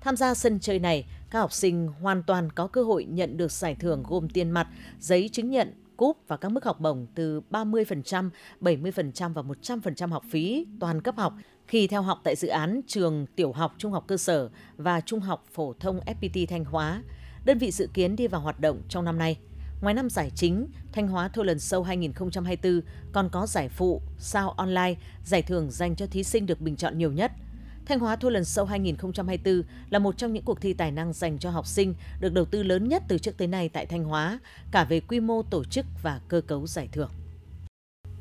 Tham 0.00 0.16
gia 0.16 0.34
sân 0.34 0.60
chơi 0.60 0.78
này, 0.78 1.06
các 1.30 1.38
học 1.38 1.52
sinh 1.52 1.88
hoàn 2.00 2.22
toàn 2.22 2.52
có 2.52 2.66
cơ 2.66 2.82
hội 2.82 3.04
nhận 3.04 3.36
được 3.36 3.52
giải 3.52 3.74
thưởng 3.74 4.02
gồm 4.08 4.28
tiền 4.28 4.50
mặt, 4.50 4.68
giấy 5.00 5.30
chứng 5.32 5.50
nhận, 5.50 5.74
cúp 5.96 6.16
và 6.28 6.36
các 6.36 6.48
mức 6.48 6.64
học 6.64 6.80
bổng 6.80 7.06
từ 7.14 7.40
30%, 7.50 8.30
70% 8.60 9.32
và 9.32 9.42
100% 9.42 10.08
học 10.08 10.24
phí 10.30 10.66
toàn 10.80 11.02
cấp 11.02 11.14
học 11.16 11.34
khi 11.66 11.86
theo 11.86 12.02
học 12.02 12.20
tại 12.24 12.36
dự 12.36 12.48
án 12.48 12.80
trường 12.86 13.26
tiểu 13.36 13.52
học, 13.52 13.74
trung 13.78 13.92
học 13.92 14.04
cơ 14.06 14.16
sở 14.16 14.50
và 14.76 15.00
trung 15.00 15.20
học 15.20 15.46
phổ 15.52 15.72
thông 15.80 16.00
FPT 16.00 16.46
Thanh 16.46 16.64
Hóa. 16.64 17.02
Đơn 17.44 17.58
vị 17.58 17.70
dự 17.70 17.88
kiến 17.94 18.16
đi 18.16 18.26
vào 18.26 18.40
hoạt 18.40 18.60
động 18.60 18.82
trong 18.88 19.04
năm 19.04 19.18
nay. 19.18 19.38
Ngoài 19.80 19.94
năm 19.94 20.10
giải 20.10 20.30
chính, 20.34 20.66
Thanh 20.92 21.08
Hóa 21.08 21.28
Thôi 21.28 21.44
lần 21.44 21.58
sâu 21.58 21.82
2024 21.82 22.80
còn 23.12 23.28
có 23.32 23.46
giải 23.46 23.68
phụ, 23.68 24.02
sao 24.18 24.50
online, 24.50 24.94
giải 25.24 25.42
thưởng 25.42 25.70
dành 25.70 25.96
cho 25.96 26.06
thí 26.06 26.24
sinh 26.24 26.46
được 26.46 26.60
bình 26.60 26.76
chọn 26.76 26.98
nhiều 26.98 27.12
nhất– 27.12 27.32
Thanh 27.90 27.98
Hóa 27.98 28.16
Thôi 28.16 28.32
lần 28.32 28.44
sâu 28.44 28.64
2024 28.64 29.62
là 29.90 29.98
một 29.98 30.18
trong 30.18 30.32
những 30.32 30.44
cuộc 30.44 30.60
thi 30.60 30.74
tài 30.74 30.90
năng 30.90 31.12
dành 31.12 31.38
cho 31.38 31.50
học 31.50 31.66
sinh 31.66 31.94
được 32.20 32.32
đầu 32.32 32.44
tư 32.44 32.62
lớn 32.62 32.88
nhất 32.88 33.02
từ 33.08 33.18
trước 33.18 33.36
tới 33.36 33.48
nay 33.48 33.68
tại 33.68 33.86
Thanh 33.86 34.04
Hóa, 34.04 34.38
cả 34.72 34.84
về 34.84 35.00
quy 35.00 35.20
mô 35.20 35.42
tổ 35.42 35.64
chức 35.64 35.86
và 36.02 36.20
cơ 36.28 36.40
cấu 36.40 36.66
giải 36.66 36.88
thưởng. 36.92 37.10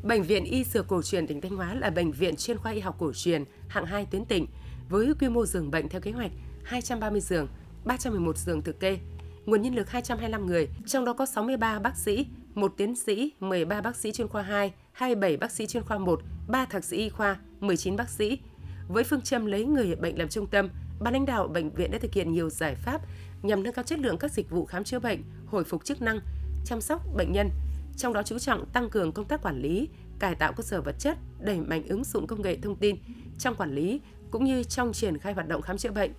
Bệnh 0.03 0.23
viện 0.23 0.43
Y 0.43 0.63
Dược 0.63 0.87
Cổ 0.87 1.01
truyền 1.01 1.27
tỉnh 1.27 1.41
Thanh 1.41 1.55
Hóa 1.55 1.73
là 1.73 1.89
bệnh 1.89 2.11
viện 2.11 2.35
chuyên 2.35 2.57
khoa 2.57 2.71
y 2.71 2.79
học 2.79 2.95
cổ 2.99 3.11
truyền 3.13 3.43
hạng 3.67 3.85
2 3.85 4.05
tuyến 4.05 4.25
tỉnh 4.25 4.47
với 4.89 5.13
quy 5.19 5.29
mô 5.29 5.45
giường 5.45 5.71
bệnh 5.71 5.89
theo 5.89 6.01
kế 6.01 6.11
hoạch 6.11 6.31
230 6.63 7.21
giường, 7.21 7.47
311 7.89 8.37
giường 8.37 8.61
thực 8.61 8.79
kê, 8.79 8.99
nguồn 9.45 9.61
nhân 9.61 9.75
lực 9.75 9.89
225 9.89 10.45
người, 10.45 10.67
trong 10.85 11.05
đó 11.05 11.13
có 11.13 11.25
63 11.25 11.79
bác 11.79 11.97
sĩ, 11.97 12.27
một 12.53 12.73
tiến 12.77 12.95
sĩ, 12.95 13.31
13 13.39 13.81
bác 13.81 13.95
sĩ 13.95 14.11
chuyên 14.11 14.27
khoa 14.27 14.41
2, 14.41 14.73
27 14.91 15.37
bác 15.37 15.51
sĩ 15.51 15.67
chuyên 15.67 15.83
khoa 15.83 15.97
1, 15.97 16.21
3 16.47 16.65
thạc 16.65 16.83
sĩ 16.83 16.97
y 16.97 17.09
khoa, 17.09 17.39
19 17.59 17.95
bác 17.95 18.09
sĩ, 18.09 18.39
với 18.87 19.03
phương 19.03 19.21
châm 19.21 19.45
lấy 19.45 19.65
người 19.65 19.95
bệnh 19.95 20.17
làm 20.17 20.29
trung 20.29 20.47
tâm, 20.47 20.69
ban 20.99 21.13
lãnh 21.13 21.25
đạo 21.25 21.47
bệnh 21.47 21.69
viện 21.69 21.91
đã 21.91 21.97
thực 21.97 22.13
hiện 22.13 22.33
nhiều 22.33 22.49
giải 22.49 22.75
pháp 22.75 23.01
nhằm 23.41 23.63
nâng 23.63 23.73
cao 23.73 23.83
chất 23.83 23.99
lượng 23.99 24.17
các 24.17 24.31
dịch 24.31 24.49
vụ 24.49 24.65
khám 24.65 24.83
chữa 24.83 24.99
bệnh, 24.99 25.21
hồi 25.45 25.63
phục 25.63 25.85
chức 25.85 26.01
năng, 26.01 26.19
chăm 26.65 26.81
sóc 26.81 27.01
bệnh 27.15 27.31
nhân, 27.31 27.49
trong 27.97 28.13
đó 28.13 28.23
chú 28.23 28.39
trọng 28.39 28.65
tăng 28.65 28.89
cường 28.89 29.11
công 29.11 29.25
tác 29.25 29.41
quản 29.41 29.61
lý, 29.61 29.89
cải 30.19 30.35
tạo 30.35 30.53
cơ 30.53 30.63
sở 30.63 30.81
vật 30.81 30.95
chất, 30.99 31.17
đẩy 31.39 31.59
mạnh 31.59 31.87
ứng 31.87 32.03
dụng 32.03 32.27
công 32.27 32.41
nghệ 32.41 32.57
thông 32.61 32.75
tin 32.75 32.95
trong 33.39 33.55
quản 33.55 33.75
lý 33.75 34.01
cũng 34.31 34.43
như 34.43 34.63
trong 34.63 34.93
triển 34.93 35.17
khai 35.17 35.33
hoạt 35.33 35.47
động 35.47 35.61
khám 35.61 35.77
chữa 35.77 35.91
bệnh, 35.91 36.11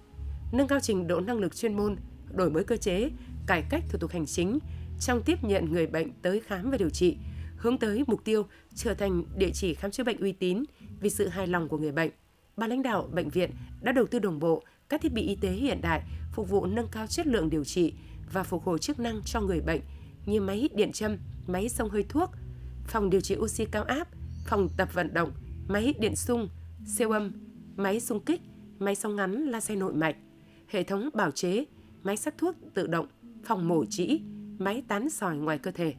nâng 0.52 0.68
cao 0.68 0.80
trình 0.80 1.06
độ 1.06 1.20
năng 1.20 1.38
lực 1.38 1.56
chuyên 1.56 1.76
môn, 1.76 1.96
đổi 2.32 2.50
mới 2.50 2.64
cơ 2.64 2.76
chế, 2.76 3.10
cải 3.46 3.62
cách 3.70 3.84
thủ 3.88 3.98
tục 3.98 4.10
hành 4.10 4.26
chính 4.26 4.58
trong 5.00 5.22
tiếp 5.22 5.44
nhận 5.44 5.72
người 5.72 5.86
bệnh 5.86 6.12
tới 6.22 6.40
khám 6.40 6.70
và 6.70 6.76
điều 6.76 6.90
trị, 6.90 7.16
hướng 7.56 7.78
tới 7.78 8.04
mục 8.06 8.24
tiêu 8.24 8.46
trở 8.74 8.94
thành 8.94 9.24
địa 9.36 9.50
chỉ 9.54 9.74
khám 9.74 9.90
chữa 9.90 10.04
bệnh 10.04 10.20
uy 10.20 10.32
tín 10.32 10.64
vì 11.00 11.10
sự 11.10 11.28
hài 11.28 11.46
lòng 11.46 11.68
của 11.68 11.78
người 11.78 11.92
bệnh. 11.92 12.10
Ban 12.56 12.70
lãnh 12.70 12.82
đạo 12.82 13.08
bệnh 13.12 13.28
viện 13.28 13.50
đã 13.80 13.92
đầu 13.92 14.06
tư 14.06 14.18
đồng 14.18 14.38
bộ 14.38 14.62
các 14.88 15.00
thiết 15.00 15.12
bị 15.12 15.22
y 15.22 15.34
tế 15.34 15.50
hiện 15.50 15.80
đại 15.82 16.02
phục 16.32 16.48
vụ 16.48 16.66
nâng 16.66 16.88
cao 16.88 17.06
chất 17.06 17.26
lượng 17.26 17.50
điều 17.50 17.64
trị 17.64 17.94
và 18.32 18.42
phục 18.42 18.64
hồi 18.64 18.78
chức 18.78 19.00
năng 19.00 19.20
cho 19.24 19.40
người 19.40 19.60
bệnh 19.60 19.80
như 20.26 20.40
máy 20.40 20.68
điện 20.74 20.92
châm, 20.92 21.16
máy 21.46 21.68
xông 21.68 21.90
hơi 21.90 22.04
thuốc, 22.08 22.30
phòng 22.86 23.10
điều 23.10 23.20
trị 23.20 23.36
oxy 23.36 23.64
cao 23.64 23.84
áp, 23.84 24.08
phòng 24.46 24.68
tập 24.76 24.88
vận 24.92 25.14
động, 25.14 25.32
máy 25.68 25.94
điện 26.00 26.16
xung, 26.16 26.48
siêu 26.86 27.10
âm, 27.10 27.32
máy 27.76 28.00
xung 28.00 28.20
kích, 28.20 28.40
máy 28.78 28.94
sóng 28.94 29.16
ngắn 29.16 29.32
laser 29.32 29.78
nội 29.78 29.94
mạch, 29.94 30.16
hệ 30.70 30.82
thống 30.82 31.08
bào 31.14 31.30
chế, 31.30 31.64
máy 32.02 32.16
sắc 32.16 32.38
thuốc 32.38 32.56
tự 32.74 32.86
động, 32.86 33.06
phòng 33.44 33.68
mổ 33.68 33.84
trĩ, 33.84 34.20
máy 34.58 34.82
tán 34.88 35.10
sỏi 35.10 35.36
ngoài 35.36 35.58
cơ 35.58 35.70
thể. 35.70 35.94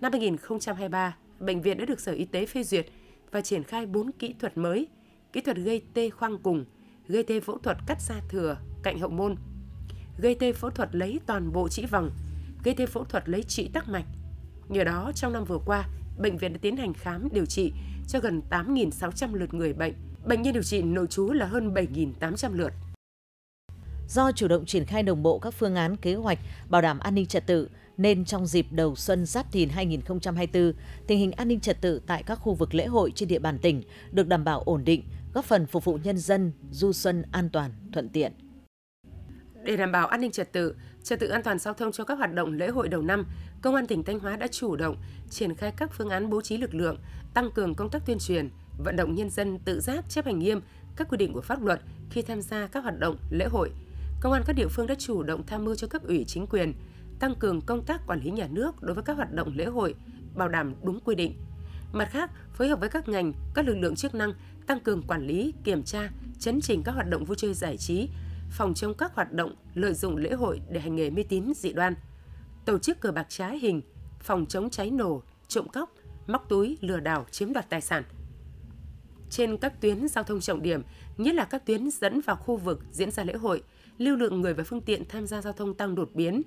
Năm 0.00 0.12
2023, 0.12 1.16
bệnh 1.40 1.62
viện 1.62 1.78
đã 1.78 1.84
được 1.84 2.00
Sở 2.00 2.12
Y 2.12 2.24
tế 2.24 2.46
phê 2.46 2.62
duyệt 2.62 2.86
và 3.30 3.40
triển 3.40 3.62
khai 3.62 3.86
4 3.86 4.12
kỹ 4.12 4.34
thuật 4.38 4.58
mới– 4.58 4.88
kỹ 5.32 5.40
thuật 5.40 5.56
gây 5.56 5.82
tê 5.94 6.10
khoang 6.10 6.38
cùng, 6.38 6.64
gây 7.08 7.22
tê 7.22 7.40
phẫu 7.40 7.58
thuật 7.58 7.76
cắt 7.86 8.00
da 8.00 8.14
thừa 8.28 8.56
cạnh 8.82 8.98
hậu 8.98 9.10
môn, 9.10 9.36
gây 10.18 10.34
tê 10.34 10.52
phẫu 10.52 10.70
thuật 10.70 10.94
lấy 10.94 11.20
toàn 11.26 11.52
bộ 11.52 11.68
trĩ 11.68 11.86
vòng, 11.86 12.10
gây 12.64 12.74
tê 12.74 12.86
phẫu 12.86 13.04
thuật 13.04 13.28
lấy 13.28 13.42
trĩ 13.42 13.68
tắc 13.68 13.88
mạch. 13.88 14.04
Nhờ 14.68 14.84
đó, 14.84 15.12
trong 15.14 15.32
năm 15.32 15.44
vừa 15.44 15.58
qua, 15.66 15.88
bệnh 16.18 16.38
viện 16.38 16.52
đã 16.52 16.58
tiến 16.62 16.76
hành 16.76 16.94
khám 16.94 17.28
điều 17.32 17.46
trị 17.46 17.72
cho 18.08 18.20
gần 18.20 18.42
8.600 18.50 19.34
lượt 19.34 19.54
người 19.54 19.72
bệnh. 19.72 19.94
Bệnh 20.26 20.42
nhân 20.42 20.54
điều 20.54 20.62
trị 20.62 20.82
nội 20.82 21.06
trú 21.06 21.32
là 21.32 21.46
hơn 21.46 21.74
7.800 21.74 22.52
lượt. 22.52 22.72
Do 24.08 24.32
chủ 24.32 24.48
động 24.48 24.66
triển 24.66 24.84
khai 24.84 25.02
đồng 25.02 25.22
bộ 25.22 25.38
các 25.38 25.54
phương 25.54 25.74
án 25.74 25.96
kế 25.96 26.14
hoạch 26.14 26.38
bảo 26.68 26.82
đảm 26.82 26.98
an 26.98 27.14
ninh 27.14 27.26
trật 27.26 27.46
tự, 27.46 27.68
nên 27.96 28.24
trong 28.24 28.46
dịp 28.46 28.66
đầu 28.70 28.96
xuân 28.96 29.26
Giáp 29.26 29.52
Thìn 29.52 29.68
2024, 29.68 30.72
tình 31.06 31.18
hình 31.18 31.32
an 31.32 31.48
ninh 31.48 31.60
trật 31.60 31.80
tự 31.80 32.00
tại 32.06 32.22
các 32.22 32.34
khu 32.34 32.54
vực 32.54 32.74
lễ 32.74 32.86
hội 32.86 33.12
trên 33.14 33.28
địa 33.28 33.38
bàn 33.38 33.58
tỉnh 33.58 33.82
được 34.12 34.28
đảm 34.28 34.44
bảo 34.44 34.60
ổn 34.60 34.84
định, 34.84 35.02
góp 35.34 35.44
phần 35.44 35.66
phục 35.66 35.84
vụ 35.84 35.98
nhân 36.04 36.18
dân 36.18 36.52
du 36.70 36.92
xuân 36.92 37.22
an 37.32 37.50
toàn, 37.50 37.70
thuận 37.92 38.08
tiện. 38.08 38.32
Để 39.64 39.76
đảm 39.76 39.92
bảo 39.92 40.06
an 40.06 40.20
ninh 40.20 40.30
trật 40.30 40.52
tự, 40.52 40.74
trật 41.02 41.20
tự 41.20 41.28
an 41.28 41.42
toàn 41.42 41.58
giao 41.58 41.74
thông 41.74 41.92
cho 41.92 42.04
các 42.04 42.18
hoạt 42.18 42.34
động 42.34 42.52
lễ 42.52 42.68
hội 42.68 42.88
đầu 42.88 43.02
năm, 43.02 43.26
Công 43.62 43.74
an 43.74 43.86
tỉnh 43.86 44.02
Thanh 44.02 44.18
Hóa 44.18 44.36
đã 44.36 44.46
chủ 44.46 44.76
động 44.76 44.96
triển 45.30 45.54
khai 45.54 45.72
các 45.76 45.90
phương 45.92 46.08
án 46.08 46.30
bố 46.30 46.40
trí 46.40 46.56
lực 46.56 46.74
lượng, 46.74 46.96
tăng 47.34 47.50
cường 47.50 47.74
công 47.74 47.90
tác 47.90 48.06
tuyên 48.06 48.18
truyền, 48.18 48.50
vận 48.84 48.96
động 48.96 49.14
nhân 49.14 49.30
dân 49.30 49.58
tự 49.58 49.80
giác 49.80 50.04
chấp 50.08 50.24
hành 50.24 50.38
nghiêm 50.38 50.60
các 50.96 51.08
quy 51.10 51.16
định 51.16 51.32
của 51.32 51.40
pháp 51.40 51.62
luật 51.62 51.80
khi 52.10 52.22
tham 52.22 52.42
gia 52.42 52.66
các 52.66 52.82
hoạt 52.82 52.98
động 52.98 53.16
lễ 53.30 53.46
hội. 53.50 53.70
Công 54.22 54.32
an 54.32 54.42
các 54.46 54.52
địa 54.52 54.68
phương 54.68 54.86
đã 54.86 54.94
chủ 54.98 55.22
động 55.22 55.46
tham 55.46 55.64
mưu 55.64 55.74
cho 55.74 55.86
cấp 55.86 56.02
ủy 56.06 56.24
chính 56.24 56.46
quyền 56.46 56.74
tăng 57.18 57.34
cường 57.34 57.60
công 57.60 57.84
tác 57.84 58.06
quản 58.06 58.20
lý 58.20 58.30
nhà 58.30 58.48
nước 58.50 58.82
đối 58.82 58.94
với 58.94 59.04
các 59.04 59.16
hoạt 59.16 59.32
động 59.32 59.52
lễ 59.56 59.64
hội, 59.64 59.94
bảo 60.34 60.48
đảm 60.48 60.74
đúng 60.82 61.00
quy 61.04 61.14
định. 61.14 61.34
Mặt 61.92 62.08
khác, 62.10 62.30
phối 62.52 62.68
hợp 62.68 62.80
với 62.80 62.88
các 62.88 63.08
ngành, 63.08 63.32
các 63.54 63.66
lực 63.66 63.74
lượng 63.74 63.94
chức 63.94 64.14
năng 64.14 64.32
tăng 64.66 64.80
cường 64.80 65.02
quản 65.02 65.26
lý, 65.26 65.54
kiểm 65.64 65.82
tra, 65.82 66.10
chấn 66.38 66.60
chỉnh 66.60 66.82
các 66.82 66.92
hoạt 66.92 67.08
động 67.08 67.24
vui 67.24 67.36
chơi 67.36 67.54
giải 67.54 67.76
trí, 67.76 68.08
phòng 68.50 68.74
chống 68.74 68.94
các 68.94 69.14
hoạt 69.14 69.32
động 69.32 69.54
lợi 69.74 69.94
dụng 69.94 70.16
lễ 70.16 70.32
hội 70.32 70.60
để 70.70 70.80
hành 70.80 70.96
nghề 70.96 71.10
mê 71.10 71.22
tín 71.22 71.52
dị 71.56 71.72
đoan, 71.72 71.94
tổ 72.64 72.78
chức 72.78 73.00
cờ 73.00 73.12
bạc 73.12 73.26
trái 73.28 73.58
hình, 73.58 73.82
phòng 74.20 74.46
chống 74.46 74.70
cháy 74.70 74.90
nổ, 74.90 75.22
trộm 75.48 75.68
cắp, 75.68 75.88
móc 76.26 76.48
túi, 76.48 76.78
lừa 76.80 77.00
đảo, 77.00 77.26
chiếm 77.30 77.52
đoạt 77.52 77.70
tài 77.70 77.80
sản. 77.80 78.02
Trên 79.30 79.56
các 79.56 79.80
tuyến 79.80 80.08
giao 80.08 80.24
thông 80.24 80.40
trọng 80.40 80.62
điểm, 80.62 80.82
nhất 81.16 81.34
là 81.34 81.44
các 81.44 81.66
tuyến 81.66 81.90
dẫn 81.90 82.20
vào 82.20 82.36
khu 82.36 82.56
vực 82.56 82.80
diễn 82.92 83.10
ra 83.10 83.24
lễ 83.24 83.34
hội, 83.34 83.62
lưu 83.98 84.16
lượng 84.16 84.40
người 84.40 84.54
và 84.54 84.64
phương 84.64 84.80
tiện 84.80 85.02
tham 85.08 85.26
gia 85.26 85.42
giao 85.42 85.52
thông 85.52 85.74
tăng 85.74 85.94
đột 85.94 86.10
biến. 86.14 86.42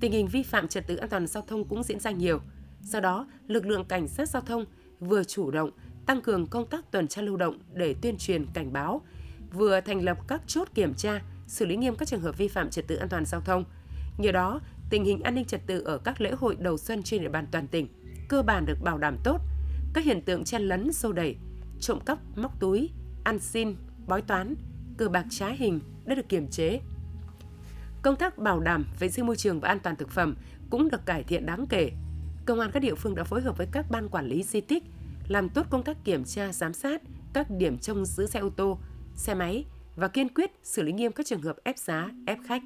Tình 0.00 0.12
hình 0.12 0.26
vi 0.26 0.42
phạm 0.42 0.68
trật 0.68 0.86
tự 0.86 0.96
an 0.96 1.08
toàn 1.08 1.26
giao 1.26 1.42
thông 1.46 1.64
cũng 1.64 1.82
diễn 1.82 2.00
ra 2.00 2.10
nhiều. 2.10 2.40
Do 2.82 3.00
đó, 3.00 3.26
lực 3.48 3.66
lượng 3.66 3.84
cảnh 3.84 4.08
sát 4.08 4.28
giao 4.28 4.42
thông 4.42 4.64
vừa 5.00 5.24
chủ 5.24 5.50
động 5.50 5.70
tăng 6.06 6.20
cường 6.20 6.46
công 6.46 6.66
tác 6.66 6.90
tuần 6.90 7.08
tra 7.08 7.22
lưu 7.22 7.36
động 7.36 7.58
để 7.74 7.94
tuyên 8.02 8.16
truyền 8.18 8.46
cảnh 8.54 8.72
báo, 8.72 9.02
vừa 9.52 9.80
thành 9.80 10.04
lập 10.04 10.18
các 10.28 10.42
chốt 10.46 10.68
kiểm 10.74 10.94
tra, 10.94 11.22
xử 11.46 11.66
lý 11.66 11.76
nghiêm 11.76 11.96
các 11.96 12.08
trường 12.08 12.20
hợp 12.20 12.38
vi 12.38 12.48
phạm 12.48 12.70
trật 12.70 12.86
tự 12.86 12.96
an 12.96 13.08
toàn 13.08 13.24
giao 13.24 13.40
thông. 13.40 13.64
Nhờ 14.18 14.32
đó, 14.32 14.60
tình 14.90 15.04
hình 15.04 15.20
an 15.22 15.34
ninh 15.34 15.44
trật 15.44 15.60
tự 15.66 15.80
ở 15.80 15.98
các 15.98 16.20
lễ 16.20 16.30
hội 16.30 16.56
đầu 16.60 16.78
xuân 16.78 17.02
trên 17.02 17.22
địa 17.22 17.28
bàn 17.28 17.46
toàn 17.52 17.66
tỉnh 17.66 17.88
cơ 18.28 18.42
bản 18.42 18.66
được 18.66 18.78
bảo 18.82 18.98
đảm 18.98 19.16
tốt. 19.24 19.40
Các 19.94 20.04
hiện 20.04 20.22
tượng 20.22 20.44
chen 20.44 20.62
lấn, 20.62 20.92
xô 20.92 21.12
đẩy, 21.12 21.36
trộm 21.80 22.00
cắp, 22.00 22.18
móc 22.36 22.60
túi, 22.60 22.90
ăn 23.24 23.38
xin, 23.38 23.76
bói 24.06 24.22
toán, 24.22 24.54
cờ 24.96 25.08
bạc 25.08 25.24
trá 25.30 25.48
hình 25.48 25.80
đã 26.04 26.14
được 26.14 26.28
kiềm 26.28 26.48
chế. 26.48 26.80
Công 28.02 28.16
tác 28.16 28.38
bảo 28.38 28.60
đảm 28.60 28.84
vệ 28.98 29.08
sinh 29.08 29.26
môi 29.26 29.36
trường 29.36 29.60
và 29.60 29.68
an 29.68 29.78
toàn 29.80 29.96
thực 29.96 30.10
phẩm 30.10 30.36
cũng 30.70 30.90
được 30.90 31.06
cải 31.06 31.22
thiện 31.22 31.46
đáng 31.46 31.66
kể. 31.66 31.90
Công 32.46 32.60
an 32.60 32.70
các 32.72 32.80
địa 32.80 32.94
phương 32.94 33.14
đã 33.14 33.24
phối 33.24 33.40
hợp 33.42 33.58
với 33.58 33.66
các 33.72 33.86
ban 33.90 34.08
quản 34.08 34.26
lý 34.26 34.42
di 34.42 34.60
tích, 34.60 34.84
làm 35.28 35.48
tốt 35.48 35.66
công 35.70 35.82
tác 35.82 36.04
kiểm 36.04 36.24
tra, 36.24 36.52
giám 36.52 36.72
sát 36.72 37.02
các 37.32 37.46
điểm 37.50 37.78
trông 37.78 38.04
giữ 38.04 38.26
xe 38.26 38.40
ô 38.40 38.50
tô, 38.50 38.78
xe 39.14 39.34
máy 39.34 39.64
và 39.96 40.08
kiên 40.08 40.28
quyết 40.28 40.50
xử 40.62 40.82
lý 40.82 40.92
nghiêm 40.92 41.12
các 41.12 41.26
trường 41.26 41.42
hợp 41.42 41.56
ép 41.64 41.78
giá, 41.78 42.10
ép 42.26 42.38
khách. 42.46 42.62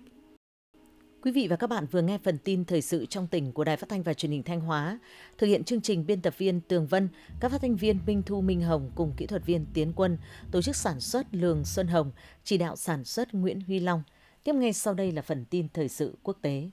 Quý 1.26 1.32
vị 1.32 1.46
và 1.48 1.56
các 1.56 1.66
bạn 1.66 1.86
vừa 1.90 2.02
nghe 2.02 2.18
phần 2.18 2.38
tin 2.38 2.64
thời 2.64 2.82
sự 2.82 3.06
trong 3.06 3.26
tỉnh 3.26 3.52
của 3.52 3.64
Đài 3.64 3.76
Phát 3.76 3.88
thanh 3.88 4.02
và 4.02 4.14
Truyền 4.14 4.32
hình 4.32 4.42
Thanh 4.42 4.60
Hóa. 4.60 4.98
Thực 5.38 5.46
hiện 5.46 5.64
chương 5.64 5.80
trình 5.80 6.06
biên 6.06 6.20
tập 6.20 6.34
viên 6.38 6.60
Tường 6.60 6.86
Vân, 6.86 7.08
các 7.40 7.52
phát 7.52 7.60
thanh 7.60 7.76
viên 7.76 7.98
Minh 8.06 8.22
Thu 8.26 8.40
Minh 8.40 8.60
Hồng 8.60 8.90
cùng 8.94 9.12
kỹ 9.16 9.26
thuật 9.26 9.46
viên 9.46 9.66
Tiến 9.74 9.92
Quân, 9.96 10.18
tổ 10.50 10.62
chức 10.62 10.76
sản 10.76 11.00
xuất 11.00 11.26
Lường 11.34 11.64
Xuân 11.64 11.86
Hồng, 11.86 12.10
chỉ 12.44 12.58
đạo 12.58 12.76
sản 12.76 13.04
xuất 13.04 13.34
Nguyễn 13.34 13.60
Huy 13.60 13.80
Long– 13.80 14.02
Tiếp 14.46 14.54
ngay 14.54 14.72
sau 14.72 14.94
đây 14.94 15.12
là 15.12 15.22
phần 15.22 15.44
tin 15.44 15.68
thời 15.74 15.88
sự 15.88 16.18
quốc 16.22 16.38
tế. 16.42 16.70